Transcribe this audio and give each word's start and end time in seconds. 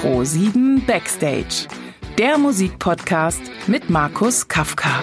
Pro 0.00 0.22
7 0.22 0.86
Backstage, 0.86 1.66
der 2.18 2.38
Musikpodcast 2.38 3.40
mit 3.66 3.90
Markus 3.90 4.46
Kafka. 4.46 5.02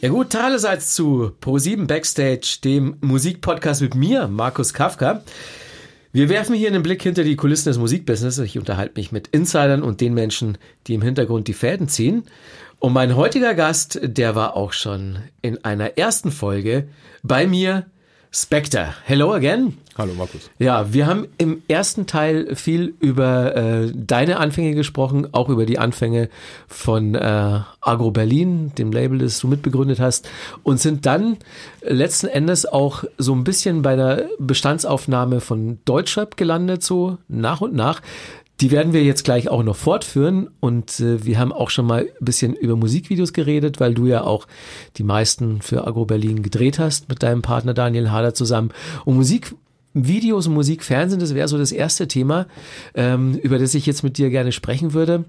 Ja 0.00 0.10
gut, 0.10 0.36
allerseits 0.36 0.94
zu 0.94 1.32
Pro7 1.42 1.88
Backstage, 1.88 2.58
dem 2.62 2.98
Musikpodcast 3.00 3.82
mit 3.82 3.96
mir, 3.96 4.28
Markus 4.28 4.72
Kafka. 4.72 5.24
Wir 6.12 6.28
werfen 6.28 6.54
hier 6.54 6.68
einen 6.68 6.84
Blick 6.84 7.02
hinter 7.02 7.24
die 7.24 7.34
Kulissen 7.34 7.68
des 7.68 7.78
Musikbusiness. 7.78 8.38
Ich 8.38 8.56
unterhalte 8.56 8.94
mich 8.94 9.10
mit 9.10 9.26
Insidern 9.26 9.82
und 9.82 10.00
den 10.00 10.14
Menschen, 10.14 10.56
die 10.86 10.94
im 10.94 11.02
Hintergrund 11.02 11.48
die 11.48 11.52
Fäden 11.52 11.88
ziehen. 11.88 12.22
Und 12.78 12.92
mein 12.92 13.16
heutiger 13.16 13.54
Gast, 13.54 13.98
der 14.00 14.36
war 14.36 14.54
auch 14.54 14.72
schon 14.72 15.18
in 15.42 15.64
einer 15.64 15.98
ersten 15.98 16.30
Folge 16.30 16.86
bei 17.24 17.48
mir 17.48 17.86
Spectre. 18.30 18.94
Hello 19.04 19.32
again. 19.32 19.78
Hallo 19.96 20.12
Markus. 20.14 20.50
Ja, 20.58 20.92
wir 20.92 21.06
haben 21.06 21.26
im 21.38 21.62
ersten 21.66 22.06
Teil 22.06 22.54
viel 22.54 22.94
über 23.00 23.56
äh, 23.56 23.92
deine 23.92 24.38
Anfänge 24.38 24.74
gesprochen, 24.74 25.28
auch 25.32 25.48
über 25.48 25.66
die 25.66 25.78
Anfänge 25.78 26.28
von 26.68 27.16
äh, 27.16 27.60
Agro 27.80 28.12
Berlin, 28.12 28.72
dem 28.78 28.92
Label, 28.92 29.18
das 29.18 29.40
du 29.40 29.48
mitbegründet 29.48 29.98
hast, 29.98 30.28
und 30.62 30.78
sind 30.78 31.04
dann 31.04 31.38
letzten 31.82 32.28
Endes 32.28 32.64
auch 32.64 33.04
so 33.16 33.34
ein 33.34 33.44
bisschen 33.44 33.82
bei 33.82 33.96
der 33.96 34.28
Bestandsaufnahme 34.38 35.40
von 35.40 35.78
Deutschrap 35.84 36.36
gelandet, 36.36 36.84
so 36.84 37.18
nach 37.26 37.60
und 37.60 37.74
nach. 37.74 38.02
Die 38.60 38.72
werden 38.72 38.92
wir 38.92 39.04
jetzt 39.04 39.22
gleich 39.24 39.48
auch 39.48 39.62
noch 39.62 39.76
fortführen 39.76 40.50
und 40.58 40.98
äh, 40.98 41.24
wir 41.24 41.38
haben 41.38 41.52
auch 41.52 41.70
schon 41.70 41.86
mal 41.86 42.08
ein 42.20 42.24
bisschen 42.24 42.54
über 42.54 42.74
Musikvideos 42.74 43.32
geredet, 43.32 43.78
weil 43.78 43.94
du 43.94 44.06
ja 44.06 44.24
auch 44.24 44.48
die 44.96 45.04
meisten 45.04 45.62
für 45.62 45.86
Agro 45.86 46.06
Berlin 46.06 46.42
gedreht 46.42 46.80
hast 46.80 47.08
mit 47.08 47.22
deinem 47.22 47.42
Partner 47.42 47.72
Daniel 47.72 48.10
Hader 48.10 48.34
zusammen. 48.34 48.70
Und 49.04 49.14
Musikvideos 49.14 50.48
und 50.48 50.54
Musikfernsehen, 50.54 51.20
das 51.20 51.34
wäre 51.34 51.46
so 51.46 51.56
das 51.56 51.70
erste 51.70 52.08
Thema, 52.08 52.46
ähm, 52.94 53.34
über 53.36 53.60
das 53.60 53.74
ich 53.74 53.86
jetzt 53.86 54.02
mit 54.02 54.18
dir 54.18 54.28
gerne 54.28 54.50
sprechen 54.50 54.92
würde. 54.92 55.24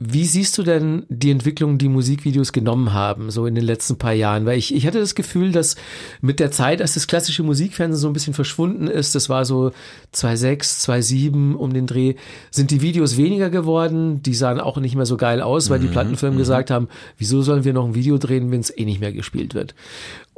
Wie 0.00 0.26
siehst 0.26 0.56
du 0.56 0.62
denn 0.62 1.04
die 1.08 1.32
Entwicklung, 1.32 1.76
die 1.76 1.88
Musikvideos 1.88 2.52
genommen 2.52 2.92
haben, 2.92 3.32
so 3.32 3.46
in 3.46 3.56
den 3.56 3.64
letzten 3.64 3.98
paar 3.98 4.12
Jahren? 4.12 4.46
Weil 4.46 4.56
ich, 4.56 4.72
ich 4.72 4.86
hatte 4.86 5.00
das 5.00 5.16
Gefühl, 5.16 5.50
dass 5.50 5.74
mit 6.20 6.38
der 6.38 6.52
Zeit, 6.52 6.80
als 6.80 6.94
das 6.94 7.08
klassische 7.08 7.42
Musikfernsehen 7.42 8.00
so 8.00 8.06
ein 8.06 8.12
bisschen 8.12 8.34
verschwunden 8.34 8.86
ist, 8.86 9.16
das 9.16 9.28
war 9.28 9.44
so 9.44 9.72
2006, 10.12 10.80
2007 10.80 11.56
um 11.56 11.74
den 11.74 11.88
Dreh, 11.88 12.14
sind 12.52 12.70
die 12.70 12.80
Videos 12.80 13.16
weniger 13.16 13.50
geworden. 13.50 14.22
Die 14.22 14.34
sahen 14.34 14.60
auch 14.60 14.78
nicht 14.78 14.94
mehr 14.94 15.06
so 15.06 15.16
geil 15.16 15.42
aus, 15.42 15.68
weil 15.68 15.80
die 15.80 15.88
Mhm, 15.88 15.92
Plattenfirmen 15.92 16.38
gesagt 16.38 16.70
haben, 16.70 16.88
wieso 17.16 17.42
sollen 17.42 17.64
wir 17.64 17.72
noch 17.72 17.86
ein 17.86 17.94
Video 17.96 18.18
drehen, 18.18 18.52
wenn 18.52 18.60
es 18.60 18.76
eh 18.76 18.84
nicht 18.84 19.00
mehr 19.00 19.12
gespielt 19.12 19.54
wird? 19.54 19.74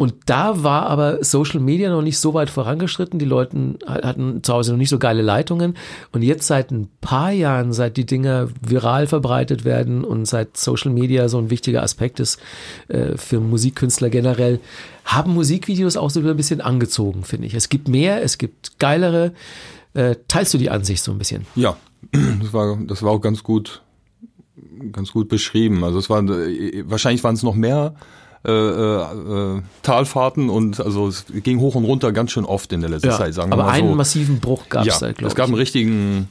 Und 0.00 0.14
da 0.24 0.62
war 0.62 0.86
aber 0.86 1.22
Social 1.22 1.60
Media 1.60 1.90
noch 1.90 2.00
nicht 2.00 2.18
so 2.18 2.32
weit 2.32 2.48
vorangeschritten. 2.48 3.18
Die 3.18 3.26
Leute 3.26 3.76
hatten 3.86 4.42
zu 4.42 4.54
Hause 4.54 4.70
noch 4.70 4.78
nicht 4.78 4.88
so 4.88 4.98
geile 4.98 5.20
Leitungen. 5.20 5.76
Und 6.10 6.22
jetzt 6.22 6.46
seit 6.46 6.70
ein 6.70 6.88
paar 7.02 7.32
Jahren, 7.32 7.74
seit 7.74 7.98
die 7.98 8.06
Dinger 8.06 8.48
viral 8.66 9.06
verbreitet 9.06 9.66
werden 9.66 10.02
und 10.02 10.24
seit 10.24 10.56
Social 10.56 10.90
Media 10.90 11.28
so 11.28 11.36
ein 11.36 11.50
wichtiger 11.50 11.82
Aspekt 11.82 12.18
ist 12.18 12.40
äh, 12.88 13.18
für 13.18 13.40
Musikkünstler 13.40 14.08
generell, 14.08 14.60
haben 15.04 15.34
Musikvideos 15.34 15.98
auch 15.98 16.08
so 16.08 16.22
wieder 16.22 16.30
ein 16.30 16.38
bisschen 16.38 16.62
angezogen, 16.62 17.24
finde 17.24 17.48
ich. 17.48 17.52
Es 17.52 17.68
gibt 17.68 17.86
mehr, 17.86 18.22
es 18.22 18.38
gibt 18.38 18.78
geilere. 18.78 19.34
Äh, 19.92 20.16
teilst 20.28 20.54
du 20.54 20.56
die 20.56 20.70
Ansicht 20.70 21.02
so 21.02 21.12
ein 21.12 21.18
bisschen? 21.18 21.44
Ja, 21.56 21.76
das 22.40 22.54
war, 22.54 22.78
das 22.86 23.02
war 23.02 23.10
auch 23.10 23.20
ganz 23.20 23.42
gut, 23.42 23.82
ganz 24.92 25.12
gut 25.12 25.28
beschrieben. 25.28 25.84
Also 25.84 25.98
es 25.98 26.08
waren, 26.08 26.26
äh, 26.30 26.84
wahrscheinlich 26.86 27.22
waren 27.22 27.34
es 27.34 27.42
noch 27.42 27.54
mehr 27.54 27.94
äh, 28.44 28.50
äh, 28.50 29.60
Talfahrten 29.82 30.48
und 30.48 30.80
also 30.80 31.08
es 31.08 31.26
ging 31.28 31.60
hoch 31.60 31.74
und 31.74 31.84
runter 31.84 32.12
ganz 32.12 32.30
schön 32.32 32.44
oft 32.44 32.72
in 32.72 32.80
der 32.80 32.90
letzten 32.90 33.10
Zeit, 33.10 33.34
sagen 33.34 33.50
wir 33.50 33.54
aber 33.54 33.64
mal 33.64 33.70
einen 33.72 33.88
so. 33.90 33.94
massiven 33.94 34.40
Bruch 34.40 34.68
gab 34.68 34.86
ja, 34.86 34.92
es 34.94 35.00
da, 35.00 35.12
glaube 35.12 35.26
es 35.28 35.34
gab 35.34 35.46
einen 35.46 35.54
ich. 35.54 35.60
richtigen 35.60 36.28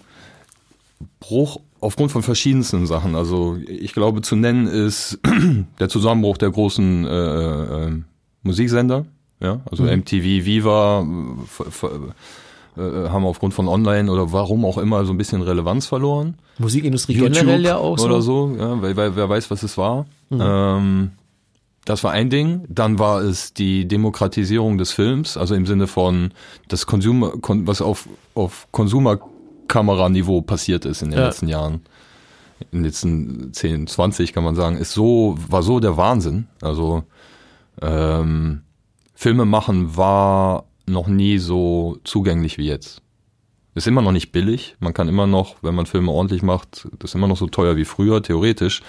Bruch 1.19 1.59
aufgrund 1.81 2.11
von 2.11 2.23
verschiedensten 2.23 2.87
Sachen. 2.87 3.15
Also 3.15 3.57
ich 3.67 3.93
glaube 3.93 4.21
zu 4.21 4.35
nennen 4.35 4.67
ist 4.67 5.19
der 5.79 5.89
Zusammenbruch 5.89 6.37
der 6.37 6.49
großen 6.49 7.05
äh, 7.05 7.09
äh, 7.87 7.91
Musiksender. 8.43 9.05
Ja, 9.41 9.61
also 9.71 9.83
Mhm. 9.83 9.99
MTV, 9.99 10.23
Viva 10.45 11.05
äh, 12.77 12.81
haben 12.81 13.25
aufgrund 13.25 13.53
von 13.53 13.67
Online 13.67 14.11
oder 14.11 14.31
warum 14.33 14.65
auch 14.65 14.77
immer 14.77 15.05
so 15.05 15.13
ein 15.13 15.17
bisschen 15.17 15.41
Relevanz 15.41 15.85
verloren. 15.85 16.35
Musikindustrie 16.57 17.13
generell 17.13 17.63
ja 17.63 17.77
auch 17.77 17.97
so. 17.97 18.07
Mhm. 18.07 18.11
oder 18.11 18.21
so, 18.21 18.55
ja, 18.57 18.81
weil 18.81 19.15
wer 19.15 19.29
weiß, 19.29 19.49
was 19.51 19.63
es 19.63 19.77
war. 19.77 20.05
Ähm, 20.31 21.11
das 21.89 22.03
war 22.03 22.11
ein 22.11 22.29
Ding. 22.29 22.65
Dann 22.69 22.99
war 22.99 23.21
es 23.21 23.53
die 23.53 23.87
Demokratisierung 23.87 24.77
des 24.77 24.91
Films, 24.91 25.37
also 25.37 25.55
im 25.55 25.65
Sinne 25.65 25.87
von 25.87 26.31
das 26.67 26.85
Consumer, 26.85 27.33
was 27.41 27.81
auf, 27.81 28.07
auf 28.35 28.67
Konsumerkameraniveau 28.71 30.41
passiert 30.41 30.85
ist 30.85 31.01
in 31.01 31.09
den 31.09 31.19
Ja. 31.19 31.25
letzten 31.25 31.47
Jahren. 31.47 31.81
In 32.71 32.79
den 32.79 32.83
letzten 32.83 33.53
10, 33.53 33.87
20 33.87 34.33
kann 34.33 34.43
man 34.43 34.53
sagen, 34.53 34.77
ist 34.77 34.91
so, 34.93 35.35
war 35.47 35.63
so 35.63 35.79
der 35.79 35.97
Wahnsinn. 35.97 36.47
Also 36.61 37.03
ähm, 37.81 38.61
Filme 39.15 39.45
machen 39.45 39.97
war 39.97 40.65
noch 40.85 41.07
nie 41.07 41.39
so 41.39 41.97
zugänglich 42.03 42.57
wie 42.59 42.67
jetzt. 42.67 43.01
Ist 43.73 43.87
immer 43.87 44.01
noch 44.01 44.11
nicht 44.11 44.31
billig. 44.31 44.75
Man 44.79 44.93
kann 44.93 45.07
immer 45.07 45.25
noch, 45.25 45.55
wenn 45.63 45.73
man 45.73 45.85
Filme 45.87 46.11
ordentlich 46.11 46.43
macht, 46.43 46.87
das 46.99 47.11
ist 47.11 47.15
immer 47.15 47.27
noch 47.27 47.37
so 47.37 47.47
teuer 47.47 47.77
wie 47.77 47.85
früher, 47.85 48.21
theoretisch. 48.21 48.81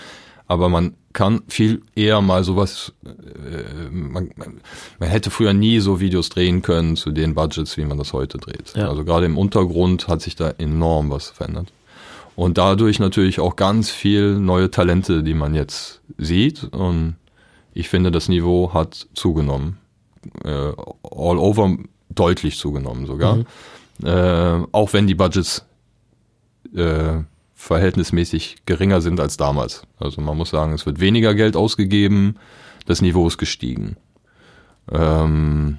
Aber 0.50 0.68
man 0.68 0.94
kann 1.12 1.42
viel 1.46 1.82
eher 1.94 2.20
mal 2.20 2.42
sowas, 2.42 2.92
äh, 3.04 3.88
man, 3.88 4.32
man, 4.34 5.08
hätte 5.08 5.30
früher 5.30 5.52
nie 5.52 5.78
so 5.78 6.00
Videos 6.00 6.28
drehen 6.28 6.60
können 6.60 6.96
zu 6.96 7.12
den 7.12 7.36
Budgets, 7.36 7.76
wie 7.76 7.84
man 7.84 7.98
das 7.98 8.12
heute 8.12 8.38
dreht. 8.38 8.72
Ja. 8.74 8.88
Also 8.88 9.04
gerade 9.04 9.26
im 9.26 9.38
Untergrund 9.38 10.08
hat 10.08 10.22
sich 10.22 10.34
da 10.34 10.50
enorm 10.58 11.08
was 11.10 11.30
verändert. 11.30 11.72
Und 12.34 12.58
dadurch 12.58 12.98
natürlich 12.98 13.38
auch 13.38 13.54
ganz 13.54 13.90
viel 13.90 14.40
neue 14.40 14.72
Talente, 14.72 15.22
die 15.22 15.34
man 15.34 15.54
jetzt 15.54 16.00
sieht. 16.18 16.64
Und 16.64 17.14
ich 17.72 17.88
finde, 17.88 18.10
das 18.10 18.28
Niveau 18.28 18.74
hat 18.74 19.06
zugenommen. 19.14 19.78
Äh, 20.42 20.48
all 20.48 21.38
over 21.38 21.76
deutlich 22.08 22.58
zugenommen 22.58 23.06
sogar. 23.06 23.44
Äh, 24.02 24.66
auch 24.72 24.92
wenn 24.94 25.06
die 25.06 25.14
Budgets 25.14 25.64
äh, 26.74 27.18
verhältnismäßig 27.60 28.56
geringer 28.64 29.02
sind 29.02 29.20
als 29.20 29.36
damals. 29.36 29.82
Also 29.98 30.22
man 30.22 30.36
muss 30.36 30.48
sagen, 30.48 30.72
es 30.72 30.86
wird 30.86 30.98
weniger 30.98 31.34
Geld 31.34 31.56
ausgegeben, 31.56 32.36
das 32.86 33.02
Niveau 33.02 33.28
ist 33.28 33.36
gestiegen. 33.36 33.96
Ähm, 34.90 35.76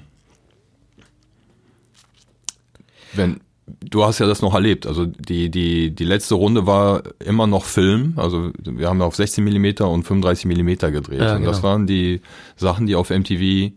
wenn 3.14 3.40
du 3.80 4.04
hast 4.04 4.20
ja 4.20 4.26
das 4.26 4.42
noch 4.42 4.54
erlebt, 4.54 4.86
also 4.86 5.06
die 5.06 5.50
die 5.50 5.92
die 5.92 6.04
letzte 6.04 6.36
Runde 6.36 6.68
war 6.68 7.02
immer 7.18 7.48
noch 7.48 7.64
Film, 7.64 8.14
also 8.16 8.52
wir 8.62 8.88
haben 8.88 9.02
auf 9.02 9.16
16 9.16 9.42
Millimeter 9.42 9.88
und 9.88 10.04
35 10.04 10.46
Millimeter 10.46 10.92
gedreht 10.92 11.20
Ja, 11.20 11.34
und 11.34 11.42
das 11.42 11.56
genau. 11.58 11.68
waren 11.68 11.86
die 11.88 12.20
Sachen, 12.54 12.86
die 12.86 12.94
auf 12.94 13.10
MTV 13.10 13.72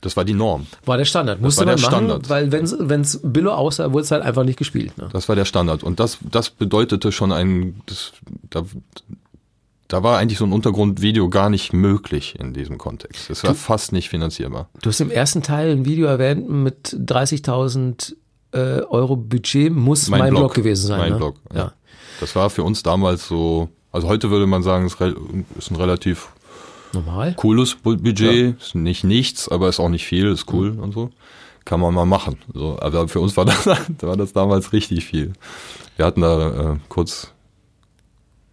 das 0.00 0.16
war 0.16 0.24
die 0.24 0.34
Norm. 0.34 0.66
War 0.84 0.98
der 0.98 1.04
Standard. 1.04 1.40
Musste 1.40 1.60
war 1.60 1.66
man 1.66 1.76
der 1.76 1.90
machen, 1.90 2.06
Standard. 2.06 2.28
weil 2.28 2.52
wenn 2.52 3.00
es 3.00 3.20
Billo 3.22 3.52
aussah, 3.52 3.92
wurde 3.92 4.04
es 4.04 4.10
halt 4.10 4.22
einfach 4.22 4.44
nicht 4.44 4.58
gespielt. 4.58 4.96
Ne? 4.98 5.08
Das 5.12 5.28
war 5.28 5.36
der 5.36 5.44
Standard. 5.44 5.82
Und 5.82 6.00
das, 6.00 6.18
das 6.30 6.50
bedeutete 6.50 7.12
schon 7.12 7.32
ein, 7.32 7.80
das, 7.86 8.12
da, 8.50 8.64
da 9.88 10.02
war 10.02 10.18
eigentlich 10.18 10.38
so 10.38 10.44
ein 10.44 10.52
Untergrundvideo 10.52 11.28
gar 11.28 11.48
nicht 11.48 11.72
möglich 11.72 12.36
in 12.38 12.52
diesem 12.52 12.78
Kontext. 12.78 13.30
Es 13.30 13.42
war 13.44 13.54
fast 13.54 13.92
nicht 13.92 14.08
finanzierbar. 14.08 14.68
Du 14.82 14.90
hast 14.90 15.00
im 15.00 15.10
ersten 15.10 15.42
Teil 15.42 15.70
ein 15.70 15.84
Video 15.84 16.06
erwähnt 16.06 16.48
mit 16.48 16.88
30.000 16.88 18.14
äh, 18.52 18.82
Euro 18.82 19.16
Budget, 19.16 19.72
muss 19.72 20.08
mein, 20.08 20.30
Blog. 20.30 20.54
gewesen 20.54 20.88
sein. 20.88 20.98
Mein 20.98 21.12
ne? 21.12 21.18
Blog. 21.18 21.36
Ja. 21.52 21.58
Ja. 21.58 21.72
Das 22.20 22.34
war 22.34 22.50
für 22.50 22.62
uns 22.62 22.82
damals 22.82 23.28
so, 23.28 23.68
also 23.92 24.08
heute 24.08 24.30
würde 24.30 24.46
man 24.46 24.62
sagen, 24.62 24.86
es 24.86 24.94
ist 24.94 25.70
ein 25.70 25.76
relativ 25.76 26.28
Normal. 26.96 27.34
cooles 27.36 27.74
Bu- 27.74 27.96
Budget. 27.96 28.60
Ist 28.60 28.74
nicht 28.74 29.04
nichts, 29.04 29.48
aber 29.48 29.68
ist 29.68 29.80
auch 29.80 29.88
nicht 29.88 30.06
viel, 30.06 30.26
ist 30.26 30.52
cool 30.52 30.70
und 30.78 30.92
so. 30.92 31.10
Kann 31.64 31.80
man 31.80 31.92
mal 31.94 32.06
machen. 32.06 32.36
So, 32.54 32.78
aber 32.80 33.08
für 33.08 33.20
uns 33.20 33.36
war 33.36 33.44
das, 33.44 33.66
war 34.00 34.16
das 34.16 34.32
damals 34.32 34.72
richtig 34.72 35.04
viel. 35.04 35.32
Wir 35.96 36.06
hatten 36.06 36.20
da 36.20 36.72
äh, 36.74 36.76
kurz, 36.88 37.32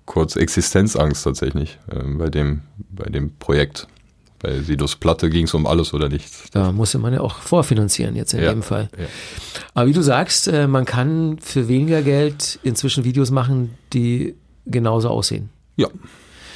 kurz 0.05 0.35
Existenzangst 0.35 1.23
tatsächlich 1.23 1.77
äh, 1.89 1.99
bei 2.17 2.29
dem, 2.29 2.61
bei 2.89 3.05
dem 3.09 3.35
Projekt. 3.37 3.87
Bei 4.39 4.59
Sidos 4.59 4.97
Platte 4.97 5.29
ging 5.29 5.45
es 5.45 5.53
um 5.53 5.65
alles 5.65 5.93
oder 5.93 6.09
nichts. 6.09 6.49
Da 6.51 6.73
musste 6.73 6.97
man 6.99 7.13
ja 7.13 7.21
auch 7.21 7.37
vorfinanzieren 7.37 8.15
jetzt 8.17 8.33
in 8.33 8.43
Ja, 8.43 8.49
dem 8.51 8.61
Fall. 8.61 8.89
ja. 8.99 9.05
Aber 9.73 9.87
wie 9.87 9.93
du 9.93 10.01
sagst, 10.01 10.49
äh, 10.49 10.67
man 10.67 10.83
kann 10.83 11.37
für 11.39 11.69
weniger 11.69 12.01
Geld 12.01 12.59
inzwischen 12.61 13.05
Videos 13.05 13.31
machen, 13.31 13.75
die 13.93 14.35
genauso 14.65 15.07
aussehen. 15.09 15.49
Ja, 15.77 15.87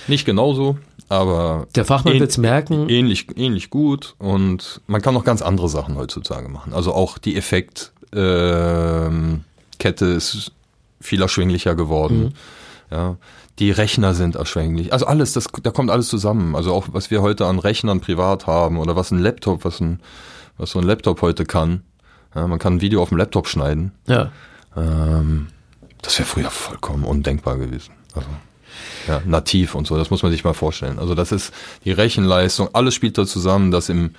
nicht 0.10 0.26
genauso, 0.26 0.78
aber 1.10 1.68
Der 1.76 1.86
Fachmann 1.86 2.16
ähn- 2.16 2.20
wird's 2.20 2.38
merken. 2.38 2.90
Ähnlich, 2.90 3.28
ähnlich 3.38 3.70
gut 3.70 4.16
und 4.20 4.82
man 4.88 5.02
kann 5.02 5.14
noch 5.14 5.24
ganz 5.24 5.42
andere 5.42 5.70
Sachen 5.70 5.96
heutzutage 5.96 6.50
machen. 6.50 6.74
Also 6.74 6.94
auch 6.94 7.18
die 7.18 7.36
Effektkette 7.38 7.92
ähm, 9.12 9.44
Kette 9.80 10.06
ist 10.06 10.52
viel 11.00 11.22
erschwinglicher 11.22 11.76
geworden. 11.76 12.34
Ja, 12.90 13.18
die 13.60 13.70
Rechner 13.72 14.14
sind 14.14 14.36
erschwinglich. 14.36 14.94
Also 14.94 15.06
alles, 15.06 15.34
das, 15.34 15.48
da 15.62 15.72
kommt 15.72 15.92
alles 15.92 16.08
zusammen. 16.08 16.56
Also 16.56 16.74
auch 16.74 16.88
was 16.92 17.12
wir 17.12 17.22
heute 17.22 17.46
an 17.46 17.60
Rechnern 17.60 18.00
privat 18.02 18.48
haben 18.48 18.78
oder 18.78 18.96
was 18.96 19.12
ein 19.12 19.20
Laptop, 19.20 19.66
was 19.66 19.80
ein, 19.82 20.00
was 20.58 20.72
so 20.72 20.80
ein 20.80 20.86
Laptop 20.86 21.22
heute 21.22 21.46
kann. 21.46 21.84
Ja, 22.34 22.48
man 22.48 22.60
kann 22.60 22.76
ein 22.76 22.82
Video 22.82 23.02
auf 23.02 23.10
dem 23.10 23.18
Laptop 23.18 23.48
schneiden. 23.48 23.92
Ja. 24.08 24.32
Ähm, 24.76 25.48
das 26.02 26.18
wäre 26.20 26.28
früher 26.28 26.50
vollkommen 26.50 27.04
undenkbar 27.04 27.58
gewesen. 27.58 27.92
Also, 28.14 28.28
ja, 29.08 29.22
nativ 29.26 29.76
und 29.76 29.88
so, 29.88 29.98
das 29.98 30.10
muss 30.10 30.24
man 30.24 30.32
sich 30.32 30.44
mal 30.44 30.54
vorstellen. 30.54 31.00
Also 31.00 31.16
das 31.16 31.32
ist 31.32 31.54
die 31.86 31.92
Rechenleistung, 31.92 32.70
alles 32.74 32.94
spielt 32.94 33.18
da 33.18 33.26
zusammen, 33.26 33.72
dass 33.72 33.90
im, 33.90 34.12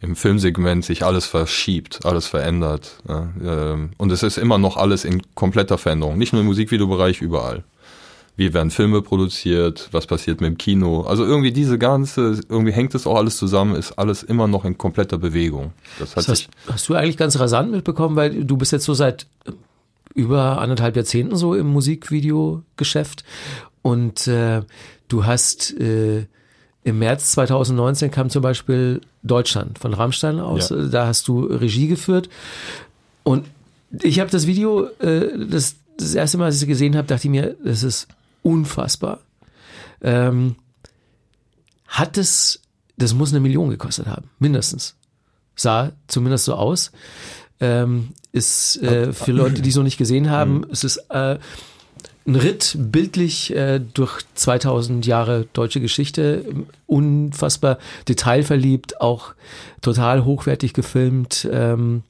im 0.00 0.16
Filmsegment 0.16 0.84
sich 0.84 1.04
alles 1.04 1.26
verschiebt, 1.26 2.00
alles 2.04 2.26
verändert. 2.26 2.96
Ja, 3.08 3.28
ähm, 3.42 3.90
und 3.96 4.12
es 4.12 4.22
ist 4.22 4.38
immer 4.38 4.58
noch 4.58 4.76
alles 4.76 5.04
in 5.04 5.22
kompletter 5.34 5.78
Veränderung. 5.78 6.18
Nicht 6.18 6.32
nur 6.32 6.42
im 6.42 6.46
Musikvideobereich, 6.46 7.20
überall. 7.22 7.64
Wie 8.36 8.52
werden 8.52 8.70
Filme 8.70 9.00
produziert? 9.00 9.88
Was 9.92 10.06
passiert 10.06 10.40
mit 10.40 10.48
dem 10.48 10.58
Kino? 10.58 11.02
Also 11.02 11.24
irgendwie 11.24 11.52
diese 11.52 11.78
ganze, 11.78 12.40
irgendwie 12.48 12.72
hängt 12.72 12.94
es 12.94 13.06
auch 13.06 13.16
alles 13.16 13.36
zusammen, 13.36 13.76
ist 13.76 13.92
alles 13.92 14.24
immer 14.24 14.48
noch 14.48 14.64
in 14.64 14.76
kompletter 14.76 15.18
Bewegung. 15.18 15.72
Das 16.00 16.14
Das 16.14 16.26
sich, 16.26 16.48
hast, 16.68 16.88
du 16.88 16.94
eigentlich 16.94 17.16
ganz 17.16 17.38
rasant 17.38 17.70
mitbekommen, 17.70 18.16
weil 18.16 18.44
du 18.44 18.56
bist 18.56 18.72
jetzt 18.72 18.86
so 18.86 18.94
seit 18.94 19.26
über 20.14 20.60
anderthalb 20.60 20.96
Jahrzehnten 20.96 21.36
so 21.36 21.54
im 21.54 21.66
Musikvideogeschäft 21.68 23.24
und 23.84 24.26
äh, 24.28 24.62
du 25.08 25.26
hast 25.26 25.78
äh, 25.78 26.24
im 26.84 26.98
März 26.98 27.32
2019 27.32 28.10
kam 28.10 28.30
zum 28.30 28.40
Beispiel 28.40 29.02
Deutschland 29.22 29.78
von 29.78 29.92
Rammstein 29.92 30.40
aus, 30.40 30.70
Ja. 30.70 30.86
Da 30.86 31.06
hast 31.06 31.28
du 31.28 31.44
Regie 31.44 31.86
geführt 31.86 32.30
und 33.24 33.44
ich 34.02 34.20
habe 34.20 34.30
das 34.30 34.46
Video, 34.46 34.86
äh, 35.00 35.46
das, 35.50 35.76
das 35.98 36.14
erste 36.14 36.38
Mal, 36.38 36.46
als 36.46 36.56
ich 36.56 36.62
es 36.62 36.68
gesehen 36.68 36.96
habe, 36.96 37.06
dachte 37.06 37.26
ich 37.26 37.30
mir, 37.30 37.56
das 37.62 37.82
ist 37.82 38.08
unfassbar. 38.42 39.20
Ähm, 40.00 40.56
hat 41.86 42.16
es, 42.16 42.62
das 42.96 43.12
muss 43.12 43.32
eine 43.32 43.40
Million 43.40 43.68
gekostet 43.68 44.06
haben, 44.06 44.30
mindestens. 44.38 44.96
Sah 45.56 45.92
zumindest 46.06 46.46
so 46.46 46.54
aus. 46.54 46.90
Ähm, 47.60 48.14
ist 48.32 48.82
äh, 48.82 49.12
für 49.12 49.32
Leute, 49.32 49.60
die 49.60 49.70
so 49.70 49.82
nicht 49.82 49.98
gesehen 49.98 50.30
haben, 50.30 50.64
es 50.72 50.84
ist 50.84 50.96
äh, 51.10 51.38
ein 52.26 52.36
Ritt 52.36 52.76
bildlich 52.78 53.54
äh, 53.54 53.80
durch 53.80 54.22
2000 54.34 55.04
Jahre 55.04 55.46
deutsche 55.52 55.80
Geschichte, 55.80 56.44
unfassbar 56.86 57.78
detailverliebt, 58.08 59.00
auch 59.00 59.34
total 59.82 60.24
hochwertig 60.24 60.72
gefilmt. 60.72 61.46
Ähm, 61.50 62.02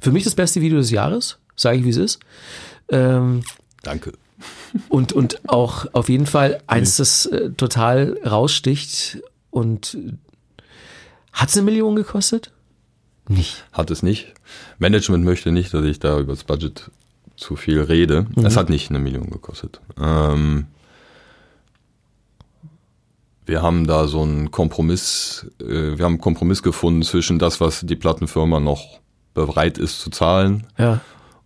für 0.00 0.10
mich 0.10 0.24
das 0.24 0.34
beste 0.34 0.60
Video 0.60 0.78
des 0.78 0.90
Jahres, 0.90 1.38
sage 1.54 1.78
ich 1.78 1.84
wie 1.84 1.90
es 1.90 1.96
ist. 1.96 2.20
Ähm, 2.88 3.44
danke. 3.82 4.12
und, 4.88 5.12
und 5.12 5.48
auch 5.48 5.86
auf 5.92 6.08
jeden 6.08 6.26
Fall 6.26 6.60
eins, 6.66 6.96
das 6.96 7.26
äh, 7.26 7.50
total 7.50 8.18
raussticht. 8.26 9.22
Und 9.50 9.96
hat 11.32 11.48
es 11.48 11.56
eine 11.56 11.64
Million 11.64 11.96
gekostet? 11.96 12.52
Nicht. 13.28 13.64
Hat 13.72 13.90
es 13.90 14.02
nicht. 14.02 14.34
Management 14.78 15.24
möchte 15.24 15.52
nicht, 15.52 15.72
dass 15.72 15.84
ich 15.84 15.98
da 15.98 16.18
über 16.18 16.34
das 16.34 16.44
Budget 16.44 16.90
zu 17.36 17.56
viel 17.56 17.80
rede. 17.82 18.26
Es 18.42 18.56
hat 18.56 18.70
nicht 18.70 18.90
eine 18.90 18.98
Million 18.98 19.30
gekostet. 19.30 19.80
Ähm, 20.00 20.66
wir 23.44 23.62
haben 23.62 23.86
da 23.86 24.08
so 24.08 24.22
einen 24.22 24.50
Kompromiss, 24.50 25.46
äh, 25.60 25.64
wir 25.96 26.04
haben 26.04 26.14
einen 26.14 26.20
Kompromiss 26.20 26.62
gefunden 26.62 27.02
zwischen 27.02 27.38
das, 27.38 27.60
was 27.60 27.82
die 27.82 27.96
Plattenfirma 27.96 28.58
noch 28.60 29.00
bereit 29.34 29.78
ist 29.78 30.00
zu 30.00 30.10
zahlen 30.10 30.66
Ja. 30.78 31.00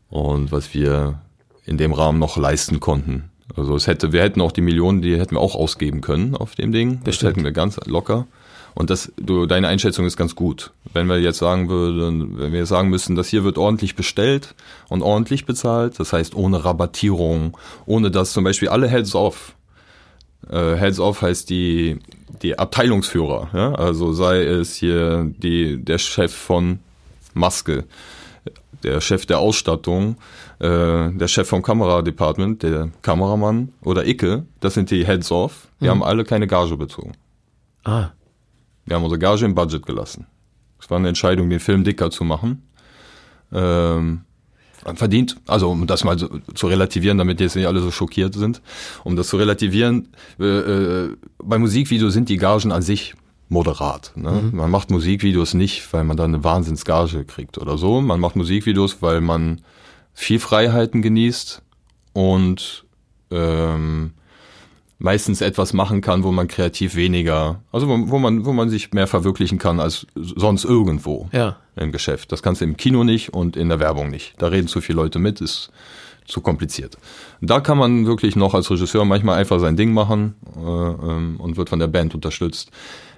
und 0.08 0.52
was 0.52 0.72
wir 0.75 1.20
in 1.66 1.76
dem 1.76 1.92
Rahmen 1.92 2.19
noch 2.19 2.37
leisten 2.37 2.81
konnten. 2.81 3.31
Also 3.56 3.75
es 3.75 3.87
hätte, 3.87 4.12
wir 4.12 4.22
hätten 4.22 4.40
auch 4.40 4.52
die 4.52 4.60
Millionen, 4.60 5.02
die 5.02 5.19
hätten 5.19 5.34
wir 5.34 5.40
auch 5.40 5.56
ausgeben 5.56 6.00
können 6.00 6.37
auf 6.37 6.54
dem 6.54 6.72
Ding. 6.72 6.98
Das 6.98 7.04
Bestimmt. 7.16 7.31
hätten 7.32 7.44
wir 7.44 7.52
ganz 7.52 7.78
locker. 7.87 8.26
Und 8.75 8.90
das, 8.90 9.12
du, 9.17 9.46
deine 9.46 9.69
Einschätzung 9.69 10.06
ist 10.06 10.17
ganz 10.17 10.34
gut. 10.34 10.72
Wenn 10.93 11.06
wir 11.06 11.20
jetzt 11.20 11.38
sagen 11.38 11.69
würden, 11.69 12.38
wenn 12.38 12.52
wir 12.52 12.67
sagen 12.67 12.88
müssen, 12.88 13.17
das 13.17 13.28
hier 13.28 13.44
wird 13.44 13.58
ordentlich 13.58 13.96
bestellt 13.96 14.55
und 14.88 15.02
ordentlich 15.02 15.46
bezahlt, 15.46 15.99
das 15.99 16.12
heißt 16.12 16.34
ohne 16.34 16.64
Rabattierung, 16.64 17.56
ohne 17.87 18.11
dass 18.11 18.32
zum 18.32 18.44
Beispiel 18.44 18.69
alle 18.69 18.88
Heads 18.88 19.14
off, 19.14 19.55
äh, 20.49 20.75
Heads 20.76 21.00
off 21.00 21.22
heißt 21.22 21.50
die, 21.50 21.99
die 22.43 22.58
Abteilungsführer, 22.58 23.50
ja? 23.52 23.75
also 23.75 24.12
sei 24.12 24.43
es 24.44 24.75
hier 24.75 25.31
die, 25.37 25.82
der 25.82 25.99
Chef 25.99 26.34
von 26.34 26.78
Maske, 27.34 27.84
der 28.82 29.00
Chef 29.00 29.26
der 29.26 29.40
Ausstattung, 29.40 30.16
äh, 30.58 31.11
der 31.11 31.28
Chef 31.28 31.49
vom 31.49 31.62
Kameradepartment, 31.62 32.62
der 32.62 32.90
Kameramann 33.02 33.73
oder 33.82 34.06
Icke, 34.06 34.46
das 34.61 34.75
sind 34.75 34.90
die 34.90 35.06
Heads 35.06 35.31
off, 35.31 35.69
die 35.81 35.88
haben 35.88 36.02
alle 36.02 36.25
keine 36.25 36.46
Gage 36.46 36.76
bezogen. 36.76 37.12
Ah. 37.84 38.11
Wir 38.90 38.96
haben 38.96 39.04
unsere 39.04 39.20
Gage 39.20 39.44
im 39.44 39.54
Budget 39.54 39.87
gelassen. 39.87 40.26
Es 40.81 40.90
war 40.90 40.98
eine 40.98 41.06
Entscheidung, 41.06 41.48
den 41.48 41.60
Film 41.60 41.84
dicker 41.84 42.10
zu 42.10 42.25
machen. 42.25 42.64
Ähm, 43.52 44.22
man 44.84 44.96
verdient, 44.96 45.37
also 45.46 45.70
um 45.70 45.87
das 45.87 46.02
mal 46.02 46.19
so, 46.19 46.28
zu 46.56 46.66
relativieren, 46.66 47.16
damit 47.16 47.40
jetzt 47.40 47.54
nicht 47.54 47.69
alle 47.69 47.78
so 47.78 47.92
schockiert 47.92 48.34
sind, 48.34 48.60
um 49.04 49.14
das 49.14 49.28
zu 49.28 49.37
relativieren, 49.37 50.08
äh, 50.40 50.44
äh, 50.44 51.16
bei 51.38 51.58
Musikvideo 51.58 52.10
sind 52.10 52.28
die 52.28 52.37
Gagen 52.37 52.72
an 52.72 52.82
sich 52.82 53.14
moderat. 53.48 54.10
Ne? 54.16 54.50
Man 54.52 54.72
macht 54.72 54.90
Musikvideos 54.90 55.54
nicht, 55.54 55.92
weil 55.92 56.02
man 56.02 56.16
da 56.16 56.25
eine 56.25 56.42
Wahnsinnsgage 56.42 57.25
kriegt 57.25 57.58
oder 57.58 57.78
so. 57.78 58.00
Man 58.00 58.19
macht 58.19 58.34
Musikvideos, 58.34 59.02
weil 59.02 59.20
man 59.20 59.60
viel 60.14 60.40
Freiheiten 60.40 61.00
genießt 61.00 61.62
und 62.12 62.87
ähm, 63.31 64.14
meistens 65.00 65.41
etwas 65.41 65.73
machen 65.73 66.02
kann, 66.02 66.23
wo 66.23 66.31
man 66.31 66.47
kreativ 66.47 66.94
weniger, 66.94 67.61
also 67.73 67.88
wo, 67.88 68.11
wo 68.11 68.19
man, 68.19 68.44
wo 68.44 68.52
man 68.52 68.69
sich 68.69 68.93
mehr 68.93 69.06
verwirklichen 69.06 69.58
kann 69.58 69.81
als 69.81 70.06
sonst 70.14 70.64
irgendwo 70.64 71.29
Ja. 71.32 71.56
im 71.75 71.91
Geschäft. 71.91 72.31
Das 72.32 72.43
kannst 72.43 72.61
du 72.61 72.67
im 72.67 72.76
Kino 72.76 73.02
nicht 73.02 73.31
und 73.31 73.56
in 73.56 73.69
der 73.70 73.81
Werbung 73.81 74.11
nicht. 74.11 74.35
Da 74.38 74.49
reden 74.49 74.69
zu 74.69 74.81
viele 74.81 74.97
Leute 74.97 75.19
mit, 75.19 75.41
ist 75.41 75.70
zu 76.26 76.43
kompliziert. 76.43 76.97
Da 77.41 77.61
kann 77.61 77.79
man 77.79 78.06
wirklich 78.06 78.37
noch 78.37 78.55
als 78.55 78.70
Regisseur 78.70 79.05
manchmal 79.06 79.38
einfach 79.38 79.58
sein 79.58 79.76
Ding 79.76 79.93
machen 79.93 80.35
äh, 80.55 80.61
ähm, 80.61 81.37
und 81.38 81.56
wird 81.56 81.70
von 81.70 81.79
der 81.81 81.88
Band 81.88 82.14
unterstützt. 82.14 82.70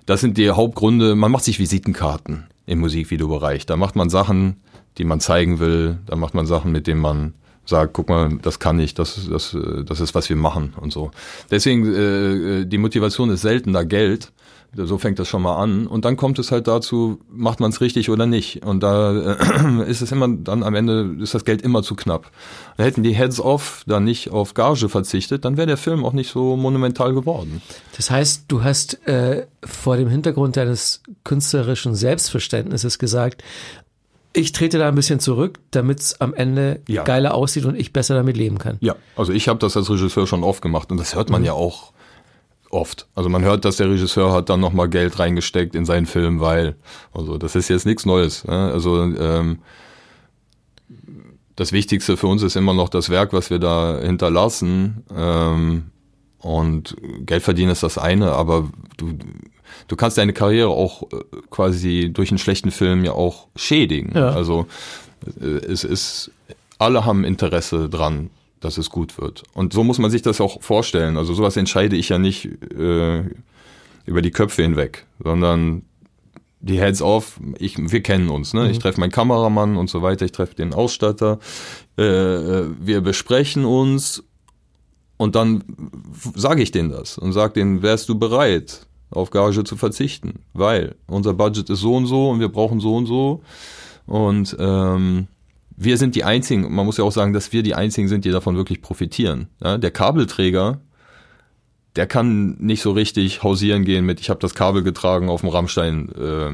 Das 0.07 0.21
sind 0.21 0.39
die 0.39 0.51
Hauptgründe. 0.51 1.15
Man 1.17 1.31
macht 1.33 1.45
sich 1.45 1.59
Visitenkarten 1.59 2.47
im 2.65 2.79
Musikvideobereich. 2.79 3.67
Da 3.67 3.77
macht 3.77 3.97
man 3.97 4.09
Sachen, 4.09 4.63
die 4.99 5.05
man 5.05 5.21
zeigen 5.21 5.59
will. 5.59 5.99
Da 6.07 6.15
macht 6.17 6.35
man 6.35 6.47
Sachen, 6.47 6.71
mit 6.73 6.87
denen 6.87 7.01
man 7.01 7.35
sagt, 7.65 7.93
guck 7.93 8.09
mal, 8.09 8.39
das 8.43 8.59
kann 8.59 8.79
ich, 8.81 8.95
das, 8.95 9.29
das, 9.29 9.55
äh, 9.55 9.85
das 9.85 10.01
ist, 10.01 10.15
was 10.15 10.29
wir 10.29 10.37
machen 10.37 10.75
und 10.81 10.93
so. 10.93 11.11
Deswegen, 11.51 11.95
äh, 11.95 12.67
die 12.67 12.79
Motivation 12.79 13.31
ist 13.31 13.43
seltener 13.43 13.85
Geld. 13.85 14.33
So 14.75 14.97
fängt 14.97 15.19
das 15.19 15.29
schon 15.29 15.43
mal 15.43 15.57
an. 15.57 15.87
Und 15.87 16.07
dann 16.07 16.17
kommt 16.17 16.39
es 16.39 16.51
halt 16.51 16.67
dazu, 16.67 17.21
macht 17.31 17.61
man 17.61 17.71
es 17.71 17.83
richtig 17.83 18.09
oder 18.09 18.25
nicht. 18.25 18.65
Und 18.65 18.83
da 18.83 19.35
äh, 19.35 19.83
ist 19.87 20.01
es 20.01 20.13
immer, 20.13 20.29
dann 20.29 20.63
am 20.63 20.75
Ende 20.75 21.15
ist 21.21 21.35
das 21.35 21.45
Geld 21.45 21.61
immer 21.61 21.83
zu 21.83 21.95
knapp. 21.95 22.31
Da 22.79 22.85
hätten 22.85 23.03
die 23.03 23.15
Heads 23.15 23.39
off 23.39 23.85
dann 23.87 24.05
nicht 24.05 24.31
auf 24.31 24.55
Gage 24.55 24.89
verzichtet, 24.89 25.45
dann 25.45 25.59
wäre 25.59 25.67
der 25.67 25.77
Film 25.77 26.07
auch 26.07 26.15
nicht 26.15 26.31
so 26.31 26.57
monumental 26.57 27.13
geworden. 27.13 27.61
Das 27.99 28.11
heißt, 28.11 28.47
du 28.49 28.65
hast 28.65 29.07
äh, 29.07 29.47
vor 29.63 29.99
dem 29.99 30.09
Hintergrund 30.09 30.57
deines 30.57 31.03
künstlerischen 31.23 31.95
Selbstverständnisses 31.95 32.99
gesagt, 32.99 33.45
ich 34.35 34.53
trete 34.53 34.79
da 34.79 34.89
ein 34.89 34.95
bisschen 34.95 35.21
zurück, 35.21 35.59
damit 35.71 36.01
es 36.01 36.21
am 36.21 36.35
Ende 36.35 36.81
Ja. 36.89 37.03
geiler 37.05 37.35
aussieht 37.35 37.65
und 37.65 37.77
ich 37.79 37.93
besser 37.93 38.15
damit 38.15 38.37
leben 38.37 38.59
kann. 38.59 38.79
Ja, 38.81 38.97
also 39.17 39.33
ich 39.33 39.49
habe 39.49 39.59
das 39.59 39.77
als 39.77 39.91
Regisseur 39.91 40.27
schon 40.27 40.43
oft 40.45 40.63
gemacht 40.63 40.91
und 40.91 40.99
das 40.99 41.15
hört 41.15 41.31
man 41.31 41.45
ja 41.45 41.53
auch 41.53 41.93
oft. 42.71 43.07
Also 43.15 43.29
man 43.29 43.43
hört, 43.45 43.65
dass 43.65 43.77
der 43.77 43.91
Regisseur 43.91 44.33
hat 44.33 44.49
dann 44.49 44.61
nochmal 44.61 44.89
Geld 44.89 45.19
reingesteckt 45.19 45.75
in 45.75 45.85
seinen 45.85 46.07
Film, 46.07 46.41
weil, 46.41 46.77
also 47.13 47.37
das 47.37 47.55
ist 47.55 47.69
jetzt 47.69 47.85
nichts 47.85 48.07
Neues. 48.07 48.45
Ne? 48.47 48.71
Also 48.73 49.03
ähm, 49.03 49.59
das 51.57 51.73
Wichtigste 51.73 52.17
für 52.17 52.27
uns 52.27 52.43
ist 52.43 52.57
immer 52.57 52.75
noch 52.75 52.89
das 52.89 53.11
Werk, 53.11 53.33
was 53.33 53.51
wir 53.51 53.59
da 53.59 53.99
hinterlassen. 54.01 55.05
Ähm, 55.15 55.85
und 56.39 56.97
Geld 57.27 57.43
verdienen 57.43 57.71
ist 57.71 57.83
das 57.83 57.99
eine, 57.99 58.33
aber 58.33 58.71
du, 58.97 59.13
du 59.89 59.97
kannst 59.97 60.19
deine 60.19 60.33
Karriere 60.33 60.71
auch 60.71 61.03
äh, 61.05 61.17
quasi 61.51 62.11
durch 62.13 62.31
einen 62.31 62.39
schlechten 62.39 62.71
Film 62.71 63.05
ja 63.05 63.13
auch 63.13 63.49
schädigen. 63.57 64.13
Ja. 64.15 64.31
Also 64.31 64.67
äh, 65.41 65.45
es 65.45 65.85
ist, 65.85 66.31
alle 66.79 67.05
haben 67.05 67.25
Interesse 67.25 67.89
dran, 67.89 68.31
dass 68.61 68.79
es 68.79 68.91
gut 68.91 69.19
wird. 69.19 69.43
Und 69.55 69.73
so 69.73 69.85
muss 69.85 69.99
man 69.99 70.11
sich 70.11 70.23
das 70.23 70.41
auch 70.41 70.63
vorstellen. 70.63 71.17
Also 71.17 71.35
sowas 71.35 71.57
entscheide 71.57 71.97
ich 71.97 72.09
ja 72.09 72.19
nicht 72.19 72.47
äh, 72.73 73.25
über 74.07 74.23
die 74.23 74.31
Köpfe 74.31 74.63
hinweg, 74.63 75.07
sondern 75.23 75.83
die 76.61 76.81
Heads 76.81 77.03
off, 77.03 77.41
ich, 77.59 77.77
wir 77.77 78.03
kennen 78.03 78.29
uns, 78.29 78.55
ne? 78.55 78.71
Ich 78.71 78.79
treffe 78.79 79.01
meinen 79.01 79.11
Kameramann 79.11 79.77
und 79.77 79.91
so 79.91 80.01
weiter, 80.01 80.25
ich 80.25 80.33
treffe 80.33 80.55
den 80.55 80.75
Ausstatter, 80.75 81.41
äh, 81.99 82.03
äh, 82.05 82.71
wir 82.81 83.01
besprechen 83.01 83.65
uns 83.65 84.23
und 85.17 85.35
dann 85.35 85.65
sage 86.35 86.63
ich 86.63 86.71
denen 86.71 86.91
das 86.91 87.19
und 87.19 87.33
sage 87.33 87.55
denen, 87.55 87.83
wärst 87.83 88.09
du 88.09 88.19
bereit, 88.19 88.87
auf 89.13 89.31
Gage 89.31 89.65
zu 89.65 89.77
verzichten? 89.77 90.41
Weil 90.53 90.95
unser 91.07 91.35
Budget 91.35 91.71
ist 91.71 91.81
so 91.81 91.95
und 91.95 92.07
so 92.07 92.31
und 92.31 92.41
wir 92.41 92.49
brauchen 92.49 92.81
so 92.81 92.97
und 92.97 93.07
so. 93.07 93.43
Und 94.07 94.57
ähm, 94.59 95.29
wir 95.77 95.97
sind 95.97 96.15
die 96.15 96.25
einzigen, 96.25 96.73
man 96.75 96.87
muss 96.87 96.97
ja 96.97 97.05
auch 97.05 97.13
sagen, 97.13 97.33
dass 97.33 97.53
wir 97.53 97.63
die 97.63 97.75
einzigen 97.75 98.09
sind, 98.09 98.25
die 98.25 98.31
davon 98.31 98.57
wirklich 98.57 98.83
profitieren. 98.83 99.49
Ja? 99.63 99.79
Der 99.79 99.91
Kabelträger, 99.91 100.81
der 101.97 102.07
kann 102.07 102.57
nicht 102.59 102.83
so 102.83 102.93
richtig 102.93 103.43
hausieren 103.43 103.85
gehen 103.85 104.05
mit, 104.05 104.21
ich 104.21 104.31
habe 104.31 104.41
das 104.41 104.55
Kabel 104.55 104.83
getragen 104.83 105.29
auf 105.29 105.41
dem 105.43 105.51
Rammstein 105.51 106.09
äh, 106.19 106.51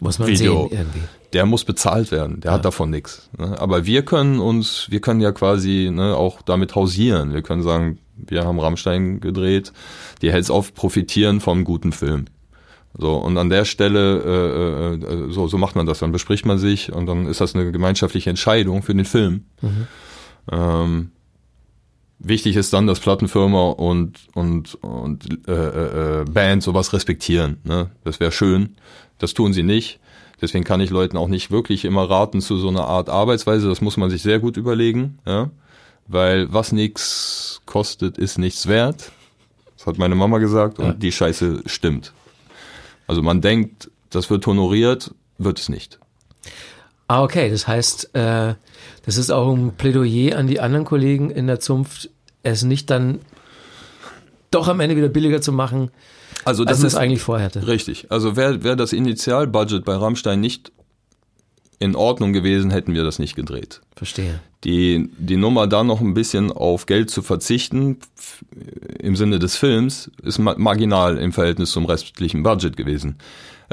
Muss 0.00 0.18
man 0.18 0.28
Video. 0.28 0.68
sehen 0.68 0.78
irgendwie. 0.78 1.00
der 1.32 1.46
muss 1.46 1.64
bezahlt 1.64 2.10
werden, 2.10 2.40
der 2.40 2.52
hat 2.52 2.64
davon 2.64 2.90
nichts. 2.90 3.30
Ne? 3.38 3.58
Aber 3.58 3.86
wir 3.86 4.04
können 4.04 4.38
uns, 4.38 4.86
wir 4.90 5.00
können 5.00 5.20
ja 5.20 5.32
quasi 5.32 5.90
ne, 5.92 6.14
auch 6.16 6.42
damit 6.42 6.74
hausieren. 6.74 7.32
Wir 7.32 7.42
können 7.42 7.62
sagen, 7.62 7.98
wir 8.16 8.44
haben 8.44 8.60
Rammstein 8.60 9.20
gedreht, 9.20 9.72
die 10.20 10.32
Hells 10.32 10.50
auf 10.50 10.74
profitieren 10.74 11.40
vom 11.40 11.64
guten 11.64 11.92
Film. 11.92 12.26
So, 12.96 13.16
und 13.16 13.38
an 13.38 13.48
der 13.48 13.64
Stelle, 13.64 14.20
äh, 14.22 14.94
äh, 14.94 15.32
so, 15.32 15.48
so 15.48 15.56
macht 15.56 15.76
man 15.76 15.86
das, 15.86 16.00
dann 16.00 16.12
bespricht 16.12 16.44
man 16.44 16.58
sich 16.58 16.92
und 16.92 17.06
dann 17.06 17.26
ist 17.26 17.40
das 17.40 17.54
eine 17.54 17.72
gemeinschaftliche 17.72 18.28
Entscheidung 18.28 18.82
für 18.82 18.94
den 18.94 19.06
Film. 19.06 19.44
Ähm, 20.50 21.10
wichtig 22.18 22.56
ist 22.56 22.72
dann, 22.72 22.86
dass 22.86 23.00
Plattenfirma 23.00 23.70
und, 23.70 24.18
und, 24.34 24.74
und 24.82 25.48
äh, 25.48 26.20
äh, 26.20 26.24
Band 26.24 26.62
sowas 26.62 26.92
respektieren. 26.92 27.58
Ne? 27.64 27.90
Das 28.04 28.20
wäre 28.20 28.32
schön. 28.32 28.76
Das 29.18 29.32
tun 29.32 29.52
sie 29.52 29.62
nicht. 29.62 29.98
Deswegen 30.42 30.64
kann 30.64 30.80
ich 30.80 30.90
Leuten 30.90 31.16
auch 31.16 31.28
nicht 31.28 31.50
wirklich 31.50 31.84
immer 31.84 32.10
raten 32.10 32.40
zu 32.40 32.56
so 32.56 32.68
einer 32.68 32.84
Art 32.84 33.08
Arbeitsweise. 33.08 33.68
Das 33.68 33.80
muss 33.80 33.96
man 33.96 34.10
sich 34.10 34.22
sehr 34.22 34.40
gut 34.40 34.56
überlegen. 34.56 35.18
Ja? 35.24 35.50
Weil 36.08 36.52
was 36.52 36.72
nichts 36.72 37.60
kostet, 37.66 38.18
ist 38.18 38.38
nichts 38.38 38.66
wert. 38.66 39.12
Das 39.76 39.86
hat 39.86 39.98
meine 39.98 40.14
Mama 40.14 40.38
gesagt 40.38 40.78
und 40.78 41.02
die 41.02 41.12
Scheiße 41.12 41.62
stimmt. 41.66 42.12
Also 43.06 43.22
man 43.22 43.40
denkt, 43.40 43.90
das 44.10 44.30
wird 44.30 44.46
honoriert, 44.46 45.12
wird 45.38 45.58
es 45.58 45.68
nicht. 45.68 45.98
Ah, 47.08 47.22
okay. 47.22 47.50
Das 47.50 47.66
heißt, 47.66 48.14
äh, 48.14 48.54
das 49.04 49.16
ist 49.16 49.30
auch 49.30 49.52
ein 49.52 49.74
Plädoyer 49.76 50.38
an 50.38 50.46
die 50.46 50.60
anderen 50.60 50.84
Kollegen 50.84 51.30
in 51.30 51.46
der 51.46 51.60
Zunft, 51.60 52.10
es 52.42 52.62
nicht 52.62 52.90
dann 52.90 53.20
doch 54.50 54.68
am 54.68 54.80
Ende 54.80 54.96
wieder 54.96 55.08
billiger 55.08 55.40
zu 55.40 55.52
machen, 55.52 55.90
Also 56.44 56.62
als 56.62 56.70
das 56.72 56.78
man 56.78 56.86
ist 56.86 56.92
es 56.92 56.98
eigentlich 56.98 57.22
vorhätte. 57.22 57.66
Richtig. 57.66 58.10
Also 58.10 58.36
wäre 58.36 58.62
wär 58.62 58.76
das 58.76 58.92
Initialbudget 58.92 59.84
bei 59.84 59.94
Rammstein 59.94 60.40
nicht 60.40 60.72
in 61.78 61.96
Ordnung 61.96 62.32
gewesen, 62.32 62.70
hätten 62.70 62.94
wir 62.94 63.02
das 63.02 63.18
nicht 63.18 63.34
gedreht. 63.34 63.80
Verstehe. 63.96 64.40
Die, 64.64 65.10
die 65.18 65.36
Nummer 65.36 65.66
da 65.66 65.82
noch 65.82 66.00
ein 66.00 66.14
bisschen 66.14 66.52
auf 66.52 66.86
Geld 66.86 67.10
zu 67.10 67.22
verzichten, 67.22 67.98
f- 68.16 68.44
im 69.00 69.16
Sinne 69.16 69.38
des 69.40 69.56
Films, 69.56 70.10
ist 70.22 70.38
ma 70.38 70.54
marginal 70.56 71.18
im 71.18 71.32
Verhältnis 71.32 71.72
zum 71.72 71.84
restlichen 71.86 72.44
Budget 72.44 72.76
gewesen. 72.76 73.16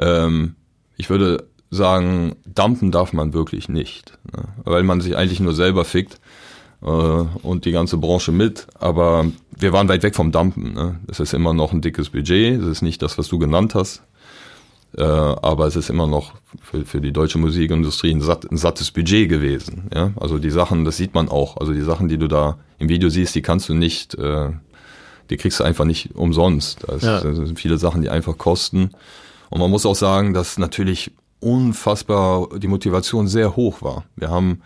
Ähm, 0.01 0.55
ich 0.97 1.09
würde 1.11 1.45
sagen, 1.69 2.35
dumpen 2.45 2.91
darf 2.91 3.13
man 3.13 3.33
wirklich 3.33 3.69
nicht, 3.69 4.17
ne? 4.35 4.45
weil 4.63 4.81
man 4.81 5.01
sich 5.01 5.15
eigentlich 5.15 5.39
nur 5.39 5.53
selber 5.53 5.85
fickt 5.85 6.19
äh, 6.81 6.85
und 6.87 7.65
die 7.65 7.71
ganze 7.71 7.97
Branche 7.97 8.31
mit. 8.31 8.65
Aber 8.79 9.27
wir 9.55 9.71
waren 9.73 9.87
weit 9.89 10.01
weg 10.01 10.15
vom 10.15 10.31
Dumpen. 10.31 10.73
Ne? 10.73 10.99
Das 11.05 11.19
ist 11.19 11.35
immer 11.35 11.53
noch 11.53 11.71
ein 11.71 11.81
dickes 11.81 12.09
Budget. 12.09 12.59
Das 12.59 12.67
ist 12.67 12.81
nicht 12.81 13.03
das, 13.03 13.19
was 13.19 13.27
du 13.27 13.37
genannt 13.37 13.75
hast. 13.75 14.01
Äh, 14.97 15.03
aber 15.03 15.67
es 15.67 15.75
ist 15.75 15.89
immer 15.89 16.07
noch 16.07 16.33
für, 16.61 16.83
für 16.85 16.99
die 16.99 17.11
deutsche 17.11 17.37
Musikindustrie 17.37 18.11
ein, 18.11 18.21
satt, 18.21 18.49
ein 18.51 18.57
sattes 18.57 18.91
Budget 18.91 19.29
gewesen. 19.29 19.89
Ja? 19.93 20.11
Also 20.19 20.39
die 20.39 20.49
Sachen, 20.49 20.83
das 20.85 20.97
sieht 20.97 21.13
man 21.13 21.29
auch. 21.29 21.57
Also 21.57 21.73
die 21.73 21.81
Sachen, 21.81 22.07
die 22.07 22.17
du 22.17 22.27
da 22.27 22.57
im 22.79 22.89
Video 22.89 23.09
siehst, 23.09 23.35
die 23.35 23.41
kannst 23.41 23.69
du 23.69 23.75
nicht, 23.75 24.15
äh, 24.15 24.49
die 25.29 25.37
kriegst 25.37 25.59
du 25.59 25.63
einfach 25.63 25.85
nicht 25.85 26.15
umsonst. 26.15 26.79
Das, 26.87 27.03
Ja. 27.03 27.21
das 27.21 27.35
sind 27.37 27.59
viele 27.59 27.77
Sachen, 27.77 28.01
die 28.01 28.09
einfach 28.09 28.37
kosten. 28.37 28.91
Und 29.51 29.59
man 29.59 29.69
muss 29.69 29.85
auch 29.85 29.95
sagen, 29.95 30.33
dass 30.33 30.57
natürlich 30.57 31.11
unfassbar 31.39 32.47
die 32.57 32.67
Motivation 32.67 33.27
sehr 33.27 33.55
hoch 33.55 33.81
war. 33.81 34.05
Wir 34.15 34.29
haben 34.29 34.61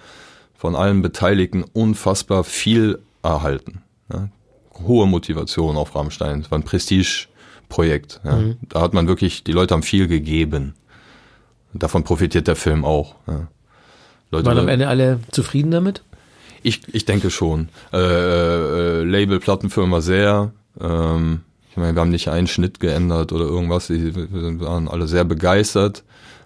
von 0.55 0.75
allen 0.75 1.01
Beteiligten 1.01 1.63
unfassbar 1.73 2.43
viel 2.45 2.99
erhalten. 3.21 3.81
Ja? 4.11 4.29
Hohe 4.87 5.05
Motivation 5.05 5.75
auf 5.75 5.93
Rammstein. 5.95 6.39
Es 6.41 6.49
war 6.51 6.57
ein 6.57 6.63
Prestigeprojekt. 7.69 8.21
Ja? 8.23 8.39
Da 8.69 8.81
hat 8.81 8.93
man 8.93 9.07
wirklich, 9.07 9.43
die 9.43 9.51
Leute 9.51 9.73
haben 9.73 9.83
viel 9.83 10.07
gegeben. 10.07 10.75
Und 11.73 11.83
davon 11.83 12.03
profitiert 12.03 12.47
der 12.47 12.55
Film 12.55 12.85
auch. 12.85 13.15
Ja? 13.27 13.47
Leute, 14.31 14.45
Waren 14.47 14.59
am 14.59 14.67
Ende 14.67 14.87
alle 14.87 15.19
zufrieden 15.31 15.71
damit? 15.71 16.03
ich, 16.63 16.81
ich 16.93 17.05
denke 17.05 17.29
schon. 17.29 17.69
Äh, 17.91 17.97
äh, 17.97 19.03
Label, 19.03 19.39
Plattenfirma 19.39 20.01
sehr. 20.01 20.51
Ähm, 20.79 21.41
ich 21.69 21.77
meine, 21.77 21.95
wir 21.95 22.01
haben 22.01 22.09
nicht 22.09 22.29
einen 22.29 22.47
Schnitt 22.47 22.79
geändert 22.79 23.31
oder 23.31 23.45
irgendwas. 23.45 23.87
Die 23.87 24.15
wir 24.15 24.59
waren 24.61 24.87
alle 24.87 25.07
sehr 25.07 25.25
begeistert. 25.25 26.03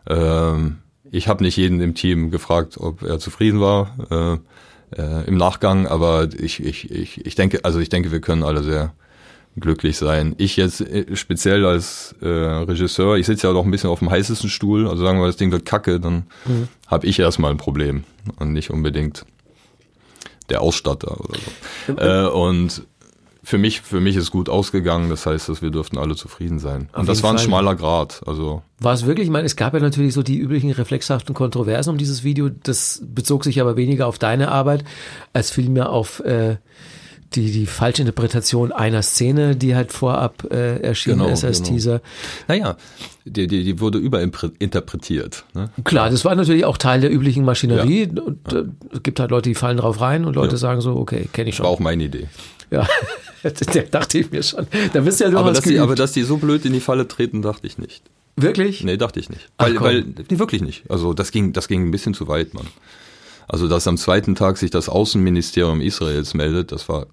Ähm, 0.08 0.80
ich 1.12 1.28
habe 1.28 1.44
nicht 1.44 1.56
jeden 1.56 1.80
im 1.80 1.96
Team 1.96 2.32
gefragt, 2.32 2.78
ob 2.78 3.04
er 3.04 3.20
zufrieden 3.20 3.62
war 3.62 3.96
äh, 4.10 5.02
äh, 5.02 5.28
im 5.28 5.38
Nachgang, 5.38 5.88
aber 5.88 6.28
ich, 6.38 6.62
ich, 6.62 6.92
ich, 6.92 7.26
ich 7.26 7.36
denke, 7.36 7.64
also 7.64 7.80
ich 7.80 7.90
denke, 7.90 8.12
wir 8.12 8.20
können 8.20 8.44
alle 8.44 8.64
sehr 8.64 8.94
glücklich 9.60 9.98
sein. 9.98 10.36
Ich 10.38 10.58
jetzt 10.58 10.82
äh, 10.82 11.16
speziell 11.16 11.66
als 11.66 12.16
äh, 12.22 12.28
Regisseur, 12.28 13.18
ich 13.18 13.26
sitze 13.26 13.48
ja 13.48 13.54
noch 13.54 13.66
ein 13.66 13.72
bisschen 13.72 13.90
auf 13.90 14.00
dem 14.00 14.10
heißesten 14.10 14.50
Stuhl, 14.50 14.88
also 14.88 15.04
sagen 15.04 15.20
wir, 15.20 15.28
das 15.28 15.38
Ding 15.38 15.52
wird 15.52 15.66
kacke, 15.66 16.00
dann 16.00 16.28
habe 16.88 17.08
ich 17.08 17.20
erstmal 17.20 17.52
ein 17.52 17.58
Problem 17.58 18.04
und 18.38 18.54
nicht 18.54 18.70
unbedingt 18.70 19.26
der 20.50 20.62
Ausstatter 20.62 21.20
oder 21.20 21.40
so. 21.40 21.94
Äh, 21.94 22.28
und 22.30 22.84
für 23.48 23.58
mich, 23.58 23.80
für 23.80 24.02
mich 24.02 24.18
ist 24.18 24.32
gut 24.32 24.50
ausgegangen, 24.50 25.10
das 25.10 25.26
heißt, 25.26 25.48
dass 25.48 25.62
wir 25.62 25.72
dürften 25.72 25.98
alle 25.98 26.18
zufrieden 26.18 26.60
sein. 26.60 26.90
Auf 26.92 27.00
und 27.00 27.10
das 27.10 27.24
war 27.24 27.32
ein 27.32 27.38
Fall. 27.38 27.46
schmaler 27.46 27.76
Grad, 27.76 28.22
also 28.26 28.62
War 28.80 28.94
es 28.94 29.06
wirklich? 29.06 29.28
Ich 29.28 29.32
meine, 29.32 29.46
es 29.46 29.56
gab 29.56 29.74
ja 29.74 29.80
natürlich 29.80 30.14
so 30.14 30.22
die 30.22 30.38
üblichen 30.38 30.70
reflexhaften 30.72 31.34
Kontroversen 31.34 31.92
um 31.92 31.98
dieses 31.98 32.26
Video. 32.26 32.50
Das 32.50 33.02
bezog 33.06 33.46
sich 33.46 33.62
aber 33.62 33.78
weniger 33.78 34.08
auf 34.08 34.20
deine 34.20 34.52
Arbeit, 34.52 34.84
als 35.32 35.50
vielmehr 35.50 35.92
auf 35.92 36.20
äh, 36.22 36.58
die, 37.36 37.52
die 37.52 37.66
falsche 37.66 38.02
Interpretation 38.04 38.72
einer 38.72 39.02
Szene, 39.02 39.56
die 39.56 39.76
halt 39.76 39.92
vorab 39.92 40.48
äh, 40.52 40.78
erschienen 40.80 41.20
Genau, 41.20 41.30
ist 41.32 41.44
als 41.44 41.58
genau. 41.60 41.70
Teaser. 41.74 42.02
naja, 42.48 42.78
die, 43.26 43.48
die, 43.48 43.64
die 43.64 43.80
wurde 43.80 43.98
überinterpretiert. 43.98 45.44
Ne? 45.54 45.70
Klar, 45.84 46.10
das 46.10 46.24
war 46.26 46.36
natürlich 46.36 46.66
auch 46.66 46.78
Teil 46.78 47.02
der 47.02 47.12
üblichen 47.12 47.44
Maschinerie. 47.46 48.08
Und 48.08 48.54
äh, 48.54 48.64
es 48.94 49.04
gibt 49.04 49.20
halt 49.20 49.32
Leute, 49.32 49.50
die 49.50 49.56
fallen 49.56 49.78
drauf 49.78 50.00
rein 50.02 50.26
und 50.26 50.36
Leute 50.36 50.54
Ja. 50.54 50.58
sagen 50.58 50.82
so, 50.82 50.96
okay, 50.96 51.28
kenne 51.34 51.50
ich 51.50 51.56
schon. 51.56 51.66
War 51.66 51.72
auch 51.72 51.80
meine 51.80 52.04
Idee. 52.06 52.28
Ja, 52.72 52.88
der 53.74 53.84
dachte 53.84 54.20
ich 54.20 54.32
mir 54.32 54.44
schon. 54.44 54.68
Da 54.94 55.02
bist 55.02 55.20
du 55.20 55.26
ja 55.30 55.38
Aber 55.38 55.52
dass, 55.52 55.64
die, 55.64 55.80
aber 55.80 55.96
dass 55.96 56.12
die 56.14 56.24
so 56.24 56.38
blöd 56.38 56.66
in 56.66 56.74
die 56.74 56.80
Falle 56.80 57.08
treten, 57.08 57.42
dachte 57.42 57.68
ich 57.68 57.78
nicht. 57.78 58.04
Wirklich? 58.36 58.84
Nee, 58.84 58.98
dachte 58.98 59.20
ich 59.20 59.30
nicht. 59.30 59.50
Weil, 59.58 59.80
weil 59.82 60.02
nee, 60.30 60.38
wirklich 60.40 60.62
nicht. 60.62 60.84
Also 60.90 61.14
das 61.14 61.32
ging, 61.32 61.54
das 61.54 61.68
ging 61.68 61.88
ein 61.88 61.92
bisschen 61.92 62.14
zu 62.14 62.28
weit, 62.28 62.54
Mann. 62.54 62.68
Also 63.48 63.70
dass 63.70 63.88
am 63.88 63.96
zweiten 63.96 64.36
Tag 64.36 64.58
sich 64.58 64.72
das 64.72 64.90
Außenministerium 64.90 65.80
Israels 65.80 66.34
meldet, 66.34 66.74
das 66.74 66.90
war, 66.90 67.08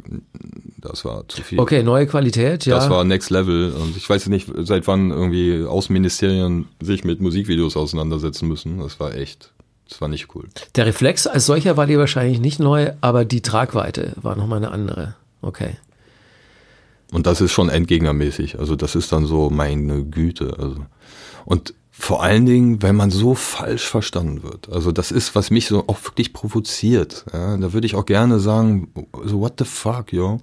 das 0.78 1.04
war 1.04 1.28
zu 1.28 1.42
viel. 1.42 1.60
Okay, 1.60 1.84
neue 1.84 2.08
Qualität, 2.08 2.66
ja. 2.66 2.74
Das 2.74 2.90
war 2.90 3.04
Next 3.04 3.30
Level 3.30 3.72
und 3.72 3.96
ich 3.96 4.08
weiß 4.08 4.26
nicht, 4.26 4.50
seit 4.62 4.88
wann 4.88 5.10
irgendwie 5.10 5.64
Außenministerien 5.64 6.66
sich 6.80 7.04
mit 7.04 7.20
Musikvideos 7.20 7.76
auseinandersetzen 7.76 8.48
müssen. 8.48 8.80
Das 8.80 8.98
war 8.98 9.14
echt, 9.14 9.52
das 9.88 10.00
war 10.00 10.08
nicht 10.08 10.34
cool. 10.34 10.48
Der 10.74 10.86
Reflex 10.86 11.28
als 11.28 11.46
solcher 11.46 11.76
war 11.76 11.86
dir 11.86 12.00
wahrscheinlich 12.00 12.40
nicht 12.40 12.58
neu, 12.58 12.92
aber 13.00 13.24
die 13.24 13.40
Tragweite 13.40 14.14
war 14.20 14.34
nochmal 14.34 14.58
eine 14.58 14.72
andere. 14.72 15.14
Okay. 15.40 15.76
Und 17.12 17.26
das 17.28 17.40
ist 17.40 17.52
schon 17.52 17.68
endgegnermäßig. 17.68 18.58
Also 18.58 18.74
das 18.74 18.96
ist 18.96 19.12
dann 19.12 19.24
so 19.26 19.50
meine 19.50 20.04
Güte. 20.04 20.56
Also 20.58 20.84
und 21.44 21.74
vor 21.96 22.22
allen 22.24 22.44
Dingen, 22.44 22.82
wenn 22.82 22.96
man 22.96 23.10
so 23.10 23.34
falsch 23.36 23.88
verstanden 23.88 24.42
wird. 24.42 24.68
Also 24.68 24.90
das 24.90 25.12
ist, 25.12 25.36
was 25.36 25.50
mich 25.50 25.68
so 25.68 25.84
auch 25.86 26.02
wirklich 26.04 26.32
provoziert. 26.32 27.24
Ja, 27.32 27.56
da 27.56 27.72
würde 27.72 27.86
ich 27.86 27.94
auch 27.94 28.04
gerne 28.04 28.40
sagen, 28.40 28.88
so 29.24 29.40
what 29.40 29.54
the 29.58 29.64
fuck, 29.64 30.12
yo. 30.12 30.40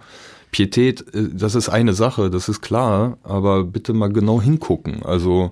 Pietät, 0.51 1.13
äh, 1.13 1.27
das 1.34 1.55
ist 1.55 1.67
eine 1.67 1.93
Sache, 1.93 2.29
das 2.29 2.48
ist 2.48 2.62
klar, 2.62 3.17
aber 3.24 3.65
bitte 3.65 3.93
mal 3.93 4.12
genau 4.12 4.41
hingucken. 4.41 5.03
Also 5.03 5.51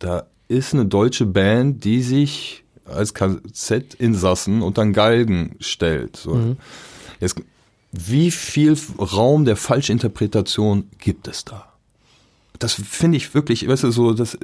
da 0.00 0.26
ist 0.48 0.74
eine 0.74 0.86
deutsche 0.86 1.26
Band, 1.26 1.84
die 1.84 2.02
sich 2.02 2.64
als 2.84 3.14
KZ-Insassen 3.14 4.62
unter 4.62 4.82
den 4.82 4.92
Galgen 4.92 5.54
stellt. 5.60 6.16
So. 6.16 6.56
Jetzt, 7.20 7.40
wie 7.92 8.30
viel 8.32 8.76
Raum 8.98 9.44
der 9.44 9.56
Falschinterpretation 9.56 10.90
gibt 10.98 11.28
es 11.28 11.44
da? 11.44 11.72
Das 12.58 12.74
finde 12.74 13.16
ich 13.16 13.34
wirklich, 13.34 13.68
weißt 13.68 13.84
du, 13.84 13.90
so, 13.90 14.12
das, 14.12 14.38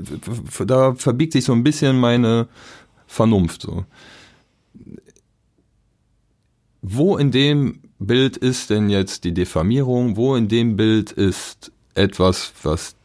da 0.67 0.95
verbiegt 0.95 1.33
sich 1.33 1.45
so 1.45 1.53
ein 1.53 1.65
bisschen 1.65 1.99
meine 1.99 2.49
Vernunft. 3.07 3.63
So. 3.63 3.85
Wo 6.83 7.17
in 7.17 7.31
dem 7.31 7.81
Bild 7.99 8.37
ist 8.37 8.71
denn 8.71 8.91
jetzt 8.91 9.25
die 9.25 9.33
Diffamierung? 9.33 10.17
Wo 10.17 10.37
in 10.37 10.49
dem 10.49 10.77
Bild 10.77 11.13
ist 11.13 11.73
etwas, 11.95 12.53
was 12.63 12.97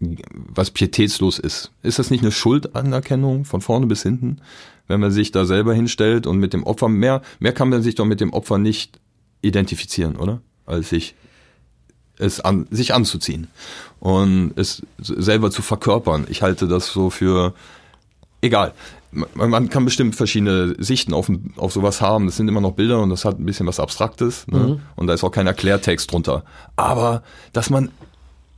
was 0.00 0.70
pietätslos 0.70 1.38
ist. 1.38 1.72
Ist 1.82 1.98
das 1.98 2.10
nicht 2.10 2.22
eine 2.22 2.32
Schuldanerkennung 2.32 3.44
von 3.44 3.60
vorne 3.60 3.86
bis 3.86 4.02
hinten, 4.02 4.38
wenn 4.88 5.00
man 5.00 5.10
sich 5.10 5.30
da 5.30 5.44
selber 5.44 5.74
hinstellt 5.74 6.26
und 6.26 6.38
mit 6.38 6.52
dem 6.52 6.64
Opfer 6.64 6.88
mehr, 6.88 7.22
mehr 7.38 7.52
kann 7.52 7.68
man 7.68 7.82
sich 7.82 7.96
doch 7.96 8.06
mit 8.06 8.20
dem 8.20 8.32
Opfer 8.32 8.58
nicht 8.58 8.98
identifizieren, 9.42 10.16
oder? 10.16 10.40
Als 10.64 10.88
sich 10.88 11.14
es 12.20 12.40
an, 12.40 12.66
sich 12.70 12.94
anzuziehen 12.94 13.48
und 13.98 14.52
es 14.56 14.82
selber 14.98 15.50
zu 15.50 15.62
verkörpern. 15.62 16.26
Ich 16.28 16.42
halte 16.42 16.68
das 16.68 16.88
so 16.88 17.10
für 17.10 17.54
egal. 18.40 18.72
Man, 19.12 19.50
man 19.50 19.68
kann 19.68 19.84
bestimmt 19.84 20.14
verschiedene 20.14 20.76
Sichten 20.78 21.14
auf, 21.14 21.30
auf 21.56 21.72
sowas 21.72 22.00
haben. 22.00 22.26
Das 22.26 22.36
sind 22.36 22.48
immer 22.48 22.60
noch 22.60 22.72
Bilder 22.72 23.02
und 23.02 23.10
das 23.10 23.24
hat 23.24 23.40
ein 23.40 23.46
bisschen 23.46 23.66
was 23.66 23.80
Abstraktes. 23.80 24.46
Ne? 24.46 24.80
Und 24.94 25.06
da 25.08 25.14
ist 25.14 25.24
auch 25.24 25.32
kein 25.32 25.48
Erklärtext 25.48 26.12
drunter. 26.12 26.44
Aber 26.76 27.22
dass 27.52 27.70
man 27.70 27.90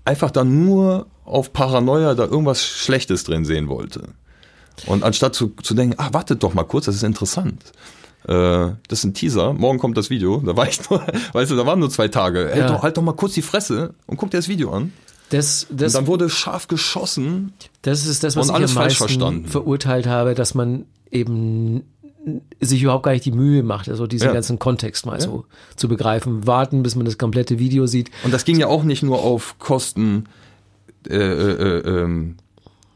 einfach 0.04 0.30
dann 0.30 0.64
nur 0.64 1.06
auf 1.24 1.52
Paranoia 1.52 2.14
da 2.14 2.24
irgendwas 2.24 2.64
Schlechtes 2.64 3.24
drin 3.24 3.44
sehen 3.44 3.68
wollte. 3.68 4.08
Und 4.86 5.04
anstatt 5.04 5.34
zu, 5.34 5.54
zu 5.62 5.74
denken, 5.74 5.94
ach, 5.98 6.12
wartet 6.12 6.42
doch 6.42 6.54
mal 6.54 6.64
kurz, 6.64 6.86
das 6.86 6.96
ist 6.96 7.02
interessant. 7.02 7.72
Äh, 8.28 8.74
das 8.88 9.00
ist 9.00 9.04
ein 9.04 9.14
Teaser, 9.14 9.52
morgen 9.52 9.78
kommt 9.78 9.96
das 9.96 10.10
Video. 10.10 10.40
Da 10.44 10.56
war 10.56 10.68
ich 10.68 10.88
nur, 10.88 11.02
weißt 11.32 11.50
du, 11.50 11.56
da 11.56 11.66
waren 11.66 11.78
nur 11.80 11.90
zwei 11.90 12.08
Tage. 12.08 12.46
Halt, 12.46 12.56
Ja. 12.56 12.68
doch, 12.68 12.82
halt 12.82 12.96
doch 12.96 13.02
mal 13.02 13.12
kurz 13.12 13.34
die 13.34 13.42
Fresse 13.42 13.94
und 14.06 14.16
guck 14.16 14.30
dir 14.30 14.38
das 14.38 14.48
Video 14.48 14.72
an. 14.72 14.92
Das, 15.30 15.66
das, 15.70 15.94
und 15.94 16.02
dann 16.02 16.06
wurde 16.08 16.28
scharf 16.28 16.68
geschossen. 16.68 17.52
das 17.80 18.04
ist 18.06 18.22
das, 18.22 18.36
was 18.36 18.48
ich 18.48 18.54
am 18.54 18.74
meisten 18.74 19.46
verurteilt 19.46 20.06
habe, 20.06 20.34
dass 20.34 20.54
man 20.54 20.84
eben 21.10 21.84
sich 22.60 22.82
überhaupt 22.82 23.02
gar 23.04 23.12
nicht 23.12 23.24
die 23.24 23.32
Mühe 23.32 23.62
macht, 23.62 23.88
also 23.88 24.06
diesen 24.06 24.26
Ja. 24.28 24.32
ganzen 24.32 24.58
Kontext 24.58 25.06
mal 25.06 25.20
so 25.20 25.44
zu 25.74 25.88
begreifen. 25.88 26.46
Warten, 26.46 26.82
bis 26.82 26.94
man 26.94 27.04
das 27.04 27.18
komplette 27.18 27.58
Video 27.58 27.86
sieht. 27.86 28.10
Und 28.24 28.32
das 28.32 28.44
ging 28.44 28.58
ja 28.60 28.68
auch 28.68 28.84
nicht 28.84 29.02
nur 29.02 29.20
auf 29.22 29.58
Kosten 29.58 30.26
äh, 31.08 31.16
äh, 31.16 31.78
äh, 31.78 32.02
ähm, 32.02 32.36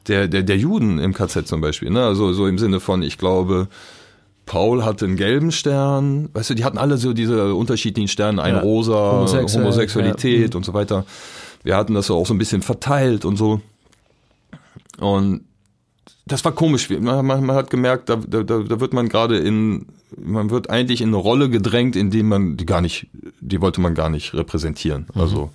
der, 0.06 0.28
der, 0.28 0.45
der 0.45 0.56
Juden 0.56 0.99
im 1.00 1.12
KZ 1.12 1.49
zum 1.49 1.61
Beispiel. 1.61 1.90
Ne? 1.90 2.04
Also 2.04 2.33
so 2.33 2.47
im 2.47 2.59
Sinne 2.59 2.78
von, 2.78 3.02
ich 3.02 3.18
glaube, 3.18 3.66
Paul 4.47 4.85
hatte 4.85 5.05
einen 5.05 5.17
gelben 5.17 5.50
Stern, 5.53 6.31
weißt 6.33 6.50
du, 6.50 6.55
die 6.55 6.65
hatten 6.65 6.79
alle 6.79 6.97
so 6.97 7.12
diese 7.12 7.55
unterschiedlichen 7.55 8.09
Sterne, 8.09 8.43
ein 8.43 8.55
Ja. 8.55 8.61
rosa, 8.61 9.12
Homosexuell, 9.12 9.65
Homosexualität 9.65 10.55
ja. 10.55 10.57
und 10.57 10.65
so 10.65 10.73
weiter. 10.73 11.05
Wir 11.65 11.76
hatten 11.76 11.95
das 11.95 12.11
auch 12.11 12.26
so 12.26 12.33
ein 12.33 12.38
bisschen 12.38 12.62
verteilt 12.62 13.25
und 13.25 13.37
so. 13.37 13.61
Und 14.99 15.43
das 16.26 16.45
war 16.45 16.53
komisch. 16.53 16.88
Man, 16.88 17.26
man, 17.26 17.45
man 17.45 17.57
hat 17.57 17.71
gemerkt, 17.71 18.09
da, 18.09 18.17
da, 18.17 18.43
da 18.43 18.81
wird 18.81 18.93
man 18.93 19.09
gerade 19.09 19.37
in, 19.38 19.87
man 20.17 20.50
wird 20.50 20.71
eigentlich 20.71 21.00
in 21.00 21.09
eine 21.09 21.17
Rolle 21.17 21.50
gedrängt, 21.50 21.97
in 21.97 22.11
die 22.11 22.23
man 22.23 22.57
die 22.57 22.67
gar 22.67 22.81
nicht, 22.81 23.09
die 23.41 23.61
wollte 23.61 23.81
man 23.81 23.95
gar 23.95 24.11
nicht 24.11 24.33
repräsentieren. 24.33 25.07
Also 25.15 25.50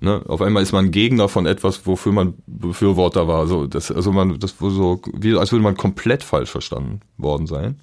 ne, 0.00 0.22
auf 0.26 0.40
einmal 0.40 0.62
ist 0.62 0.72
man 0.72 0.92
Gegner 0.92 1.28
von 1.28 1.46
etwas, 1.46 1.84
wofür 1.84 2.12
man 2.12 2.34
Befürworter 2.46 3.26
war. 3.28 3.46
So, 3.46 3.66
das, 3.66 3.90
also 3.90 4.12
man, 4.12 4.38
das 4.38 4.54
so, 4.58 5.00
wie 5.14 5.36
als 5.36 5.52
würde 5.52 5.64
man 5.64 5.76
komplett 5.76 6.22
falsch 6.22 6.50
verstanden 6.50 7.00
worden 7.18 7.46
sein. 7.46 7.80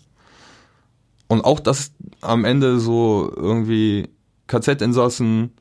Und 1.27 1.43
auch 1.43 1.60
das 1.60 1.91
am 2.22 2.46
Ende 2.46 2.79
so 2.79 3.31
irgendwie 3.36 4.10
KZ-Insassen, 4.48 5.51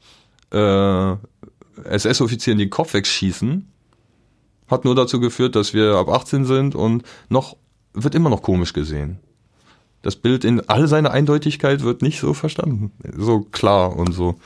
äh, 0.53 1.13
SS-Offizieren 1.85 2.59
den 2.59 2.71
Kopf 2.71 2.95
wegschießen, 2.95 3.69
hat 4.69 4.85
nur 4.85 4.95
dazu 4.95 5.21
geführt, 5.21 5.57
dass 5.57 5.75
wir 5.75 5.97
ab 5.97 6.09
18 6.09 6.45
sind 6.45 6.75
und 6.75 7.03
noch 7.29 7.57
wird 7.93 8.15
immer 8.15 8.31
noch 8.31 8.43
komisch 8.43 8.73
gesehen. 8.73 9.19
Das 10.03 10.17
Bild 10.17 10.45
in 10.45 10.61
all 10.69 10.87
seiner 10.87 11.11
Eindeutigkeit 11.11 11.83
wird 11.83 12.03
nicht 12.03 12.21
so 12.21 12.35
verstanden, 12.35 12.93
so 13.17 13.41
klar 13.41 13.97
und 13.97 14.13
so. 14.13 14.39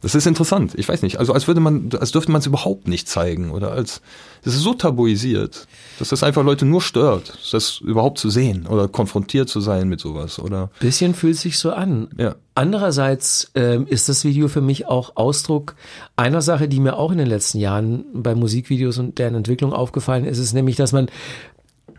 Das 0.00 0.14
ist 0.14 0.26
interessant. 0.26 0.74
Ich 0.76 0.88
weiß 0.88 1.02
nicht. 1.02 1.18
Also 1.18 1.32
als 1.32 1.48
würde 1.48 1.60
man, 1.60 1.90
als 1.98 2.12
dürfte 2.12 2.30
man 2.30 2.40
es 2.40 2.46
überhaupt 2.46 2.86
nicht 2.86 3.08
zeigen 3.08 3.50
oder 3.50 3.72
als 3.72 4.00
das 4.44 4.54
ist 4.54 4.62
so 4.62 4.72
tabuisiert, 4.72 5.66
dass 5.98 6.10
das 6.10 6.22
einfach 6.22 6.44
Leute 6.44 6.64
nur 6.64 6.80
stört, 6.80 7.36
das 7.50 7.80
überhaupt 7.80 8.18
zu 8.18 8.30
sehen 8.30 8.68
oder 8.68 8.86
konfrontiert 8.86 9.48
zu 9.48 9.60
sein 9.60 9.88
mit 9.88 9.98
sowas 9.98 10.38
oder 10.38 10.70
Bisschen 10.78 11.14
fühlt 11.14 11.36
sich 11.36 11.58
so 11.58 11.72
an. 11.72 12.08
ja. 12.16 12.36
Andererseits 12.54 13.52
ähm, 13.54 13.86
ist 13.86 14.08
das 14.08 14.24
Video 14.24 14.48
für 14.48 14.60
mich 14.60 14.86
auch 14.86 15.12
Ausdruck 15.14 15.76
einer 16.16 16.42
Sache, 16.42 16.66
die 16.68 16.80
mir 16.80 16.96
auch 16.96 17.12
in 17.12 17.18
den 17.18 17.28
letzten 17.28 17.58
Jahren 17.58 18.04
bei 18.12 18.34
Musikvideos 18.34 18.98
und 18.98 19.18
deren 19.18 19.36
Entwicklung 19.36 19.72
aufgefallen 19.72 20.24
ist, 20.24 20.38
ist 20.38 20.54
nämlich, 20.54 20.74
dass 20.74 20.92
man 20.92 21.08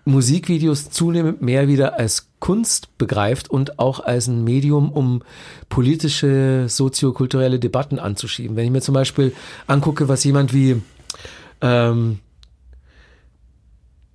Musikvideos 0.10 0.90
zunehmend 0.90 1.42
mehr 1.42 1.68
wieder 1.68 1.98
als 1.98 2.30
Kunst 2.40 2.98
begreift 2.98 3.50
und 3.50 3.80
auch 3.80 4.00
als 4.00 4.28
ein 4.28 4.44
Medium, 4.44 4.92
um 4.92 5.24
politische, 5.70 6.66
soziokulturelle 6.68 7.60
Debatten 7.60 8.00
anzuschieben. 8.00 8.56
Wenn 8.56 8.66
ich 8.66 8.72
mir 8.72 8.82
zum 8.82 8.94
Beispiel 8.94 9.34
angucke, 9.68 10.08
was 10.08 10.24
jemand 10.24 10.54
wie, 10.54 10.82
ähm, 11.62 12.20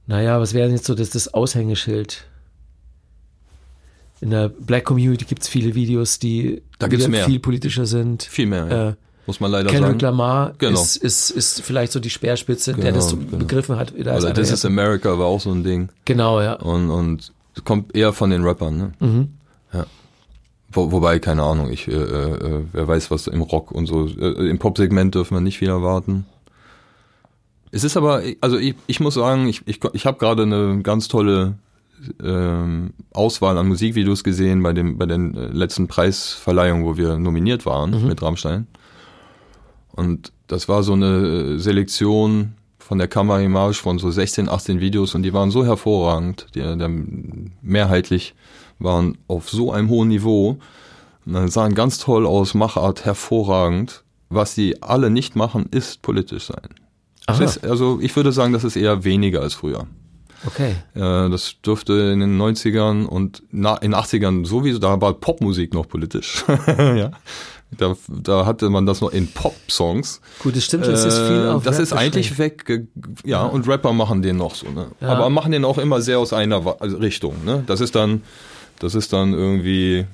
naja, 0.06 0.40
was 0.40 0.54
wäre 0.54 0.66
denn 0.66 0.76
jetzt 0.76 0.86
so 0.86 0.94
das, 0.94 1.10
das 1.10 1.32
Aushängeschild? 1.32 2.26
In 4.20 4.30
der 4.30 4.48
Black 4.48 4.84
Community 4.84 5.24
gibt 5.24 5.42
es 5.42 5.48
viele 5.48 5.74
Videos, 5.74 6.18
die 6.18 6.62
Da 6.78 6.88
gibt's 6.88 7.09
mehr. 7.09 7.26
viel 7.26 7.40
politischer 7.40 7.87
sind. 7.87 8.22
Viel 8.22 8.46
mehr, 8.46 8.66
ja. 8.68 8.88
Äh, 8.90 8.94
muss 9.26 9.40
man 9.40 9.50
leider 9.50 9.70
Kendrick 9.70 9.92
sagen. 9.92 10.00
Lamar 10.00 10.54
Genau. 10.58 10.80
ist, 10.80 10.96
ist, 10.96 11.30
ist 11.30 11.62
vielleicht 11.62 11.92
so 11.92 12.00
die 12.00 12.10
Speerspitze, 12.10 12.74
der 12.74 12.84
Genau, 12.84 12.96
das 12.96 13.10
so 13.10 13.16
genau. 13.16 13.38
begriffen 13.38 13.76
hat. 13.76 13.94
Oder 13.98 14.12
einer 14.12 14.34
This 14.34 14.48
der 14.48 14.54
is 14.54 14.64
America 14.64 15.18
war 15.18 15.26
auch 15.26 15.40
so 15.40 15.50
ein 15.50 15.64
Ding. 15.64 15.88
Genau, 16.04 16.40
ja. 16.40 16.54
Und, 16.54 16.90
und 16.90 17.32
kommt 17.64 17.94
eher 17.96 18.12
von 18.12 18.30
den 18.30 18.42
Rappern, 18.44 18.76
ne? 18.76 18.92
Mhm. 19.00 19.28
Ja. 19.72 19.87
Wo, 20.72 20.90
wobei, 20.92 21.18
keine 21.20 21.42
Ahnung, 21.42 21.70
ich, 21.70 21.87
äh, 21.88 21.92
äh, 21.92 22.64
wer 22.72 22.88
weiß, 22.88 23.10
was 23.10 23.26
im 23.28 23.42
Rock 23.42 23.70
und 23.72 23.87
so, 23.87 24.06
äh, 24.08 24.48
im 24.48 24.58
Pop-Segment 24.58 25.14
dürfen 25.14 25.34
wir 25.37 25.40
nicht 25.40 25.58
viel 25.58 25.68
erwarten. 25.68 26.26
Es 27.70 27.82
ist 27.84 27.96
aber, 27.96 28.22
also 28.40 28.58
ich, 28.58 28.74
ich 28.87 29.00
muss 29.00 29.14
sagen, 29.14 29.48
ich, 29.48 29.62
ich, 29.66 29.80
ich 29.94 30.06
habe 30.06 30.18
gerade 30.18 30.42
eine 30.44 30.80
ganz 30.82 31.08
tolle 31.08 31.54
ähm, 32.22 32.92
Auswahl 33.12 33.56
an 33.58 33.68
Musikvideos 33.68 34.22
gesehen 34.24 34.62
bei 34.62 34.72
dem 34.72 34.98
bei 34.98 35.06
den 35.06 35.34
äh, 35.37 35.46
letzten 35.46 35.88
Preisverleihungen, 35.88 36.84
wo 36.84 36.96
wir 36.96 37.18
nominiert 37.18 37.66
waren 37.66 38.06
mit 38.06 38.20
Rammstein. 38.22 38.66
Und 39.94 40.33
das 40.46 40.68
war 40.68 40.83
so 40.83 40.92
eine 40.92 41.54
äh, 41.54 41.59
Selektion 41.59 42.54
von 42.78 42.98
der 42.98 43.09
Kamera 43.09 43.40
Image 43.40 43.76
von 43.76 43.98
so 43.98 44.11
16, 44.11 44.48
18 44.48 44.80
Videos 44.80 45.14
und 45.14 45.22
die 45.22 45.33
waren 45.33 45.50
so 45.50 45.64
hervorragend, 45.64 46.46
die, 46.54 46.61
der, 46.61 46.90
mehrheitlich 47.62 48.35
waren 48.78 49.16
auf 49.26 49.48
so 49.48 49.72
einem 49.72 49.88
hohen 49.88 50.09
Niveau, 50.09 50.59
und 51.26 51.50
sahen 51.50 51.74
ganz 51.74 51.98
toll 51.98 52.26
aus, 52.26 52.54
Machart 52.54 53.04
hervorragend. 53.04 54.02
Was 54.30 54.54
sie 54.54 54.83
alle 54.83 55.11
nicht 55.11 55.37
machen, 55.37 55.66
ist 55.70 56.02
politisch 56.02 56.46
sein. 56.46 56.68
Ist, 57.40 57.64
also 57.64 57.98
ich 58.02 58.14
würde 58.16 58.33
sagen, 58.33 58.52
das 58.52 58.64
ist 58.64 58.76
eher 58.76 59.04
weniger 59.04 59.40
als 59.40 59.54
früher. 59.54 59.87
Okay. 60.46 60.74
Äh, 60.94 61.30
das 61.30 61.57
dürfte 61.64 61.94
in 62.12 62.20
den 62.20 62.40
90ern 62.40 63.07
und 63.07 63.42
na, 63.50 63.76
in 63.76 63.92
den 63.92 64.00
80ern 64.00 64.44
sowieso, 64.44 64.78
da 64.78 65.00
war 65.00 65.14
Popmusik 65.14 65.72
noch 65.72 65.88
politisch. 65.88 66.44
ja. 66.66 67.12
Da, 67.78 67.94
da 68.08 68.46
hatte 68.46 68.70
man 68.70 68.87
das 68.87 69.00
noch 69.00 69.10
in 69.12 69.26
Pop-Songs. 69.28 70.20
Gut, 70.40 70.56
das 70.56 70.64
stimmt, 70.64 70.87
das 70.87 71.04
ist 71.04 71.18
viel 71.18 71.44
Äh, 71.44 71.48
auf 71.48 71.62
Das 71.64 71.76
Rap 71.76 71.82
ist 71.82 71.92
eigentlich 71.92 72.38
weg, 72.38 72.64
ge- 72.66 72.87
ja, 73.24 73.42
und 73.44 73.66
Rapper 73.68 73.92
machen 73.92 74.22
den 74.22 74.37
noch 74.37 74.54
so, 74.54 74.68
ne? 74.70 74.87
Ja. 75.00 75.08
Aber 75.08 75.30
machen 75.30 75.52
den 75.52 75.64
auch 75.64 75.78
immer 75.78 76.00
sehr 76.00 76.18
aus 76.18 76.32
einer 76.32 76.76
also 76.80 76.96
Richtung, 76.98 77.44
ne? 77.44 77.64
Das 77.66 77.80
ist 77.80 77.94
dann, 77.94 78.22
das 78.78 78.94
ist 78.94 79.12
dann 79.12 79.32
irgendwie 79.32 80.06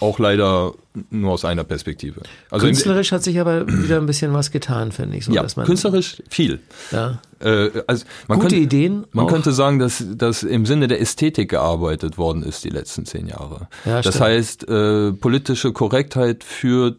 auch 0.00 0.18
leider 0.18 0.72
nur 1.10 1.32
aus 1.32 1.44
einer 1.44 1.64
Perspektive. 1.64 2.22
Also 2.50 2.66
Künstlerisch 2.66 3.12
hat 3.12 3.22
sich 3.22 3.40
aber 3.40 3.66
wieder 3.66 3.98
ein 3.98 4.06
bisschen 4.06 4.32
was 4.32 4.50
getan, 4.50 4.92
finde 4.92 5.16
ich. 5.16 5.24
So, 5.24 5.32
ja, 5.32 5.42
dass 5.42 5.56
man, 5.56 5.66
künstlerisch 5.66 6.22
viel. 6.28 6.60
Ja. 6.90 7.20
Äh, 7.40 7.70
also 7.86 8.04
man 8.28 8.38
Gute 8.38 8.50
könnte, 8.50 8.56
Ideen 8.56 9.06
Man 9.12 9.26
auch. 9.26 9.30
könnte 9.30 9.52
sagen, 9.52 9.78
dass, 9.78 10.04
dass 10.16 10.42
im 10.42 10.66
Sinne 10.66 10.88
der 10.88 11.00
Ästhetik 11.00 11.50
gearbeitet 11.50 12.18
worden 12.18 12.42
ist 12.42 12.64
die 12.64 12.70
letzten 12.70 13.06
zehn 13.06 13.26
Jahre. 13.26 13.68
Ja, 13.84 14.02
das 14.02 14.14
stimmt. 14.14 14.20
heißt, 14.20 14.68
äh, 14.68 15.12
politische 15.12 15.72
Korrektheit 15.72 16.44
führt 16.44 16.98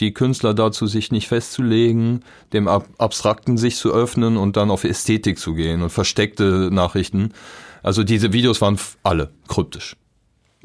die 0.00 0.12
Künstler 0.12 0.54
dazu, 0.54 0.86
sich 0.86 1.10
nicht 1.10 1.28
festzulegen, 1.28 2.24
dem 2.52 2.68
Ab 2.68 2.86
Abstrakten 2.98 3.58
sich 3.58 3.76
zu 3.76 3.92
öffnen 3.92 4.36
und 4.36 4.56
dann 4.56 4.70
auf 4.70 4.84
Ästhetik 4.84 5.38
zu 5.38 5.54
gehen 5.54 5.82
und 5.82 5.90
versteckte 5.90 6.68
Nachrichten. 6.70 7.32
Also 7.82 8.04
diese 8.04 8.32
Videos 8.32 8.60
waren 8.60 8.78
alle 9.02 9.30
kryptisch. 9.48 9.96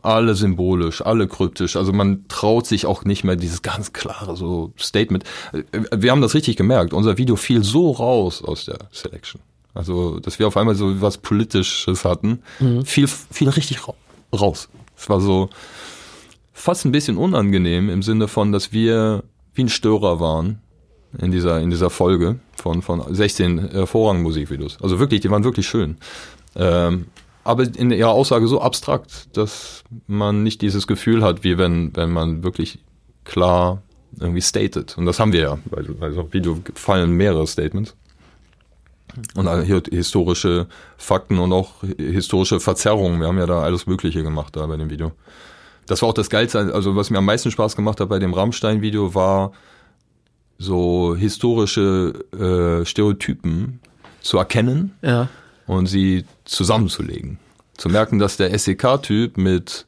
Alle 0.03 0.35
symbolisch, 0.35 1.01
alle 1.03 1.27
kryptisch. 1.27 1.75
Also 1.75 1.93
man 1.93 2.27
traut 2.27 2.67
sich 2.67 2.85
auch 2.85 3.05
nicht 3.05 3.23
mehr 3.23 3.35
dieses 3.37 3.61
ganz 3.61 3.93
klare 3.93 4.35
so 4.35 4.73
Statement. 4.77 5.23
Äh, 5.53 5.63
Wir 5.97 6.11
haben 6.11 6.21
das 6.21 6.35
richtig 6.35 6.57
gemerkt. 6.57 6.93
Unser 6.93 7.17
Video 7.17 7.35
fiel 7.35 7.63
so 7.63 7.89
raus 7.91 8.43
aus 8.43 8.65
der 8.65 8.77
Selection. 8.91 9.41
Also, 9.73 10.19
dass 10.19 10.37
wir 10.37 10.47
auf 10.47 10.55
einmal 10.57 10.75
so 10.75 11.01
was 11.01 11.17
Politisches 11.17 12.05
hatten, 12.05 12.43
fiel, 12.85 13.07
fiel 13.07 13.49
richtig 13.49 13.87
ra 13.87 13.95
raus. 14.31 14.69
Es 14.95 15.09
war 15.09 15.19
so 15.19 15.49
fast 16.53 16.85
ein 16.85 16.91
bisschen 16.91 17.17
unangenehm 17.17 17.89
im 17.89 18.03
Sinne 18.03 18.27
von, 18.27 18.51
dass 18.51 18.71
wir 18.71 19.23
wie 19.55 19.63
ein 19.63 19.69
Störer 19.69 20.19
waren 20.19 20.61
in 21.17 21.31
dieser, 21.31 21.59
in 21.59 21.69
dieser 21.69 21.89
Folge 21.89 22.39
von, 22.61 22.81
von 22.81 23.03
16 23.13 23.69
hervorragenden 23.71 24.23
Musikvideos. 24.23 24.77
Also 24.81 24.99
wirklich, 24.99 25.21
die 25.21 25.31
waren 25.31 25.43
wirklich 25.43 25.67
schön. 25.67 25.97
Ähm, 26.55 27.05
aber 27.43 27.63
in 27.63 27.91
ihrer 27.91 28.11
Aussage 28.11 28.47
so 28.47 28.61
abstrakt, 28.61 29.35
dass 29.35 29.83
man 30.07 30.43
nicht 30.43 30.61
dieses 30.61 30.87
Gefühl 30.87 31.23
hat, 31.23 31.43
wie 31.43 31.57
wenn, 31.57 31.95
wenn 31.95 32.11
man 32.11 32.43
wirklich 32.43 32.79
klar 33.23 33.81
irgendwie 34.19 34.41
stated. 34.41 34.97
Und 34.97 35.05
das 35.05 35.19
haben 35.19 35.33
wir 35.33 35.41
ja. 35.41 35.57
Bei, 35.65 35.81
bei 35.81 36.11
so 36.11 36.31
Video 36.31 36.59
fallen 36.75 37.11
mehrere 37.11 37.47
Statements. 37.47 37.95
Und 39.35 39.63
hier 39.65 39.83
historische 39.91 40.67
Fakten 40.97 41.37
und 41.37 41.53
auch 41.53 41.83
historische 41.97 42.59
Verzerrungen. 42.59 43.19
Wir 43.19 43.27
haben 43.27 43.37
ja 43.37 43.45
da 43.45 43.61
alles 43.61 43.85
Mögliche 43.85 44.23
gemacht 44.23 44.55
da 44.55 44.65
bei 44.65 44.77
dem 44.77 44.89
Video. 44.89 45.11
Das 45.85 46.01
war 46.01 46.09
auch 46.09 46.13
das 46.13 46.29
Geilste, 46.29 46.73
also 46.73 46.95
was 46.95 47.09
mir 47.09 47.19
am 47.19 47.25
meisten 47.25 47.51
Spaß 47.51 47.75
gemacht 47.75 47.99
hat 47.99 48.09
bei 48.09 48.19
dem 48.19 48.33
Rammstein-Video 48.33 49.13
war, 49.13 49.51
so 50.57 51.15
historische 51.15 52.13
äh, 52.31 52.85
Stereotypen 52.85 53.81
zu 54.21 54.37
erkennen 54.37 54.95
Ja. 55.01 55.27
Und 55.67 55.87
sie 55.87 56.25
zusammenzulegen. 56.45 57.39
Zu 57.77 57.89
merken, 57.89 58.19
dass 58.19 58.37
der 58.37 58.57
SEK-Typ 58.57 59.37
mit 59.37 59.85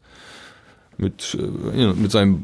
mit, 0.98 1.38
äh, 1.76 1.94
mit 1.94 2.12
seinem 2.12 2.40